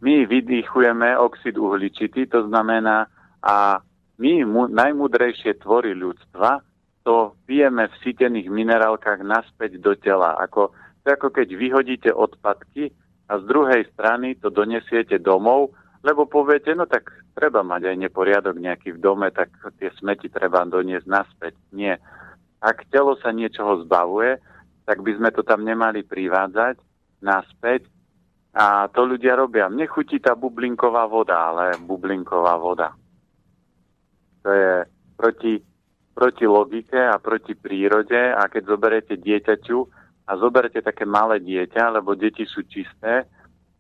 my 0.01 0.25
vydýchujeme 0.25 1.17
oxid 1.19 1.59
uhličitý, 1.59 2.25
to 2.31 2.47
znamená, 2.47 3.11
a 3.43 3.83
my, 4.21 4.33
mu, 4.45 4.63
najmudrejšie 4.69 5.59
tvory 5.59 5.97
ľudstva, 5.97 6.70
to 7.01 7.33
pijeme 7.49 7.89
v 7.89 7.99
sítených 8.05 8.47
minerálkach 8.47 9.25
naspäť 9.25 9.81
do 9.81 9.97
tela. 9.97 10.37
Ako, 10.37 10.69
to 11.01 11.07
ako 11.09 11.33
keď 11.33 11.47
vyhodíte 11.57 12.09
odpadky 12.13 12.93
a 13.25 13.41
z 13.41 13.43
druhej 13.49 13.89
strany 13.93 14.37
to 14.37 14.53
donesiete 14.53 15.17
domov 15.17 15.73
lebo 16.01 16.25
poviete, 16.25 16.73
no 16.73 16.89
tak 16.89 17.13
treba 17.37 17.61
mať 17.61 17.93
aj 17.93 17.95
neporiadok 18.09 18.57
nejaký 18.57 18.97
v 18.97 19.01
dome, 19.01 19.29
tak 19.29 19.53
tie 19.77 19.93
smeti 20.01 20.33
treba 20.33 20.65
doniesť 20.65 21.05
naspäť. 21.05 21.53
Nie. 21.77 22.01
Ak 22.57 22.89
telo 22.89 23.17
sa 23.21 23.29
niečoho 23.29 23.85
zbavuje, 23.85 24.41
tak 24.85 25.05
by 25.05 25.13
sme 25.17 25.29
to 25.29 25.45
tam 25.45 25.61
nemali 25.61 26.01
privádzať 26.01 26.81
naspäť. 27.21 27.85
A 28.51 28.89
to 28.91 29.07
ľudia 29.07 29.37
robia. 29.37 29.69
Mne 29.69 29.87
chutí 29.87 30.19
tá 30.19 30.35
bublinková 30.35 31.07
voda, 31.07 31.53
ale 31.53 31.77
bublinková 31.79 32.57
voda. 32.57 32.91
To 34.43 34.49
je 34.49 34.83
proti, 35.15 35.61
proti 36.11 36.45
logike 36.45 36.99
a 36.99 37.17
proti 37.17 37.55
prírode. 37.55 38.19
A 38.31 38.47
keď 38.51 38.75
zoberete 38.75 39.15
dieťaťu 39.17 39.77
a 40.27 40.31
zoberete 40.37 40.79
také 40.83 41.07
malé 41.07 41.39
dieťa, 41.41 41.97
lebo 41.97 42.15
deti 42.15 42.45
sú 42.45 42.63
čisté, 42.67 43.27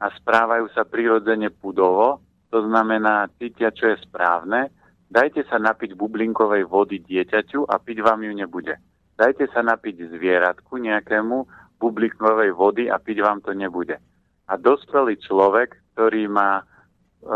a 0.01 0.09
správajú 0.09 0.65
sa 0.73 0.81
prirodzene 0.81 1.53
pudovo, 1.53 2.25
to 2.49 2.65
znamená 2.65 3.29
cítia, 3.37 3.69
čo 3.69 3.93
je 3.93 4.01
správne, 4.01 4.73
Dajte 5.11 5.43
sa 5.51 5.59
napiť 5.59 5.99
bublinkovej 5.99 6.63
vody 6.71 7.03
dieťaťu 7.03 7.67
a 7.67 7.75
piť 7.83 7.99
vám 7.99 8.23
ju 8.23 8.31
nebude. 8.31 8.79
Dajte 9.19 9.51
sa 9.51 9.59
napiť 9.59 10.07
zvieratku 10.07 10.79
nejakému 10.79 11.35
bublinkovej 11.83 12.55
vody 12.55 12.87
a 12.87 12.95
piť 12.95 13.19
vám 13.19 13.43
to 13.43 13.51
nebude. 13.51 13.99
A 14.47 14.53
dospelý 14.55 15.19
človek, 15.19 15.75
ktorý 15.91 16.31
má 16.31 16.63
e, 16.63 16.65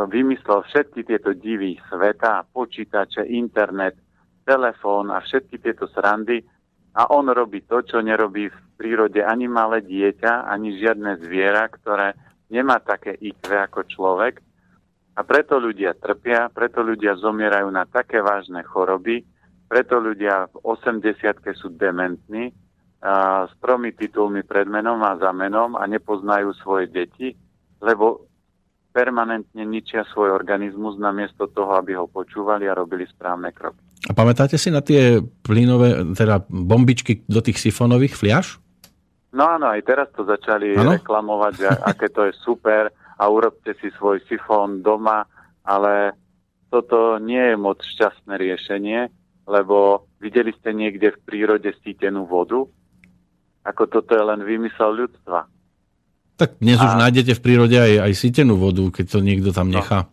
vymyslel 0.07 0.63
všetky 0.71 1.03
tieto 1.03 1.35
divy 1.35 1.75
sveta, 1.91 2.47
počítače, 2.55 3.27
internet, 3.27 3.99
telefón 4.45 5.09
a 5.09 5.19
všetky 5.19 5.57
tieto 5.59 5.89
srandy 5.89 6.45
a 6.95 7.11
on 7.11 7.27
robí 7.27 7.65
to, 7.65 7.83
čo 7.83 7.99
nerobí 7.99 8.47
v 8.47 8.59
prírode 8.79 9.19
ani 9.19 9.49
malé 9.49 9.83
dieťa, 9.83 10.47
ani 10.47 10.77
žiadne 10.79 11.19
zviera, 11.25 11.67
ktoré 11.67 12.15
nemá 12.53 12.79
také 12.79 13.17
IQ 13.19 13.41
ako 13.51 13.83
človek 13.89 14.39
a 15.15 15.21
preto 15.23 15.57
ľudia 15.57 15.95
trpia, 15.97 16.51
preto 16.53 16.83
ľudia 16.83 17.17
zomierajú 17.17 17.67
na 17.71 17.87
také 17.87 18.19
vážne 18.19 18.61
choroby, 18.67 19.23
preto 19.65 19.97
ľudia 19.97 20.51
v 20.51 20.55
80 20.61 21.11
sú 21.55 21.73
dementní, 21.73 22.51
a 23.05 23.45
s 23.45 23.53
tromi 23.61 23.93
titulmi 23.93 24.41
pred 24.41 24.65
menom 24.65 24.97
a 25.05 25.13
za 25.21 25.29
menom 25.29 25.77
a 25.77 25.85
nepoznajú 25.85 26.57
svoje 26.57 26.89
deti, 26.89 27.37
lebo 27.77 28.25
permanentne 28.89 29.61
ničia 29.61 30.07
svoj 30.09 30.33
organizmus 30.33 30.97
namiesto 30.97 31.45
toho, 31.53 31.77
aby 31.77 31.93
ho 31.93 32.09
počúvali 32.09 32.65
a 32.65 32.73
robili 32.73 33.05
správne 33.05 33.53
kroky. 33.53 33.85
A 34.05 34.11
pamätáte 34.13 34.61
si 34.61 34.69
na 34.69 34.85
tie 34.85 35.17
plynové, 35.41 36.13
teda 36.13 36.45
bombičky 36.45 37.25
do 37.25 37.41
tých 37.41 37.57
sifonových 37.57 38.13
fliaž? 38.13 38.61
No 39.35 39.49
áno, 39.49 39.67
aj 39.67 39.81
teraz 39.83 40.07
to 40.13 40.23
začali 40.23 40.77
ano? 40.77 40.95
reklamovať, 40.95 41.53
že 41.57 41.67
aké 41.91 42.07
to 42.13 42.29
je 42.29 42.33
super 42.45 42.93
a 43.17 43.23
urobte 43.27 43.73
si 43.81 43.89
svoj 43.97 44.21
sifón 44.29 44.85
doma, 44.85 45.25
ale 45.65 46.13
toto 46.69 47.17
nie 47.17 47.41
je 47.41 47.55
moc 47.57 47.81
šťastné 47.81 48.35
riešenie, 48.37 48.99
lebo 49.49 50.07
videli 50.21 50.53
ste 50.59 50.75
niekde 50.75 51.13
v 51.15 51.19
prírode 51.25 51.71
sítenú 51.81 52.29
vodu? 52.29 52.61
Ako 53.65 53.89
toto 53.89 54.13
je 54.13 54.21
len 54.21 54.45
vymysel 54.45 54.93
ľudstva. 54.93 55.49
Tak 56.35 56.59
dnes 56.61 56.77
a... 56.77 56.85
už 56.85 56.93
nájdete 57.01 57.33
v 57.39 57.41
prírode 57.41 57.77
aj, 57.79 57.93
aj 58.05 58.13
sítenú 58.13 58.59
vodu, 58.59 58.83
keď 58.91 59.05
to 59.07 59.19
niekto 59.23 59.49
tam 59.55 59.71
no. 59.71 59.81
nechá. 59.81 60.05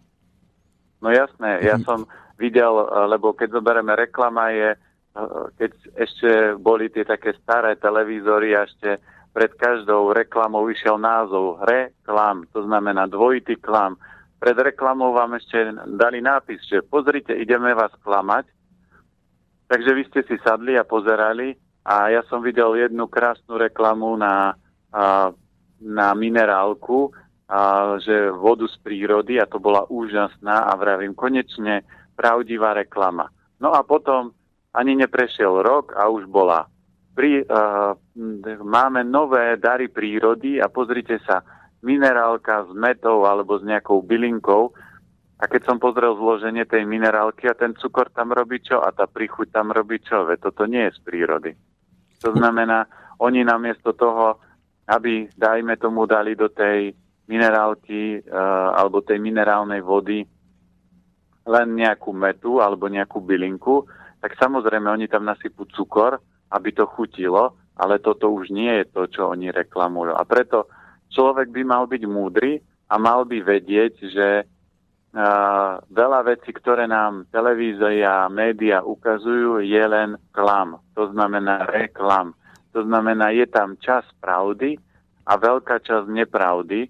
No, 1.02 1.08
no 1.08 1.08
jasné, 1.12 1.60
ja 1.66 1.76
som 1.88 2.08
videl, 2.42 2.74
lebo 3.06 3.30
keď 3.38 3.62
zoberieme 3.62 3.94
reklama 3.94 4.50
je, 4.50 4.74
keď 5.54 5.72
ešte 5.94 6.30
boli 6.58 6.90
tie 6.90 7.06
také 7.06 7.38
staré 7.38 7.78
televízory 7.78 8.58
a 8.58 8.66
ešte 8.66 8.98
pred 9.30 9.54
každou 9.54 10.10
reklamou 10.10 10.66
išiel 10.68 10.98
názov 10.98 11.62
reklam, 11.62 12.44
to 12.50 12.66
znamená 12.66 13.06
dvojitý 13.06 13.56
klam. 13.62 13.94
Pred 14.42 14.74
reklamou 14.74 15.14
vám 15.14 15.38
ešte 15.38 15.70
dali 15.94 16.18
nápis, 16.18 16.58
že 16.66 16.82
pozrite, 16.82 17.30
ideme 17.30 17.70
vás 17.72 17.94
klamať. 18.02 18.50
Takže 19.70 19.90
vy 19.94 20.02
ste 20.10 20.20
si 20.26 20.36
sadli 20.42 20.76
a 20.76 20.84
pozerali 20.84 21.56
a 21.86 22.12
ja 22.12 22.20
som 22.28 22.44
videl 22.44 22.76
jednu 22.76 23.08
krásnu 23.08 23.56
reklamu 23.56 24.18
na, 24.20 24.52
na 25.80 26.08
minerálku, 26.12 27.08
že 28.04 28.28
vodu 28.36 28.68
z 28.68 28.76
prírody 28.84 29.40
a 29.40 29.48
to 29.48 29.56
bola 29.56 29.88
úžasná 29.88 30.68
a 30.68 30.76
vravím, 30.76 31.16
konečne 31.16 31.84
pravdivá 32.22 32.78
reklama. 32.78 33.26
No 33.58 33.74
a 33.74 33.82
potom 33.82 34.30
ani 34.70 34.94
neprešiel 34.94 35.58
rok 35.66 35.98
a 35.98 36.06
už 36.06 36.30
bola 36.30 36.70
pri, 37.12 37.42
uh, 37.44 37.92
máme 38.62 39.02
nové 39.02 39.58
dary 39.58 39.90
prírody 39.90 40.62
a 40.62 40.70
pozrite 40.70 41.18
sa, 41.26 41.42
minerálka 41.82 42.62
s 42.62 42.72
metou 42.78 43.26
alebo 43.26 43.58
s 43.58 43.66
nejakou 43.66 44.06
bylinkou 44.06 44.70
a 45.42 45.44
keď 45.50 45.66
som 45.66 45.82
pozrel 45.82 46.14
zloženie 46.14 46.62
tej 46.62 46.86
minerálky 46.86 47.50
a 47.50 47.58
ten 47.58 47.74
cukor 47.74 48.06
tam 48.14 48.30
robí 48.30 48.62
čo 48.62 48.78
a 48.78 48.94
tá 48.94 49.10
príchuť 49.10 49.50
tam 49.50 49.74
robí 49.74 49.98
čo, 49.98 50.22
veď 50.22 50.38
toto 50.46 50.70
nie 50.70 50.86
je 50.86 50.94
z 50.94 51.00
prírody. 51.02 51.50
To 52.22 52.30
znamená, 52.38 52.86
oni 53.18 53.42
namiesto 53.42 53.98
toho, 53.98 54.38
aby, 54.86 55.26
dajme 55.34 55.74
tomu, 55.74 56.06
dali 56.06 56.38
do 56.38 56.46
tej 56.54 56.94
minerálky 57.26 58.22
uh, 58.22 58.78
alebo 58.78 59.02
tej 59.02 59.18
minerálnej 59.18 59.82
vody 59.82 60.22
len 61.46 61.68
nejakú 61.74 62.14
metu 62.14 62.62
alebo 62.62 62.86
nejakú 62.86 63.18
bylinku, 63.18 63.86
tak 64.22 64.38
samozrejme 64.38 64.86
oni 64.86 65.10
tam 65.10 65.26
nasypú 65.26 65.66
cukor 65.70 66.22
aby 66.52 66.70
to 66.76 66.84
chutilo, 66.86 67.56
ale 67.80 67.98
toto 67.98 68.28
už 68.28 68.52
nie 68.52 68.68
je 68.68 68.86
to, 68.92 69.02
čo 69.08 69.32
oni 69.32 69.48
reklamujú. 69.48 70.12
A 70.12 70.22
preto 70.28 70.68
človek 71.08 71.48
by 71.48 71.62
mal 71.64 71.84
byť 71.88 72.02
múdry 72.04 72.60
a 72.92 72.94
mal 73.00 73.24
by 73.24 73.40
vedieť, 73.40 73.94
že 74.12 74.28
uh, 74.44 75.80
veľa 75.80 76.20
vecí, 76.28 76.52
ktoré 76.52 76.84
nám 76.84 77.24
televízia 77.32 78.28
a 78.28 78.32
média 78.32 78.84
ukazujú, 78.84 79.64
je 79.64 79.84
len 79.88 80.20
klam. 80.36 80.76
To 80.92 81.08
znamená 81.08 81.64
reklam. 81.72 82.36
To 82.76 82.84
znamená, 82.84 83.32
je 83.32 83.48
tam 83.48 83.80
čas 83.80 84.04
pravdy 84.20 84.76
a 85.24 85.32
veľká 85.40 85.80
časť 85.80 86.08
nepravdy 86.08 86.88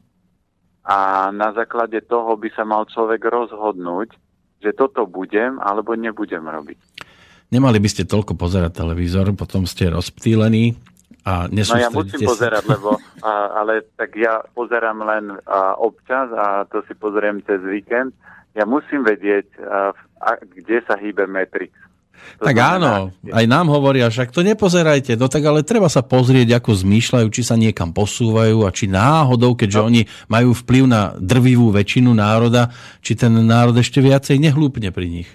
a 0.83 1.31
na 1.31 1.55
základe 1.55 2.03
toho 2.07 2.35
by 2.35 2.51
sa 2.55 2.67
mal 2.67 2.87
človek 2.91 3.23
rozhodnúť, 3.23 4.15
že 4.63 4.71
toto 4.73 5.05
budem 5.05 5.59
alebo 5.59 5.99
nebudem 5.99 6.47
robiť. 6.47 6.79
Nemali 7.53 7.77
by 7.83 7.89
ste 7.91 8.09
toľko 8.09 8.39
pozerať 8.39 8.81
televízor, 8.81 9.29
potom 9.37 9.69
ste 9.69 9.93
rozptýlení 9.93 10.73
a 11.23 11.47
No 11.47 11.79
ja 11.79 11.87
musím 11.93 12.27
sa. 12.27 12.31
pozerať, 12.35 12.65
lebo, 12.67 12.99
a, 13.29 13.63
ale 13.63 13.87
tak 13.95 14.17
ja 14.19 14.43
pozerám 14.57 15.05
len 15.07 15.25
a, 15.47 15.77
občas 15.79 16.33
a 16.35 16.67
to 16.67 16.83
si 16.89 16.95
pozriem 16.99 17.45
cez 17.47 17.63
víkend. 17.63 18.11
Ja 18.59 18.67
musím 18.67 19.07
vedieť, 19.07 19.47
a, 19.63 19.95
a, 20.19 20.31
kde 20.43 20.83
sa 20.83 20.99
hýbe 20.99 21.31
Matrix. 21.31 21.71
To 22.41 22.47
tak 22.49 22.57
znamená, 22.59 23.11
áno, 23.11 23.35
aj 23.35 23.45
nám 23.47 23.67
hovoria, 23.71 24.11
však 24.11 24.35
to 24.35 24.43
nepozerajte, 24.43 25.15
no 25.15 25.31
tak 25.31 25.47
ale 25.47 25.67
treba 25.67 25.87
sa 25.87 26.03
pozrieť, 26.03 26.59
ako 26.59 26.71
zmýšľajú, 26.75 27.27
či 27.31 27.43
sa 27.43 27.55
niekam 27.55 27.95
posúvajú 27.95 28.67
a 28.67 28.75
či 28.75 28.91
náhodou, 28.91 29.55
keďže 29.55 29.81
no. 29.81 29.87
oni 29.87 30.03
majú 30.27 30.51
vplyv 30.55 30.85
na 30.89 31.15
drvivú 31.19 31.71
väčšinu 31.71 32.11
národa, 32.15 32.73
či 33.05 33.15
ten 33.15 33.35
národ 33.35 33.77
ešte 33.79 34.03
viacej 34.03 34.43
nehlúpne 34.43 34.91
pri 34.91 35.07
nich. 35.07 35.31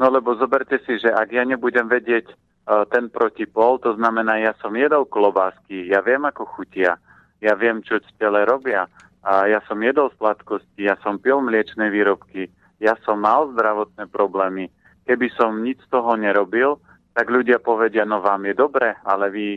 No 0.00 0.08
lebo 0.08 0.32
zoberte 0.38 0.80
si, 0.88 0.96
že 0.96 1.12
ak 1.12 1.28
ja 1.28 1.44
nebudem 1.44 1.84
vedieť 1.84 2.32
uh, 2.32 2.88
ten 2.88 3.12
protipol, 3.12 3.76
to 3.84 3.92
znamená, 4.00 4.40
ja 4.40 4.56
som 4.64 4.72
jedol 4.72 5.04
klobásky, 5.04 5.92
ja 5.92 6.00
viem, 6.00 6.24
ako 6.24 6.48
chutia, 6.56 6.96
ja 7.44 7.52
viem, 7.56 7.84
čo 7.84 8.00
tele 8.16 8.48
robia, 8.48 8.88
a 9.20 9.44
ja 9.44 9.60
som 9.68 9.76
jedol 9.84 10.08
sladkosti, 10.16 10.88
ja 10.88 10.96
som 11.04 11.20
pil 11.20 11.44
mliečne 11.44 11.92
výrobky, 11.92 12.48
ja 12.80 12.96
som 13.04 13.20
mal 13.20 13.52
zdravotné 13.52 14.08
problémy. 14.08 14.72
Keby 15.04 15.28
som 15.34 15.64
nič 15.64 15.80
z 15.84 15.88
toho 15.90 16.14
nerobil, 16.16 16.78
tak 17.16 17.28
ľudia 17.28 17.58
povedia, 17.58 18.06
no 18.06 18.22
vám 18.22 18.46
je 18.46 18.54
dobre, 18.54 18.94
ale 19.02 19.26
vy, 19.28 19.48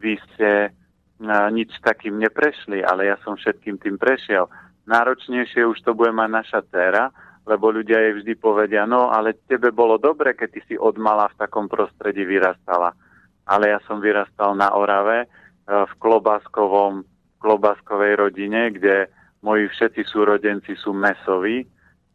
vy 0.00 0.12
ste 0.32 0.50
uh, 0.70 1.48
nič 1.52 1.76
takým 1.84 2.16
neprešli, 2.16 2.80
ale 2.80 3.12
ja 3.12 3.16
som 3.22 3.36
všetkým 3.36 3.76
tým 3.78 4.00
prešiel. 4.00 4.48
Náročnejšie 4.84 5.64
už 5.68 5.80
to 5.84 5.92
bude 5.92 6.12
mať 6.12 6.30
naša 6.32 6.60
dcera, 6.68 7.12
lebo 7.44 7.68
ľudia 7.68 8.00
jej 8.00 8.14
vždy 8.20 8.34
povedia, 8.40 8.88
no 8.88 9.12
ale 9.12 9.36
tebe 9.44 9.68
bolo 9.68 10.00
dobre, 10.00 10.32
keď 10.32 10.48
ty 10.48 10.60
si 10.64 10.74
od 10.80 10.96
mala 10.96 11.28
v 11.28 11.38
takom 11.44 11.68
prostredí 11.68 12.24
vyrastala. 12.24 12.96
Ale 13.44 13.76
ja 13.76 13.80
som 13.84 14.00
vyrastal 14.00 14.56
na 14.56 14.72
Orave, 14.72 15.24
e, 15.24 15.28
v 15.68 15.92
klobáskovom, 16.00 17.04
klobáskovej 17.44 18.16
rodine, 18.16 18.72
kde 18.72 19.12
moji 19.44 19.68
všetci 19.68 20.08
súrodenci 20.08 20.72
sú 20.80 20.96
mesoví, 20.96 21.68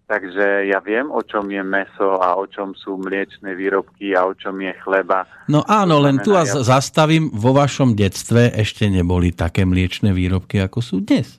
takže 0.09 0.65
ja 0.65 0.81
viem, 0.81 1.05
o 1.13 1.21
čom 1.21 1.45
je 1.53 1.61
meso 1.61 2.17
a 2.17 2.33
o 2.33 2.49
čom 2.49 2.73
sú 2.73 2.97
mliečne 2.97 3.53
výrobky 3.53 4.17
a 4.17 4.25
o 4.25 4.33
čom 4.33 4.57
je 4.57 4.73
chleba. 4.81 5.29
No 5.45 5.61
áno, 5.69 6.01
len 6.01 6.17
tu 6.17 6.33
vás 6.33 6.49
ja... 6.49 6.65
zastavím, 6.65 7.29
vo 7.29 7.53
vašom 7.53 7.93
detstve 7.93 8.49
ešte 8.57 8.89
neboli 8.89 9.29
také 9.29 9.69
mliečne 9.69 10.09
výrobky, 10.09 10.57
ako 10.65 10.81
sú 10.81 11.05
dnes. 11.05 11.37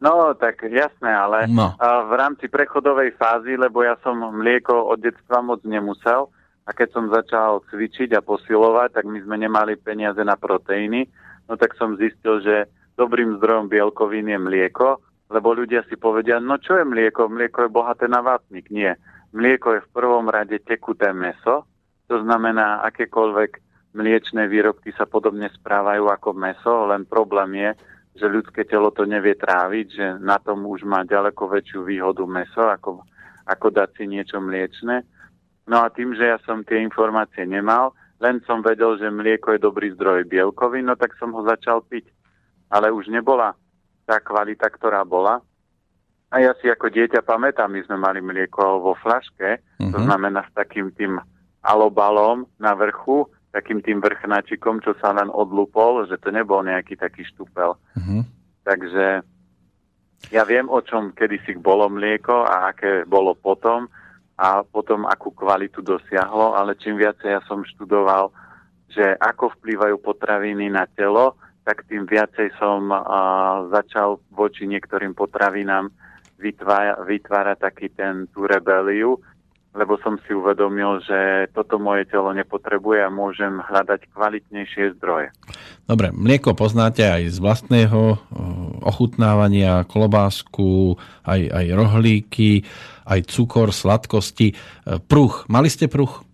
No, 0.00 0.32
tak 0.36 0.64
jasné, 0.64 1.12
ale 1.12 1.44
no. 1.48 1.76
v 1.80 2.12
rámci 2.16 2.48
prechodovej 2.48 3.16
fázy, 3.20 3.56
lebo 3.56 3.84
ja 3.84 3.96
som 4.00 4.16
mlieko 4.16 4.92
od 4.92 5.00
detstva 5.00 5.44
moc 5.44 5.60
nemusel 5.64 6.28
a 6.64 6.72
keď 6.72 6.88
som 6.92 7.12
začal 7.12 7.64
cvičiť 7.68 8.16
a 8.16 8.24
posilovať, 8.24 9.00
tak 9.00 9.04
my 9.08 9.20
sme 9.24 9.36
nemali 9.40 9.76
peniaze 9.76 10.20
na 10.24 10.40
proteíny, 10.40 11.04
no 11.48 11.56
tak 11.56 11.76
som 11.76 12.00
zistil, 12.00 12.40
že 12.40 12.68
dobrým 12.96 13.40
zdrojom 13.40 13.68
bielkovín 13.68 14.28
je 14.32 14.40
mlieko, 14.40 15.00
lebo 15.30 15.54
ľudia 15.54 15.86
si 15.86 15.94
povedia, 15.94 16.42
no 16.42 16.58
čo 16.58 16.74
je 16.74 16.84
mlieko? 16.84 17.30
Mlieko 17.30 17.64
je 17.64 17.70
bohaté 17.70 18.10
na 18.10 18.18
vápnik. 18.18 18.66
Nie. 18.74 18.98
Mlieko 19.30 19.78
je 19.78 19.84
v 19.86 19.92
prvom 19.94 20.26
rade 20.26 20.58
tekuté 20.66 21.14
meso, 21.14 21.70
to 22.10 22.18
znamená, 22.18 22.82
akékoľvek 22.90 23.62
mliečne 23.94 24.50
výrobky 24.50 24.90
sa 24.98 25.06
podobne 25.06 25.46
správajú 25.54 26.10
ako 26.10 26.30
meso, 26.34 26.90
len 26.90 27.06
problém 27.06 27.54
je, 27.54 27.70
že 28.18 28.26
ľudské 28.26 28.66
telo 28.66 28.90
to 28.90 29.06
nevie 29.06 29.38
tráviť, 29.38 29.86
že 29.86 30.06
na 30.18 30.42
tom 30.42 30.66
už 30.66 30.82
má 30.82 31.06
ďaleko 31.06 31.46
väčšiu 31.46 31.86
výhodu 31.86 32.26
meso, 32.26 32.66
ako, 32.66 33.06
ako 33.46 33.66
dať 33.70 33.88
si 33.94 34.04
niečo 34.10 34.42
mliečne. 34.42 35.06
No 35.70 35.86
a 35.86 35.94
tým, 35.94 36.18
že 36.18 36.34
ja 36.34 36.38
som 36.42 36.66
tie 36.66 36.82
informácie 36.82 37.46
nemal, 37.46 37.94
len 38.18 38.42
som 38.42 38.66
vedel, 38.66 38.98
že 38.98 39.06
mlieko 39.06 39.54
je 39.54 39.62
dobrý 39.62 39.94
zdroj 39.94 40.26
bielkovín, 40.26 40.90
no 40.90 40.98
tak 40.98 41.14
som 41.22 41.30
ho 41.30 41.46
začal 41.46 41.86
piť. 41.86 42.10
Ale 42.74 42.90
už 42.90 43.06
nebola 43.06 43.54
tá 44.10 44.18
kvalita, 44.18 44.66
ktorá 44.66 45.06
bola. 45.06 45.38
A 46.34 46.42
ja 46.42 46.50
si 46.58 46.66
ako 46.66 46.90
dieťa 46.90 47.22
pamätám, 47.22 47.70
my 47.70 47.80
sme 47.86 47.98
mali 47.98 48.18
mlieko 48.18 48.82
vo 48.82 48.98
flaške, 48.98 49.62
uh-huh. 49.62 49.90
to 49.94 49.98
mhm. 50.02 50.06
znamená 50.10 50.42
s 50.42 50.52
takým 50.58 50.90
tým 50.98 51.22
alobalom 51.62 52.50
na 52.58 52.74
vrchu, 52.74 53.30
takým 53.54 53.78
tým 53.82 54.02
vrchnačikom, 54.02 54.82
čo 54.82 54.98
sa 54.98 55.14
len 55.14 55.30
odlupol, 55.30 56.06
že 56.10 56.18
to 56.18 56.34
nebol 56.34 56.62
nejaký 56.62 56.98
taký 56.98 57.22
štupel. 57.30 57.78
Uh-huh. 57.78 58.22
Takže 58.66 59.22
ja 60.30 60.42
viem, 60.46 60.70
o 60.70 60.78
čom 60.82 61.10
kedysi 61.14 61.58
bolo 61.58 61.90
mlieko 61.90 62.46
a 62.46 62.70
aké 62.70 63.06
bolo 63.06 63.34
potom 63.34 63.90
a 64.38 64.62
potom 64.62 65.04
akú 65.04 65.34
kvalitu 65.34 65.82
dosiahlo, 65.82 66.54
ale 66.56 66.78
čím 66.78 66.96
viacej 66.96 67.28
ja 67.28 67.40
som 67.44 67.66
študoval, 67.66 68.30
že 68.88 69.18
ako 69.18 69.52
vplývajú 69.58 69.96
potraviny 70.00 70.70
na 70.72 70.86
telo, 70.94 71.36
tak 71.64 71.84
tým 71.86 72.08
viacej 72.08 72.56
som 72.56 72.88
uh, 72.88 73.02
začal 73.70 74.18
voči 74.32 74.64
niektorým 74.64 75.12
potravinám 75.12 75.92
vytvárať 76.40 77.04
vytvára 77.04 77.54
taký 77.54 77.92
ten, 77.92 78.24
tú 78.32 78.48
rebeliu, 78.48 79.20
lebo 79.70 79.94
som 80.02 80.18
si 80.26 80.34
uvedomil, 80.34 80.98
že 81.04 81.46
toto 81.54 81.78
moje 81.78 82.08
telo 82.10 82.34
nepotrebuje 82.34 83.06
a 83.06 83.12
môžem 83.12 83.62
hľadať 83.62 84.08
kvalitnejšie 84.10 84.98
zdroje. 84.98 85.30
Dobre, 85.86 86.10
mlieko 86.10 86.58
poznáte 86.58 87.06
aj 87.06 87.30
z 87.30 87.38
vlastného 87.38 88.18
ochutnávania, 88.82 89.86
klobásku, 89.86 90.98
aj, 91.22 91.40
aj 91.54 91.66
rohlíky, 91.76 92.66
aj 93.06 93.20
cukor, 93.30 93.70
sladkosti. 93.70 94.54
E, 94.54 94.54
pruch, 95.02 95.46
mali 95.46 95.70
ste 95.70 95.86
pruch? 95.86 96.26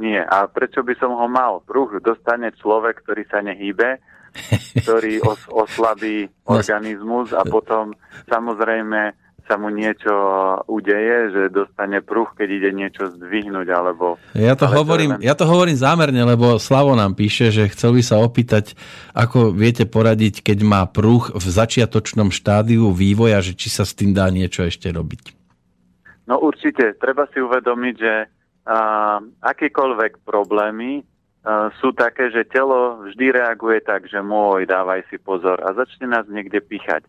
Nie, 0.00 0.24
a 0.24 0.48
prečo 0.48 0.80
by 0.80 0.96
som 0.96 1.12
ho 1.12 1.28
mal? 1.28 1.60
Pruch 1.68 2.00
dostane 2.00 2.56
človek, 2.56 3.04
ktorý 3.04 3.22
sa 3.28 3.44
nehýbe, 3.44 4.00
ktorý 4.80 5.20
os, 5.20 5.44
oslabí 5.52 6.24
no 6.48 6.56
organizmus 6.56 7.36
a 7.36 7.44
potom 7.44 7.92
samozrejme 8.24 9.12
sa 9.50 9.58
mu 9.58 9.66
niečo 9.66 10.14
udeje, 10.70 11.34
že 11.34 11.42
dostane 11.50 11.98
pruch, 11.98 12.38
keď 12.38 12.48
ide 12.54 12.70
niečo 12.70 13.10
zdvihnúť, 13.10 13.66
alebo... 13.74 14.14
Ja 14.38 14.54
to, 14.54 14.70
hovorím, 14.70 15.18
len... 15.18 15.26
ja 15.26 15.34
to 15.34 15.42
hovorím 15.42 15.74
zámerne, 15.74 16.22
lebo 16.22 16.54
Slavo 16.62 16.94
nám 16.94 17.18
píše, 17.18 17.50
že 17.50 17.66
chcel 17.74 17.98
by 17.98 18.02
sa 18.06 18.22
opýtať, 18.22 18.78
ako 19.10 19.50
viete 19.50 19.90
poradiť, 19.90 20.46
keď 20.46 20.58
má 20.62 20.86
pruch 20.86 21.34
v 21.34 21.42
začiatočnom 21.42 22.30
štádiu 22.30 22.94
vývoja, 22.94 23.42
že 23.42 23.58
či 23.58 23.74
sa 23.74 23.82
s 23.82 23.90
tým 23.98 24.14
dá 24.14 24.30
niečo 24.30 24.62
ešte 24.62 24.86
robiť. 24.86 25.34
No 26.30 26.38
určite, 26.38 26.94
treba 27.02 27.26
si 27.34 27.42
uvedomiť, 27.42 27.94
že 27.98 28.12
uh, 28.66 29.18
akékoľvek 29.40 30.24
problémy 30.24 31.00
uh, 31.00 31.72
sú 31.80 31.92
také, 31.92 32.28
že 32.32 32.48
telo 32.48 33.04
vždy 33.06 33.36
reaguje 33.36 33.80
tak, 33.84 34.08
že 34.08 34.20
môj, 34.20 34.68
dávaj 34.68 35.06
si 35.08 35.16
pozor 35.20 35.60
a 35.64 35.72
začne 35.72 36.10
nás 36.10 36.26
niekde 36.28 36.60
píchať. 36.60 37.04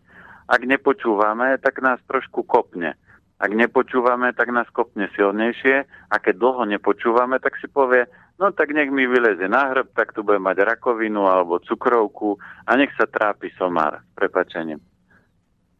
Ak 0.52 0.68
nepočúvame, 0.68 1.56
tak 1.64 1.80
nás 1.80 2.00
trošku 2.08 2.44
kopne. 2.44 3.00
Ak 3.42 3.50
nepočúvame, 3.58 4.38
tak 4.38 4.54
nás 4.54 4.70
kopne 4.70 5.10
silnejšie 5.18 5.88
a 6.14 6.16
keď 6.22 6.36
dlho 6.38 6.64
nepočúvame, 6.78 7.42
tak 7.42 7.58
si 7.58 7.66
povie, 7.66 8.06
no 8.38 8.54
tak 8.54 8.70
nech 8.70 8.94
mi 8.94 9.10
vyleze 9.10 9.50
na 9.50 9.74
hrb, 9.74 9.90
tak 9.98 10.14
tu 10.14 10.22
bude 10.22 10.38
mať 10.38 10.62
rakovinu 10.62 11.26
alebo 11.26 11.58
cukrovku 11.58 12.38
a 12.70 12.78
nech 12.78 12.94
sa 12.94 13.10
trápi 13.10 13.50
somár, 13.58 14.06
prepačením. 14.14 14.78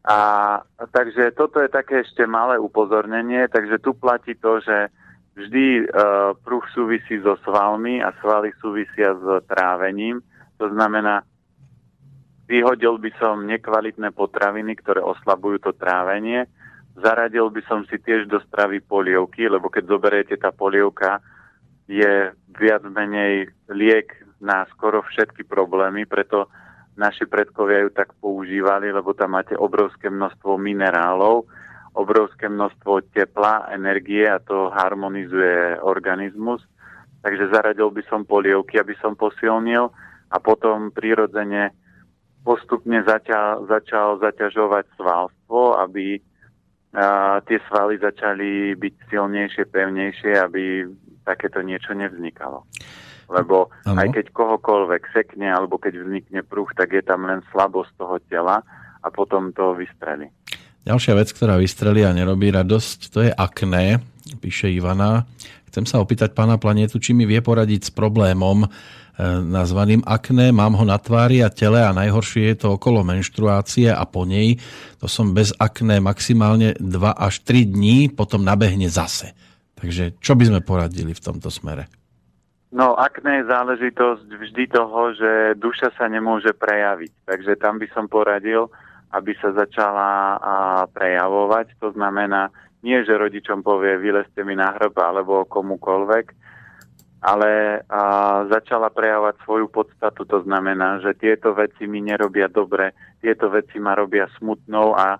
A 0.02 0.18
takže 0.90 1.30
toto 1.38 1.62
je 1.62 1.70
také 1.70 2.02
ešte 2.02 2.26
malé 2.26 2.58
upozornenie, 2.58 3.46
takže 3.46 3.78
tu 3.78 3.94
platí 3.94 4.34
to, 4.34 4.58
že 4.58 4.90
vždy 5.36 5.66
e, 5.80 5.82
pruh 6.44 6.64
súvisí 6.76 7.20
so 7.24 7.36
svalmi 7.44 8.04
a 8.04 8.12
svaly 8.20 8.52
súvisia 8.60 9.16
s 9.16 9.24
trávením. 9.48 10.20
To 10.60 10.68
znamená, 10.68 11.24
Vyhodil 12.52 13.00
by 13.00 13.10
som 13.16 13.48
nekvalitné 13.48 14.12
potraviny, 14.12 14.76
ktoré 14.76 15.00
oslabujú 15.00 15.56
to 15.62 15.72
trávenie. 15.72 16.44
Zaradil 17.00 17.48
by 17.48 17.64
som 17.64 17.80
si 17.88 17.96
tiež 17.96 18.28
do 18.28 18.44
stravy 18.44 18.84
polievky, 18.84 19.48
lebo 19.48 19.72
keď 19.72 19.88
zoberiete 19.88 20.36
tá 20.36 20.52
polievka, 20.52 21.24
je 21.88 22.28
viac 22.52 22.84
menej 22.84 23.48
liek 23.72 24.12
na 24.36 24.68
skoro 24.68 25.00
všetky 25.00 25.48
problémy, 25.48 26.04
preto 26.04 26.52
naši 26.98 27.24
predkovia 27.24 27.88
ju 27.88 27.90
tak 27.96 28.12
používali, 28.20 28.92
lebo 28.92 29.16
tam 29.16 29.32
máte 29.38 29.56
obrovské 29.56 30.12
množstvo 30.12 30.60
minerálov, 30.60 31.48
obrovské 31.92 32.48
množstvo 32.48 33.12
tepla, 33.12 33.68
energie 33.72 34.24
a 34.24 34.40
to 34.40 34.72
harmonizuje 34.72 35.80
organizmus. 35.84 36.64
Takže 37.22 37.52
zaradil 37.52 37.92
by 37.92 38.02
som 38.08 38.26
polievky, 38.26 38.80
aby 38.80 38.96
som 38.98 39.14
posilnil 39.14 39.92
a 40.32 40.36
potom 40.40 40.90
prirodzene 40.90 41.70
postupne 42.42 42.98
začal, 43.06 43.68
začal 43.70 44.18
zaťažovať 44.18 44.84
svalstvo, 44.98 45.78
aby 45.78 46.18
a, 46.18 47.38
tie 47.46 47.58
svaly 47.70 48.00
začali 48.02 48.74
byť 48.74 48.94
silnejšie, 49.12 49.64
pevnejšie, 49.70 50.32
aby 50.40 50.88
takéto 51.22 51.62
niečo 51.62 51.94
nevznikalo. 51.94 52.66
Lebo 53.30 53.70
ano. 53.86 53.96
aj 54.02 54.08
keď 54.18 54.26
kohokoľvek 54.34 55.02
sekne, 55.14 55.48
alebo 55.48 55.78
keď 55.78 56.02
vznikne 56.02 56.40
pruch, 56.42 56.74
tak 56.74 56.92
je 56.92 57.04
tam 57.06 57.24
len 57.24 57.40
slabosť 57.54 57.92
toho 57.96 58.16
tela 58.26 58.60
a 59.00 59.08
potom 59.08 59.54
to 59.54 59.72
vystrelí. 59.78 60.28
Ďalšia 60.82 61.14
vec, 61.14 61.28
ktorá 61.30 61.58
vystrelí 61.58 62.02
a 62.02 62.10
nerobí 62.10 62.50
radosť, 62.50 62.98
to 63.10 63.18
je 63.22 63.30
akné, 63.30 64.02
píše 64.42 64.66
Ivana. 64.70 65.24
Chcem 65.70 65.86
sa 65.86 66.02
opýtať 66.02 66.34
pána 66.34 66.58
Planetu, 66.58 67.00
či 67.00 67.14
mi 67.16 67.24
vie 67.24 67.38
poradiť 67.38 67.88
s 67.88 67.90
problémom, 67.94 68.66
E, 69.12 69.44
nazvaným 69.44 70.00
akné. 70.08 70.56
Mám 70.56 70.80
ho 70.80 70.84
na 70.88 70.96
tvári 70.96 71.44
a 71.44 71.52
tele 71.52 71.84
a 71.84 71.92
najhoršie 71.92 72.56
je 72.56 72.56
to 72.64 72.80
okolo 72.80 73.04
menštruácie 73.04 73.92
a 73.92 74.08
po 74.08 74.24
nej. 74.24 74.56
To 75.04 75.06
som 75.06 75.36
bez 75.36 75.52
akné 75.60 76.00
maximálne 76.00 76.72
2 76.80 77.12
až 77.12 77.44
3 77.44 77.76
dní, 77.76 78.08
potom 78.08 78.40
nabehne 78.40 78.88
zase. 78.88 79.36
Takže 79.76 80.16
čo 80.16 80.32
by 80.32 80.48
sme 80.48 80.60
poradili 80.64 81.12
v 81.12 81.20
tomto 81.20 81.52
smere? 81.52 81.92
No, 82.72 82.96
akné 82.96 83.44
je 83.44 83.52
záležitosť 83.52 84.26
vždy 84.32 84.64
toho, 84.72 85.12
že 85.12 85.60
duša 85.60 85.92
sa 85.92 86.08
nemôže 86.08 86.56
prejaviť. 86.56 87.12
Takže 87.28 87.60
tam 87.60 87.76
by 87.76 87.92
som 87.92 88.08
poradil, 88.08 88.72
aby 89.12 89.32
sa 89.38 89.52
začala 89.52 90.10
prejavovať. 90.92 91.76
To 91.84 91.92
znamená, 91.92 92.48
nie, 92.82 92.98
že 93.06 93.14
rodičom 93.14 93.62
povie, 93.62 94.00
vylezte 94.00 94.42
mi 94.42 94.58
na 94.58 94.74
hrb 94.74 94.96
alebo 94.98 95.46
komukolvek, 95.46 96.34
ale 97.22 97.80
a, 97.86 98.02
začala 98.50 98.90
prejavovať 98.90 99.36
svoju 99.46 99.66
podstatu. 99.70 100.26
To 100.26 100.42
znamená, 100.42 100.98
že 100.98 101.14
tieto 101.14 101.54
veci 101.54 101.86
mi 101.86 102.02
nerobia 102.02 102.50
dobre, 102.50 102.96
tieto 103.22 103.46
veci 103.46 103.78
ma 103.78 103.94
robia 103.94 104.26
smutnou 104.40 104.98
a, 104.98 105.14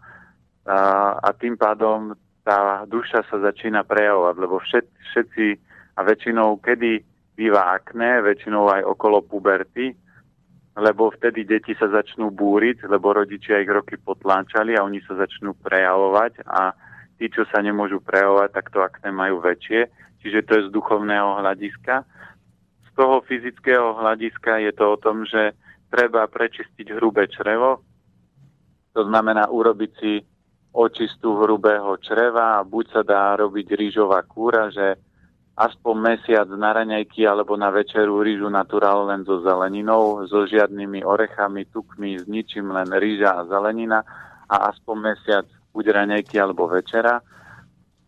a, 0.67 0.79
a 1.23 1.29
tým 1.39 1.55
pádom 1.55 2.19
tá 2.43 2.83
duša 2.91 3.23
sa 3.31 3.39
začína 3.39 3.87
prejavovať, 3.87 4.35
lebo 4.43 4.59
všet, 4.59 4.87
všetci 5.15 5.47
a 5.95 6.01
väčšinou, 6.03 6.59
kedy 6.59 6.99
býva 7.39 7.79
akné, 7.79 8.19
väčšinou 8.27 8.67
aj 8.67 8.83
okolo 8.83 9.23
puberty, 9.23 9.95
lebo 10.73 11.13
vtedy 11.13 11.45
deti 11.45 11.77
sa 11.77 11.89
začnú 11.93 12.33
búriť, 12.33 12.89
lebo 12.89 13.13
rodičia 13.13 13.61
ich 13.61 13.69
roky 13.69 14.01
potláčali 14.01 14.77
a 14.77 14.85
oni 14.85 15.05
sa 15.05 15.17
začnú 15.21 15.53
prejavovať 15.61 16.49
a 16.49 16.73
tí, 17.21 17.29
čo 17.29 17.45
sa 17.53 17.61
nemôžu 17.61 18.01
prejavovať, 18.01 18.51
tak 18.57 18.73
to 18.73 18.81
akné 18.81 19.13
majú 19.13 19.45
väčšie 19.45 20.03
čiže 20.23 20.47
to 20.47 20.53
je 20.55 20.63
z 20.71 20.71
duchovného 20.71 21.43
hľadiska. 21.43 22.07
Z 22.87 22.91
toho 22.95 23.21
fyzického 23.27 23.99
hľadiska 23.99 24.63
je 24.63 24.73
to 24.73 24.85
o 24.95 24.97
tom, 24.97 25.27
že 25.27 25.59
treba 25.91 26.31
prečistiť 26.31 26.95
hrubé 26.97 27.29
črevo, 27.29 27.83
to 28.97 29.03
znamená 29.05 29.51
urobiť 29.51 29.93
si 29.99 30.13
očistu 30.73 31.37
hrubého 31.37 32.01
čreva 32.01 32.61
a 32.61 32.65
buď 32.65 32.85
sa 32.89 33.03
dá 33.05 33.37
robiť 33.37 33.77
rýžová 33.77 34.25
kúra, 34.25 34.73
že 34.73 34.97
aspoň 35.53 35.95
mesiac 36.01 36.49
na 36.49 36.73
raňajky 36.73 37.29
alebo 37.29 37.57
na 37.61 37.69
večeru 37.69 38.25
rýžu 38.25 38.49
naturál 38.49 39.09
len 39.09 39.25
so 39.29 39.45
zeleninou, 39.45 40.25
so 40.25 40.49
žiadnymi 40.49 41.05
orechami, 41.05 41.69
tukmi, 41.69 42.17
s 42.17 42.25
ničím, 42.25 42.73
len 42.73 42.89
rýža 42.89 43.37
a 43.37 43.45
zelenina 43.45 44.01
a 44.49 44.73
aspoň 44.73 44.97
mesiac 45.13 45.47
buď 45.77 45.85
raňajky 45.93 46.41
alebo 46.41 46.69
večera 46.69 47.21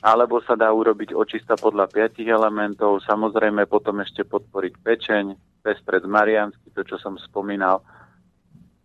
alebo 0.05 0.45
sa 0.45 0.53
dá 0.53 0.69
urobiť 0.69 1.17
očista 1.17 1.57
podľa 1.57 1.89
piatich 1.89 2.29
elementov, 2.29 3.01
samozrejme 3.09 3.65
potom 3.65 4.05
ešte 4.05 4.21
podporiť 4.29 4.75
pečeň, 4.85 5.25
pestred 5.65 6.05
mariansky, 6.05 6.69
to 6.77 6.85
čo 6.85 7.01
som 7.01 7.17
spomínal, 7.17 7.81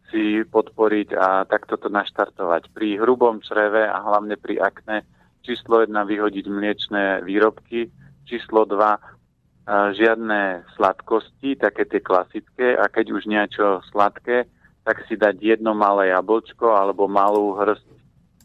si 0.08 0.48
podporiť 0.48 1.20
a 1.20 1.44
takto 1.44 1.76
to 1.76 1.92
naštartovať. 1.92 2.72
Pri 2.72 2.96
hrubom 2.96 3.44
čreve 3.44 3.84
a 3.84 4.00
hlavne 4.00 4.40
pri 4.40 4.64
akne 4.64 5.04
číslo 5.44 5.84
1 5.84 5.92
vyhodiť 5.92 6.46
mliečné 6.48 7.04
výrobky, 7.28 7.92
číslo 8.30 8.70
2 8.70 9.20
žiadne 9.70 10.66
sladkosti, 10.74 11.54
také 11.58 11.86
tie 11.86 12.02
klasické. 12.02 12.74
A 12.78 12.90
keď 12.90 13.14
už 13.14 13.30
niečo 13.30 13.82
sladké, 13.94 14.50
tak 14.82 15.06
si 15.06 15.14
dať 15.14 15.38
jedno 15.38 15.78
malé 15.78 16.10
jablčko 16.10 16.74
alebo 16.74 17.06
malú 17.06 17.54
hrst 17.54 17.86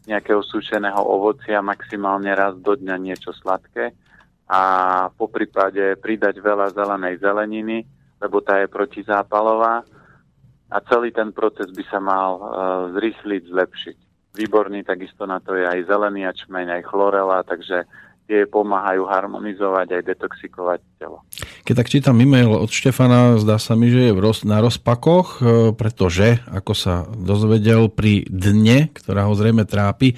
nejakého 0.05 0.45
sušeného 0.45 1.01
ovocia 1.01 1.65
maximálne 1.65 2.29
raz 2.37 2.53
do 2.61 2.77
dňa 2.77 2.95
niečo 3.01 3.33
sladké. 3.33 3.89
A 4.45 4.61
po 5.17 5.25
prípade 5.25 5.97
pridať 5.97 6.37
veľa 6.37 6.69
zelenej 6.77 7.17
zeleniny, 7.17 7.81
lebo 8.21 8.45
tá 8.45 8.61
je 8.61 8.69
protizápalová. 8.69 9.81
A 10.69 10.77
celý 10.85 11.09
ten 11.09 11.33
proces 11.33 11.73
by 11.73 11.83
sa 11.89 11.97
mal 11.97 12.31
uh, 12.37 12.45
zrýchliť, 12.93 13.43
zlepšiť. 13.49 13.97
výborný, 14.35 14.83
takisto 14.83 15.23
na 15.23 15.39
to 15.39 15.55
je 15.55 15.63
aj 15.63 15.87
zelený 15.87 16.27
ačmeň, 16.27 16.77
aj 16.77 16.83
chlorela, 16.91 17.39
takže 17.47 17.87
tie 18.25 18.49
pomáhajú 18.49 19.05
harmonizovať 19.05 19.87
aj 19.95 20.01
detoxikovať 20.01 20.79
telo. 20.97 21.21
Keď 21.61 21.73
tak 21.77 21.87
čítam 21.93 22.17
e-mail 22.17 22.49
od 22.57 22.69
Štefana, 22.69 23.37
zdá 23.37 23.61
sa 23.61 23.77
mi, 23.77 23.93
že 23.93 24.09
je 24.09 24.17
na 24.45 24.57
rozpakoch, 24.65 25.27
e, 25.37 25.39
pretože, 25.77 26.41
ako 26.49 26.73
sa 26.73 27.05
dozvedel 27.05 27.89
pri 27.93 28.25
dne, 28.25 28.89
ktorá 28.89 29.29
ho 29.29 29.33
zrejme 29.37 29.69
trápi, 29.69 30.13
e, 30.13 30.15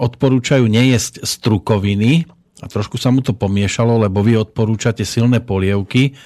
odporúčajú 0.00 0.64
nejesť 0.64 1.24
strukoviny 1.24 2.24
a 2.64 2.66
trošku 2.66 2.96
sa 2.96 3.12
mu 3.12 3.20
to 3.20 3.36
pomiešalo, 3.36 4.00
lebo 4.00 4.24
vy 4.24 4.40
odporúčate 4.40 5.04
silné 5.04 5.44
polievky 5.44 6.16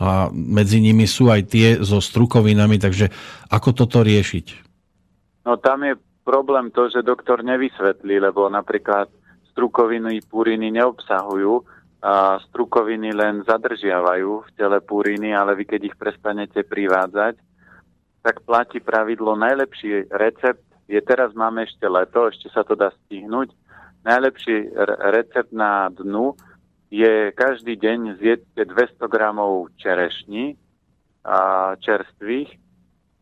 a 0.00 0.30
medzi 0.32 0.80
nimi 0.80 1.04
sú 1.04 1.28
aj 1.28 1.42
tie 1.50 1.68
so 1.82 1.98
strukovinami, 1.98 2.78
takže 2.80 3.10
ako 3.50 3.74
toto 3.74 4.00
riešiť? 4.00 4.46
No 5.44 5.58
tam 5.58 5.84
je 5.84 5.98
problém 6.24 6.70
to, 6.70 6.88
že 6.88 7.04
doktor 7.04 7.42
nevysvetlí, 7.42 8.22
lebo 8.22 8.46
napríklad 8.46 9.10
strukoviny 9.60 10.24
púriny 10.24 10.72
neobsahujú, 10.72 11.60
a 12.00 12.40
strukoviny 12.48 13.12
len 13.12 13.44
zadržiavajú 13.44 14.48
v 14.48 14.50
tele 14.56 14.80
púriny, 14.80 15.36
ale 15.36 15.52
vy 15.52 15.68
keď 15.68 15.92
ich 15.92 15.96
prestanete 16.00 16.64
privádzať, 16.64 17.36
tak 18.24 18.40
platí 18.48 18.80
pravidlo 18.80 19.36
najlepší 19.36 20.08
recept 20.08 20.64
je 20.88 20.96
teraz 21.04 21.36
máme 21.36 21.68
ešte 21.68 21.84
leto, 21.84 22.32
ešte 22.32 22.48
sa 22.48 22.64
to 22.64 22.72
dá 22.72 22.88
stihnúť. 23.04 23.52
Najlepší 24.00 24.72
recept 25.12 25.52
na 25.52 25.92
dnu 25.92 26.32
je 26.88 27.36
každý 27.36 27.76
deň 27.76 28.16
zjedzte 28.16 28.64
200 28.64 29.04
gramov 29.04 29.68
čerešní 29.76 30.56
a 31.20 31.76
čerstvých 31.84 32.48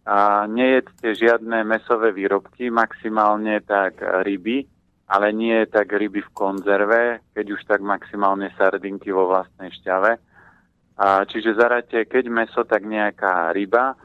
a 0.07 0.47
nejedzte 0.47 1.19
žiadne 1.19 1.67
mesové 1.67 2.15
výrobky, 2.15 2.71
maximálne 2.71 3.59
tak 3.67 3.99
ryby, 4.23 4.78
ale 5.09 5.33
nie 5.33 5.65
tak 5.73 5.89
ryby 5.89 6.21
v 6.21 6.35
konzerve, 6.37 7.25
keď 7.33 7.47
už 7.57 7.65
tak 7.65 7.81
maximálne 7.81 8.53
sardinky 8.61 9.09
vo 9.09 9.25
vlastnej 9.25 9.73
šťave. 9.73 10.21
A, 11.01 11.25
čiže 11.25 11.57
zaradte, 11.57 12.05
keď 12.05 12.29
meso, 12.29 12.61
tak 12.69 12.85
nejaká 12.85 13.49
ryba. 13.57 13.97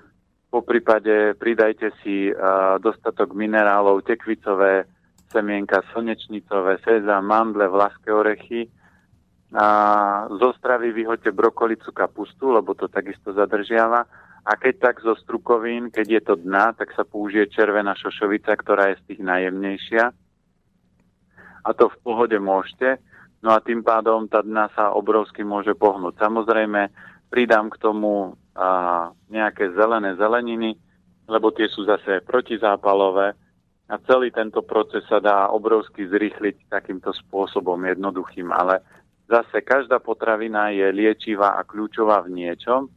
Po 0.47 0.63
prípade 0.63 1.35
pridajte 1.35 1.91
si 1.99 2.31
a, 2.31 2.79
dostatok 2.79 3.35
minerálov, 3.35 4.07
tekvicové 4.07 4.87
semienka, 5.27 5.83
slnečnicové, 5.91 6.79
sezam, 6.87 7.27
mandle, 7.27 7.67
vlaské 7.67 8.07
orechy. 8.07 8.71
A, 9.51 9.67
zo 10.31 10.55
stravy 10.55 10.95
vyhoďte 10.95 11.35
brokolicu, 11.35 11.91
kapustu, 11.91 12.55
lebo 12.55 12.79
to 12.79 12.87
takisto 12.87 13.35
zadržiava. 13.35 14.07
A 14.47 14.55
keď 14.55 14.73
tak 14.79 14.95
zo 15.03 15.19
strukovín, 15.19 15.91
keď 15.91 16.07
je 16.07 16.21
to 16.31 16.35
dna, 16.39 16.71
tak 16.79 16.95
sa 16.95 17.03
použije 17.03 17.51
červená 17.51 17.91
šošovica, 17.91 18.55
ktorá 18.55 18.95
je 18.95 18.99
z 19.03 19.05
tých 19.11 19.21
najjemnejšia 19.23 20.22
a 21.64 21.70
to 21.72 21.88
v 21.88 21.97
pohode 22.03 22.38
môžete. 22.38 22.99
No 23.43 23.55
a 23.55 23.59
tým 23.59 23.84
pádom 23.84 24.28
tá 24.28 24.39
dna 24.39 24.72
sa 24.72 24.95
obrovsky 24.95 25.43
môže 25.43 25.76
pohnúť. 25.76 26.16
Samozrejme, 26.20 26.91
pridám 27.28 27.68
k 27.72 27.80
tomu 27.80 28.36
a, 28.55 29.11
nejaké 29.28 29.72
zelené 29.76 30.16
zeleniny, 30.16 30.80
lebo 31.28 31.51
tie 31.51 31.68
sú 31.68 31.84
zase 31.88 32.24
protizápalové 32.24 33.36
a 33.88 33.95
celý 34.07 34.32
tento 34.32 34.64
proces 34.64 35.03
sa 35.11 35.20
dá 35.20 35.51
obrovsky 35.51 36.07
zrýchliť 36.07 36.72
takýmto 36.72 37.11
spôsobom 37.11 37.80
jednoduchým, 37.84 38.47
ale 38.51 38.80
zase 39.28 39.59
každá 39.64 39.99
potravina 39.99 40.72
je 40.72 40.88
liečivá 40.91 41.59
a 41.59 41.68
kľúčová 41.68 42.24
v 42.24 42.32
niečom 42.32 42.88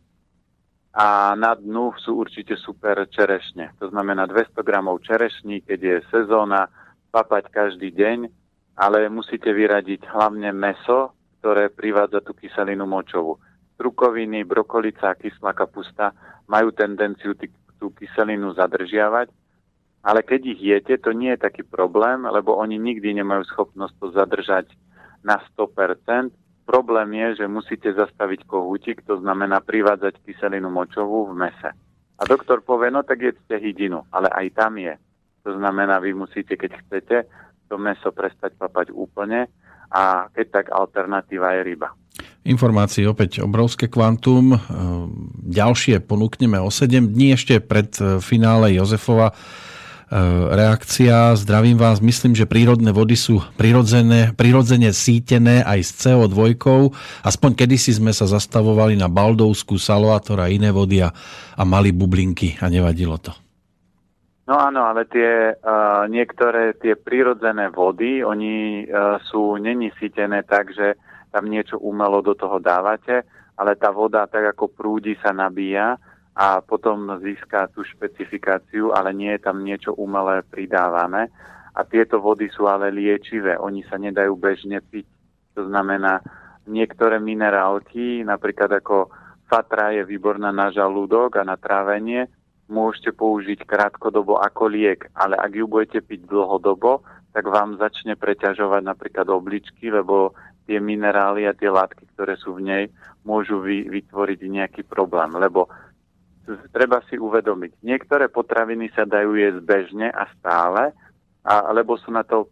a 0.96 1.36
na 1.36 1.52
dnu 1.52 1.92
sú 2.00 2.16
určite 2.16 2.56
super 2.56 3.04
čerešne. 3.12 3.76
To 3.82 3.92
znamená 3.92 4.24
200 4.24 4.64
gramov 4.64 5.04
čerešní, 5.04 5.60
keď 5.66 5.78
je 5.82 5.96
sezóna, 6.08 6.72
papať 7.12 7.52
každý 7.52 7.92
deň 7.92 8.45
ale 8.76 9.08
musíte 9.08 9.48
vyradiť 9.50 10.04
hlavne 10.12 10.52
meso, 10.52 11.16
ktoré 11.40 11.72
privádza 11.72 12.20
tú 12.20 12.36
kyselinu 12.36 12.84
močovú. 12.84 13.40
Strukoviny, 13.76 14.44
brokolica 14.44 15.12
a 15.12 15.18
kyslá 15.18 15.52
kapusta 15.56 16.12
majú 16.48 16.72
tendenciu 16.72 17.36
tú 17.80 17.92
kyselinu 17.92 18.52
zadržiavať, 18.56 19.28
ale 20.06 20.22
keď 20.22 20.40
ich 20.46 20.60
jete, 20.62 20.94
to 21.02 21.10
nie 21.10 21.34
je 21.34 21.42
taký 21.42 21.66
problém, 21.66 22.22
lebo 22.22 22.54
oni 22.54 22.78
nikdy 22.78 23.10
nemajú 23.18 23.42
schopnosť 23.50 23.94
to 23.98 24.06
zadržať 24.14 24.66
na 25.26 25.42
100%. 25.58 26.30
Problém 26.62 27.08
je, 27.14 27.42
že 27.42 27.50
musíte 27.50 27.90
zastaviť 27.90 28.46
kohútik, 28.46 29.02
to 29.02 29.18
znamená 29.18 29.58
privádzať 29.62 30.22
kyselinu 30.22 30.70
močovú 30.70 31.30
v 31.30 31.46
mese. 31.46 31.70
A 32.16 32.22
doktor 32.22 32.62
povie, 32.62 32.94
no 32.94 33.02
tak 33.02 33.18
jedzte 33.22 33.58
hydinu, 33.58 34.06
ale 34.14 34.30
aj 34.30 34.46
tam 34.54 34.78
je. 34.78 34.94
To 35.42 35.58
znamená, 35.58 35.98
vy 35.98 36.14
musíte, 36.14 36.54
keď 36.58 36.70
chcete, 36.86 37.16
to 37.66 37.76
meso 37.76 38.14
prestať 38.14 38.54
papať 38.56 38.94
úplne 38.94 39.50
a 39.90 40.26
keď 40.34 40.46
tak 40.50 40.66
alternatíva 40.74 41.54
je 41.58 41.62
ryba. 41.62 41.88
Informácií 42.46 43.04
opäť 43.04 43.42
obrovské 43.42 43.90
kvantum. 43.90 44.54
Ehm, 44.54 44.60
ďalšie 45.42 45.98
ponúkneme 46.06 46.62
o 46.62 46.70
7 46.70 47.10
dní 47.10 47.34
ešte 47.34 47.58
pred 47.58 47.90
e, 47.98 48.22
finále 48.22 48.78
Jozefova 48.78 49.30
e, 49.30 49.34
reakcia. 50.54 51.34
Zdravím 51.34 51.74
vás. 51.74 51.98
Myslím, 51.98 52.38
že 52.38 52.46
prírodné 52.46 52.94
vody 52.94 53.18
sú 53.18 53.42
prirodzené, 53.58 54.30
prirodzene 54.38 54.94
sítené 54.94 55.66
aj 55.66 55.80
s 55.82 55.90
CO2. 56.06 56.54
Aspoň 57.26 57.50
kedysi 57.58 57.98
sme 57.98 58.14
sa 58.14 58.30
zastavovali 58.30 58.94
na 58.94 59.10
Baldovsku, 59.10 59.74
Salvator 59.76 60.38
a 60.38 60.46
iné 60.46 60.70
vody 60.70 61.02
a, 61.02 61.10
a 61.58 61.62
mali 61.66 61.90
bublinky 61.90 62.54
a 62.62 62.70
nevadilo 62.70 63.18
to. 63.18 63.45
No 64.46 64.54
áno, 64.62 64.86
ale 64.86 65.10
tie 65.10 65.58
uh, 65.58 66.06
niektoré 66.06 66.78
tie 66.78 66.94
prírodzené 66.94 67.66
vody, 67.74 68.22
oni 68.22 68.86
uh, 68.86 69.18
sú 69.26 69.58
není 69.58 69.90
sítené 69.98 70.46
tak, 70.46 70.70
že 70.70 70.94
tam 71.34 71.50
niečo 71.50 71.82
umelo 71.82 72.22
do 72.22 72.38
toho 72.38 72.62
dávate, 72.62 73.26
ale 73.58 73.74
tá 73.74 73.90
voda 73.90 74.22
tak 74.30 74.54
ako 74.54 74.70
prúdi 74.70 75.18
sa 75.18 75.34
nabíja 75.34 75.98
a 76.36 76.62
potom 76.62 77.18
získa 77.18 77.74
tú 77.74 77.82
špecifikáciu, 77.82 78.94
ale 78.94 79.10
nie 79.16 79.34
je 79.34 79.40
tam 79.42 79.66
niečo 79.66 79.98
umelé 79.98 80.46
pridávané. 80.46 81.26
A 81.76 81.82
tieto 81.82 82.22
vody 82.22 82.46
sú 82.52 82.70
ale 82.70 82.94
liečivé, 82.94 83.58
oni 83.58 83.82
sa 83.88 83.98
nedajú 83.98 84.36
bežne 84.38 84.78
piť. 84.78 85.10
To 85.58 85.66
znamená, 85.66 86.22
niektoré 86.70 87.18
minerálky, 87.18 88.22
napríklad 88.22 88.78
ako 88.78 89.10
fatra 89.48 89.90
je 89.96 90.06
výborná 90.06 90.52
na 90.52 90.68
žalúdok 90.70 91.40
a 91.40 91.42
na 91.42 91.56
trávenie, 91.56 92.28
môžete 92.66 93.14
použiť 93.14 93.62
krátkodobo 93.62 94.42
ako 94.42 94.70
liek, 94.70 95.06
ale 95.14 95.38
ak 95.38 95.52
ju 95.54 95.66
budete 95.70 96.02
piť 96.02 96.26
dlhodobo, 96.26 97.06
tak 97.30 97.46
vám 97.46 97.78
začne 97.78 98.18
preťažovať 98.18 98.82
napríklad 98.82 99.28
obličky, 99.28 99.92
lebo 99.92 100.34
tie 100.66 100.82
minerály 100.82 101.46
a 101.46 101.54
tie 101.54 101.70
látky, 101.70 102.10
ktoré 102.16 102.34
sú 102.40 102.58
v 102.58 102.66
nej, 102.66 102.84
môžu 103.22 103.62
vy, 103.62 103.86
vytvoriť 103.86 104.40
nejaký 104.42 104.82
problém. 104.82 105.30
Lebo 105.38 105.70
treba 106.74 107.02
si 107.06 107.18
uvedomiť, 107.18 107.82
niektoré 107.86 108.26
potraviny 108.30 108.90
sa 108.94 109.06
dajú 109.06 109.38
jesť 109.38 109.60
bežne 109.62 110.08
a 110.10 110.26
stále, 110.38 110.90
a, 111.46 111.70
lebo 111.70 111.94
sú 111.98 112.10
na 112.10 112.26
to 112.26 112.50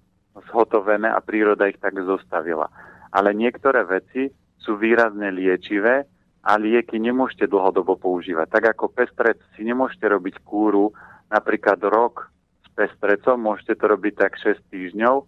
zhotovené 0.50 1.10
a 1.10 1.18
príroda 1.22 1.66
ich 1.66 1.78
tak 1.78 1.98
zostavila. 1.98 2.70
Ale 3.14 3.34
niektoré 3.34 3.86
veci 3.86 4.30
sú 4.58 4.78
výrazne 4.78 5.30
liečivé 5.30 6.06
a 6.44 6.60
lieky 6.60 7.00
nemôžete 7.00 7.48
dlhodobo 7.48 7.96
používať. 7.96 8.46
Tak 8.52 8.64
ako 8.76 8.92
pestrec 8.92 9.40
si 9.56 9.64
nemôžete 9.64 10.04
robiť 10.04 10.44
kúru 10.44 10.92
napríklad 11.32 11.80
rok 11.88 12.28
s 12.60 12.68
pestrecom, 12.76 13.40
môžete 13.40 13.80
to 13.80 13.84
robiť 13.88 14.14
tak 14.20 14.36
6 14.36 14.60
týždňov, 14.68 15.24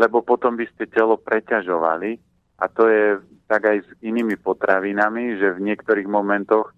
lebo 0.00 0.24
potom 0.24 0.56
by 0.56 0.64
ste 0.72 0.88
telo 0.88 1.20
preťažovali 1.20 2.16
a 2.58 2.64
to 2.72 2.88
je 2.88 3.20
tak 3.44 3.68
aj 3.68 3.78
s 3.84 3.90
inými 4.00 4.40
potravinami, 4.40 5.36
že 5.36 5.52
v 5.52 5.64
niektorých 5.68 6.08
momentoch 6.08 6.72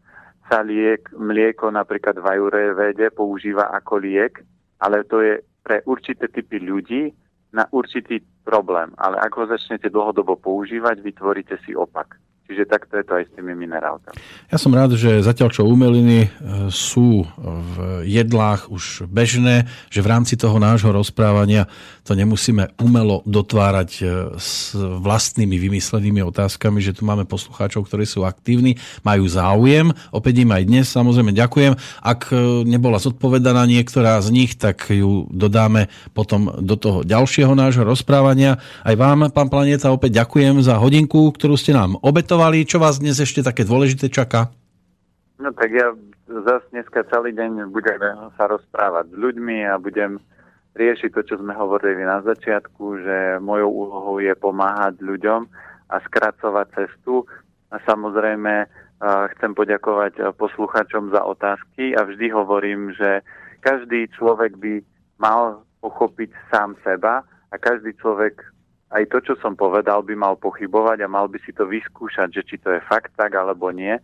sa 0.51 0.67
liek, 0.67 1.07
mlieko 1.15 1.71
napríklad 1.71 2.19
v 2.19 2.27
ajurvede 2.27 3.07
používa 3.15 3.71
ako 3.71 4.03
liek, 4.03 4.43
ale 4.83 5.07
to 5.07 5.23
je 5.23 5.39
pre 5.63 5.79
určité 5.87 6.27
typy 6.27 6.59
ľudí 6.59 7.15
na 7.55 7.71
určitý 7.71 8.19
problém. 8.43 8.91
Ale 8.99 9.19
ak 9.23 9.31
ho 9.39 9.47
začnete 9.47 9.91
dlhodobo 9.91 10.35
používať, 10.43 10.99
vytvoríte 11.07 11.55
si 11.63 11.75
opak. 11.75 12.19
Čiže 12.51 12.67
takto 12.67 12.99
je 12.99 13.07
to 13.07 13.15
aj 13.15 13.25
s 13.31 13.33
tými 13.39 13.55
minerálkami. 13.55 14.19
Ja 14.51 14.59
som 14.59 14.75
rád, 14.75 14.99
že 14.99 15.23
zatiaľ 15.23 15.55
čo 15.55 15.63
umeliny 15.71 16.27
e, 16.27 16.29
sú 16.75 17.23
v 17.47 18.03
jedlách 18.11 18.67
už 18.75 19.07
bežné, 19.07 19.71
že 19.87 20.03
v 20.03 20.11
rámci 20.11 20.35
toho 20.35 20.59
nášho 20.59 20.91
rozprávania 20.91 21.71
to 22.03 22.19
nemusíme 22.19 22.75
umelo 22.83 23.23
dotvárať 23.23 23.91
e, 24.03 24.05
s 24.35 24.75
vlastnými 24.75 25.63
vymyslenými 25.63 26.27
otázkami, 26.27 26.83
že 26.83 26.91
tu 26.91 27.07
máme 27.07 27.23
poslucháčov, 27.23 27.87
ktorí 27.87 28.03
sú 28.03 28.27
aktívni, 28.27 28.83
majú 29.07 29.31
záujem. 29.31 29.95
Opäť 30.11 30.43
im 30.43 30.51
aj 30.51 30.63
dnes 30.67 30.91
samozrejme 30.91 31.31
ďakujem. 31.31 31.79
Ak 32.03 32.35
e, 32.35 32.67
nebola 32.67 32.99
zodpovedaná 32.99 33.63
niektorá 33.63 34.19
z 34.19 34.35
nich, 34.35 34.59
tak 34.59 34.91
ju 34.91 35.31
dodáme 35.31 35.87
potom 36.19 36.51
do 36.59 36.75
toho 36.75 37.07
ďalšieho 37.07 37.55
nášho 37.55 37.87
rozprávania. 37.87 38.59
Aj 38.83 38.99
vám, 38.99 39.31
pán 39.31 39.47
Planeta, 39.47 39.95
opäť 39.95 40.27
ďakujem 40.27 40.67
za 40.67 40.83
hodinku, 40.83 41.31
ktorú 41.31 41.55
ste 41.55 41.79
nám 41.79 41.95
obetovali 42.03 42.40
diskutovali. 42.41 42.65
Čo 42.65 42.79
vás 42.81 42.97
dnes 43.05 43.21
ešte 43.21 43.45
také 43.45 43.69
dôležité 43.69 44.09
čaká? 44.09 44.49
No 45.37 45.53
tak 45.53 45.77
ja 45.77 45.93
zase 46.25 46.65
dneska 46.73 47.05
celý 47.13 47.37
deň 47.37 47.69
budem 47.69 48.01
sa 48.41 48.49
rozprávať 48.49 49.13
s 49.13 49.17
ľuďmi 49.17 49.69
a 49.69 49.77
budem 49.77 50.17
riešiť 50.73 51.11
to, 51.13 51.21
čo 51.21 51.35
sme 51.37 51.53
hovorili 51.53 52.01
na 52.01 52.25
začiatku, 52.25 52.85
že 53.05 53.17
mojou 53.45 53.69
úlohou 53.69 54.17
je 54.25 54.33
pomáhať 54.33 55.05
ľuďom 55.05 55.41
a 55.93 55.97
skracovať 56.09 56.67
cestu. 56.81 57.29
A 57.69 57.77
samozrejme 57.85 58.65
chcem 59.37 59.53
poďakovať 59.53 60.33
posluchačom 60.41 61.13
za 61.13 61.21
otázky 61.21 61.93
a 61.93 62.09
vždy 62.09 62.33
hovorím, 62.33 62.97
že 62.97 63.21
každý 63.61 64.09
človek 64.17 64.57
by 64.57 64.81
mal 65.21 65.61
pochopiť 65.85 66.33
sám 66.49 66.73
seba 66.81 67.21
a 67.53 67.55
každý 67.61 67.93
človek 68.01 68.41
aj 68.91 69.07
to, 69.07 69.19
čo 69.23 69.35
som 69.39 69.55
povedal, 69.55 70.03
by 70.03 70.19
mal 70.19 70.35
pochybovať 70.35 71.07
a 71.07 71.13
mal 71.13 71.31
by 71.31 71.39
si 71.47 71.55
to 71.55 71.63
vyskúšať, 71.67 72.35
že 72.35 72.43
či 72.43 72.57
to 72.59 72.75
je 72.75 72.83
fakt 72.91 73.15
tak 73.15 73.31
alebo 73.39 73.71
nie. 73.71 73.95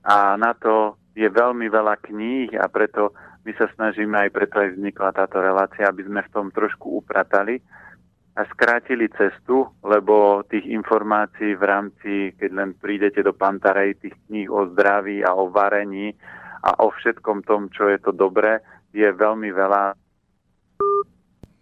A 0.00 0.40
na 0.40 0.56
to 0.56 0.96
je 1.12 1.28
veľmi 1.28 1.68
veľa 1.68 2.00
kníh 2.00 2.56
a 2.56 2.64
preto 2.72 3.12
my 3.44 3.52
sa 3.60 3.68
snažíme, 3.76 4.16
aj 4.16 4.30
preto 4.32 4.56
aj 4.60 4.76
vznikla 4.76 5.12
táto 5.12 5.40
relácia, 5.40 5.84
aby 5.84 6.04
sme 6.08 6.24
v 6.24 6.32
tom 6.32 6.46
trošku 6.48 7.04
upratali 7.04 7.60
a 8.36 8.46
skrátili 8.48 9.12
cestu, 9.12 9.68
lebo 9.84 10.44
tých 10.48 10.64
informácií 10.64 11.56
v 11.56 11.64
rámci, 11.64 12.12
keď 12.40 12.50
len 12.56 12.70
prídete 12.76 13.20
do 13.20 13.36
Pantarej, 13.36 14.00
tých 14.00 14.16
kníh 14.28 14.48
o 14.48 14.64
zdraví 14.72 15.20
a 15.20 15.36
o 15.36 15.52
varení 15.52 16.16
a 16.64 16.84
o 16.84 16.88
všetkom 16.88 17.44
tom, 17.44 17.68
čo 17.68 17.88
je 17.92 18.00
to 18.00 18.16
dobré, 18.16 18.64
je 18.96 19.08
veľmi 19.12 19.52
veľa 19.52 19.92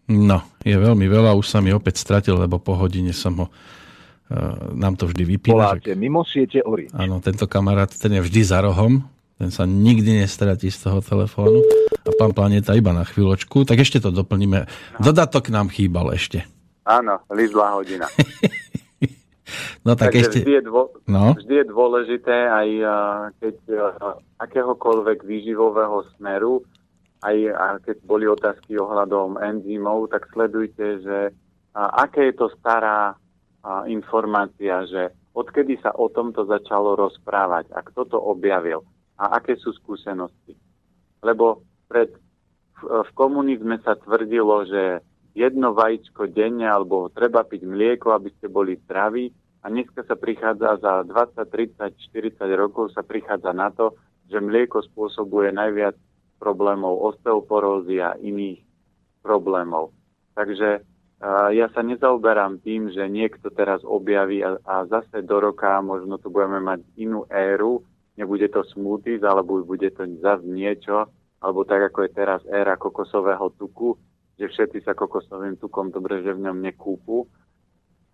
No, 0.08 0.40
je 0.64 0.72
veľmi 0.72 1.04
veľa, 1.04 1.36
už 1.36 1.44
sa 1.44 1.60
mi 1.60 1.68
opäť 1.68 2.00
stratil, 2.00 2.40
lebo 2.40 2.56
po 2.56 2.72
hodine 2.80 3.12
som 3.12 3.44
ho 3.44 3.46
uh, 3.52 4.72
nám 4.72 4.96
to 4.96 5.04
vždy 5.04 5.36
vypína. 5.36 5.76
Voláte 5.76 5.92
že... 5.92 6.00
mimo 6.00 6.24
siete 6.24 6.64
Ori. 6.64 6.88
Áno, 6.96 7.20
tento 7.20 7.44
kamarát, 7.44 7.92
ten 7.92 8.16
je 8.16 8.24
vždy 8.24 8.40
za 8.40 8.64
rohom, 8.64 9.04
ten 9.36 9.52
sa 9.52 9.68
nikdy 9.68 10.24
nestratí 10.24 10.72
z 10.72 10.88
toho 10.88 11.04
telefónu. 11.04 11.60
A 12.08 12.10
pán 12.16 12.32
Planeta 12.32 12.72
iba 12.72 12.96
na 12.96 13.04
chvíľočku, 13.04 13.68
tak 13.68 13.84
ešte 13.84 14.00
to 14.00 14.08
doplníme. 14.08 14.64
Dodatok 14.96 15.52
nám 15.52 15.68
chýbal 15.68 16.16
ešte. 16.16 16.48
Áno, 16.88 17.20
lízla 17.28 17.76
hodina. 17.76 18.08
no 19.86 19.92
tak 19.92 20.16
Takže 20.16 20.20
ešte... 20.24 20.38
Vždy 20.40 20.52
je, 20.56 20.62
dvo... 20.64 20.82
no? 21.04 21.36
vždy 21.36 21.54
je 21.60 21.66
dôležité 21.68 22.36
aj 22.48 22.68
keď 23.44 23.56
akéhokoľvek 24.40 25.20
výživového 25.20 26.08
smeru 26.16 26.64
aj 27.22 27.36
keď 27.82 27.96
boli 28.06 28.30
otázky 28.30 28.78
ohľadom 28.78 29.38
enzymov, 29.42 30.10
tak 30.14 30.30
sledujte, 30.30 31.02
že 31.02 31.18
aké 31.74 32.30
je 32.30 32.34
to 32.38 32.46
stará 32.58 33.18
informácia, 33.90 34.86
že 34.86 35.10
odkedy 35.34 35.78
sa 35.82 35.94
o 35.94 36.10
tomto 36.10 36.46
začalo 36.46 36.94
rozprávať 36.98 37.70
a 37.74 37.82
kto 37.82 38.06
to 38.06 38.18
objavil 38.18 38.86
a 39.18 39.38
aké 39.38 39.58
sú 39.58 39.74
skúsenosti. 39.74 40.54
Lebo 41.22 41.66
pred, 41.90 42.14
v, 42.78 43.02
v 43.02 43.10
komunizme 43.18 43.82
sa 43.82 43.98
tvrdilo, 43.98 44.66
že 44.66 45.02
jedno 45.34 45.74
vajíčko 45.74 46.30
denne 46.30 46.66
alebo 46.66 47.10
treba 47.10 47.42
piť 47.42 47.66
mlieko, 47.66 48.14
aby 48.14 48.30
ste 48.38 48.46
boli 48.46 48.78
zdraví 48.86 49.30
a 49.62 49.70
dneska 49.70 50.06
sa 50.06 50.14
prichádza 50.14 50.78
za 50.78 51.02
20, 51.02 51.34
30, 51.46 52.38
40 52.38 52.46
rokov 52.54 52.94
sa 52.94 53.02
prichádza 53.02 53.50
na 53.50 53.74
to, 53.74 53.94
že 54.30 54.38
mlieko 54.38 54.82
spôsobuje 54.86 55.50
najviac 55.50 55.98
problémov 56.38 57.02
osteoporózy 57.14 58.00
a 58.00 58.14
iných 58.16 58.62
problémov. 59.20 59.92
Takže 60.38 60.86
ja 61.50 61.66
sa 61.74 61.82
nezaoberám 61.82 62.62
tým, 62.62 62.94
že 62.94 63.10
niekto 63.10 63.50
teraz 63.50 63.82
objaví 63.82 64.38
a, 64.46 64.54
a 64.62 64.86
zase 64.86 65.26
do 65.26 65.42
roka 65.42 65.82
možno 65.82 66.14
tu 66.22 66.30
budeme 66.30 66.62
mať 66.62 66.86
inú 66.94 67.26
éru, 67.26 67.82
nebude 68.14 68.46
to 68.46 68.62
smoothies, 68.70 69.26
alebo 69.26 69.66
bude 69.66 69.90
to 69.90 70.06
zase 70.22 70.46
niečo, 70.46 71.10
alebo 71.42 71.66
tak 71.66 71.90
ako 71.90 72.06
je 72.06 72.10
teraz 72.14 72.40
éra 72.46 72.78
kokosového 72.78 73.50
tuku, 73.58 73.98
že 74.38 74.46
všetci 74.46 74.86
sa 74.86 74.94
kokosovým 74.94 75.58
tukom 75.58 75.90
dobre, 75.90 76.22
že 76.22 76.30
v 76.30 76.46
ňom 76.46 76.62
nekúpu. 76.62 77.26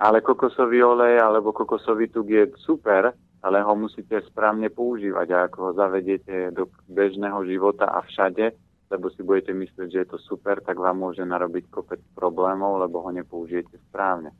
Ale 0.01 0.25
kokosový 0.25 0.81
olej 0.81 1.21
alebo 1.21 1.53
kokosový 1.53 2.09
tuk 2.09 2.27
je 2.33 2.49
super, 2.65 3.13
ale 3.45 3.61
ho 3.61 3.77
musíte 3.77 4.25
správne 4.25 4.73
používať 4.73 5.29
a 5.37 5.39
ako 5.45 5.59
ho 5.61 5.71
zavediete 5.77 6.49
do 6.57 6.73
bežného 6.89 7.45
života 7.45 7.85
a 7.85 8.01
všade, 8.01 8.57
lebo 8.89 9.13
si 9.13 9.21
budete 9.21 9.53
myslieť, 9.53 9.89
že 9.93 10.01
je 10.01 10.09
to 10.09 10.19
super, 10.25 10.65
tak 10.65 10.81
vám 10.81 11.05
môže 11.05 11.21
narobiť 11.21 11.69
kopec 11.69 12.01
problémov, 12.17 12.81
lebo 12.81 13.05
ho 13.05 13.11
nepoužijete 13.13 13.77
správne. 13.93 14.33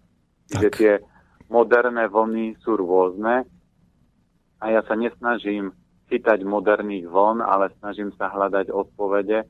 Čiže 0.49 0.69
tie 0.73 0.93
moderné 1.53 2.09
vlny 2.09 2.65
sú 2.65 2.81
rôzne 2.81 3.45
a 4.57 4.65
ja 4.73 4.81
sa 4.89 4.97
nesnažím 4.97 5.77
chytať 6.09 6.41
moderných 6.41 7.05
vln, 7.05 7.45
ale 7.45 7.77
snažím 7.85 8.09
sa 8.17 8.33
hľadať 8.33 8.73
odpovede 8.73 9.45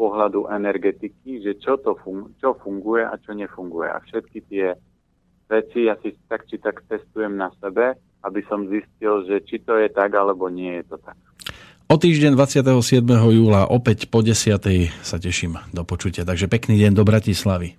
pohľadu 0.00 0.48
energetiky, 0.48 1.44
že 1.44 1.60
čo, 1.60 1.76
to 1.76 1.92
fun- 2.00 2.32
čo 2.40 2.56
funguje 2.56 3.04
a 3.04 3.14
čo 3.20 3.36
nefunguje. 3.36 3.88
A 3.92 4.00
všetky 4.00 4.38
tie 4.48 4.72
veci 5.44 5.92
ja 5.92 6.00
si 6.00 6.16
tak 6.24 6.48
či 6.48 6.56
tak 6.56 6.80
testujem 6.88 7.36
na 7.36 7.52
sebe 7.60 8.00
aby 8.24 8.40
som 8.48 8.64
zistil, 8.66 9.28
že 9.28 9.44
či 9.44 9.60
to 9.60 9.76
je 9.76 9.92
tak, 9.92 10.16
alebo 10.16 10.48
nie 10.48 10.80
je 10.80 10.84
to 10.90 10.96
tak. 11.04 11.16
O 11.84 12.00
týždeň 12.00 12.32
27. 12.32 13.04
júla 13.28 13.68
opäť 13.68 14.08
po 14.08 14.24
10. 14.24 14.56
sa 15.04 15.16
teším 15.20 15.60
do 15.76 15.84
počutia. 15.84 16.24
Takže 16.24 16.48
pekný 16.48 16.80
deň 16.80 16.96
do 16.96 17.04
Bratislavy. 17.04 17.76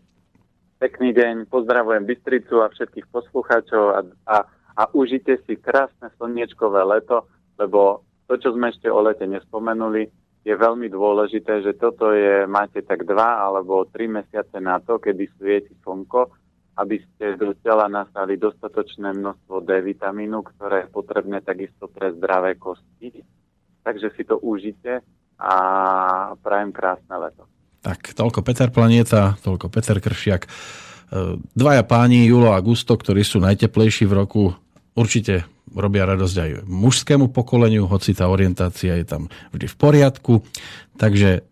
Pekný 0.78 1.10
deň, 1.18 1.50
pozdravujem 1.50 2.06
Bystricu 2.06 2.62
a 2.62 2.70
všetkých 2.70 3.10
poslucháčov 3.10 3.84
a, 3.98 4.00
a, 4.30 4.38
a 4.78 4.84
užite 4.94 5.42
si 5.50 5.58
krásne 5.58 6.14
slniečkové 6.22 6.86
leto, 6.86 7.26
lebo 7.58 8.06
to, 8.30 8.38
čo 8.38 8.54
sme 8.54 8.70
ešte 8.70 8.86
o 8.94 9.02
lete 9.02 9.26
nespomenuli, 9.26 10.06
je 10.46 10.54
veľmi 10.54 10.86
dôležité, 10.94 11.66
že 11.66 11.74
toto 11.74 12.14
je, 12.14 12.46
máte 12.46 12.86
tak 12.86 13.10
dva 13.10 13.42
alebo 13.42 13.90
tri 13.90 14.06
mesiace 14.06 14.62
na 14.62 14.78
to, 14.78 15.02
kedy 15.02 15.26
svieti 15.42 15.74
slnko 15.82 16.30
aby 16.76 17.00
ste 17.00 17.40
do 17.40 17.56
tela 17.64 17.88
nastali 17.88 18.36
dostatočné 18.36 19.16
množstvo 19.16 19.64
D 19.64 19.80
vitamínu, 19.80 20.44
ktoré 20.44 20.86
je 20.86 20.94
potrebné 20.94 21.40
takisto 21.40 21.88
pre 21.88 22.12
zdravé 22.12 22.60
kosti. 22.60 23.24
Takže 23.86 24.12
si 24.18 24.24
to 24.28 24.36
užite 24.44 25.00
a 25.40 25.56
prajem 26.40 26.72
krásne 26.76 27.16
leto. 27.16 27.48
Tak, 27.80 28.18
toľko 28.18 28.42
Peter 28.42 28.70
Planieta, 28.74 29.38
toľko 29.46 29.70
Peter 29.70 30.02
Kršiak. 30.02 30.42
E, 30.44 30.50
dvaja 31.54 31.84
páni, 31.86 32.26
Julo 32.26 32.52
a 32.52 32.60
Gusto, 32.60 32.98
ktorí 32.98 33.22
sú 33.22 33.38
najteplejší 33.40 34.10
v 34.10 34.18
roku, 34.26 34.44
určite 34.98 35.46
robia 35.70 36.08
radosť 36.08 36.36
aj 36.40 36.52
mužskému 36.66 37.30
pokoleniu, 37.30 37.86
hoci 37.86 38.18
tá 38.18 38.26
orientácia 38.26 38.98
je 38.98 39.06
tam 39.06 39.30
vždy 39.54 39.68
v 39.70 39.76
poriadku. 39.78 40.34
Takže 40.98 41.46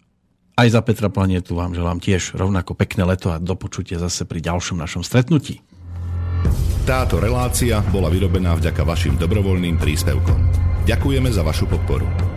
aj 0.54 0.68
za 0.70 0.82
Petra 0.86 1.10
Planetu 1.10 1.58
vám 1.58 1.74
želám 1.74 1.97
tiež 1.97 2.38
rovnako 2.38 2.78
pekné 2.78 3.04
leto 3.06 3.34
a 3.34 3.41
do 3.41 3.58
zase 3.97 4.26
pri 4.26 4.39
ďalšom 4.41 4.78
našom 4.78 5.01
stretnutí. 5.01 5.62
Táto 6.84 7.18
relácia 7.18 7.80
bola 7.89 8.12
vyrobená 8.12 8.54
vďaka 8.60 8.84
vašim 8.84 9.16
dobrovoľným 9.16 9.80
príspevkom. 9.80 10.39
Ďakujeme 10.84 11.32
za 11.32 11.39
vašu 11.39 11.64
podporu. 11.72 12.32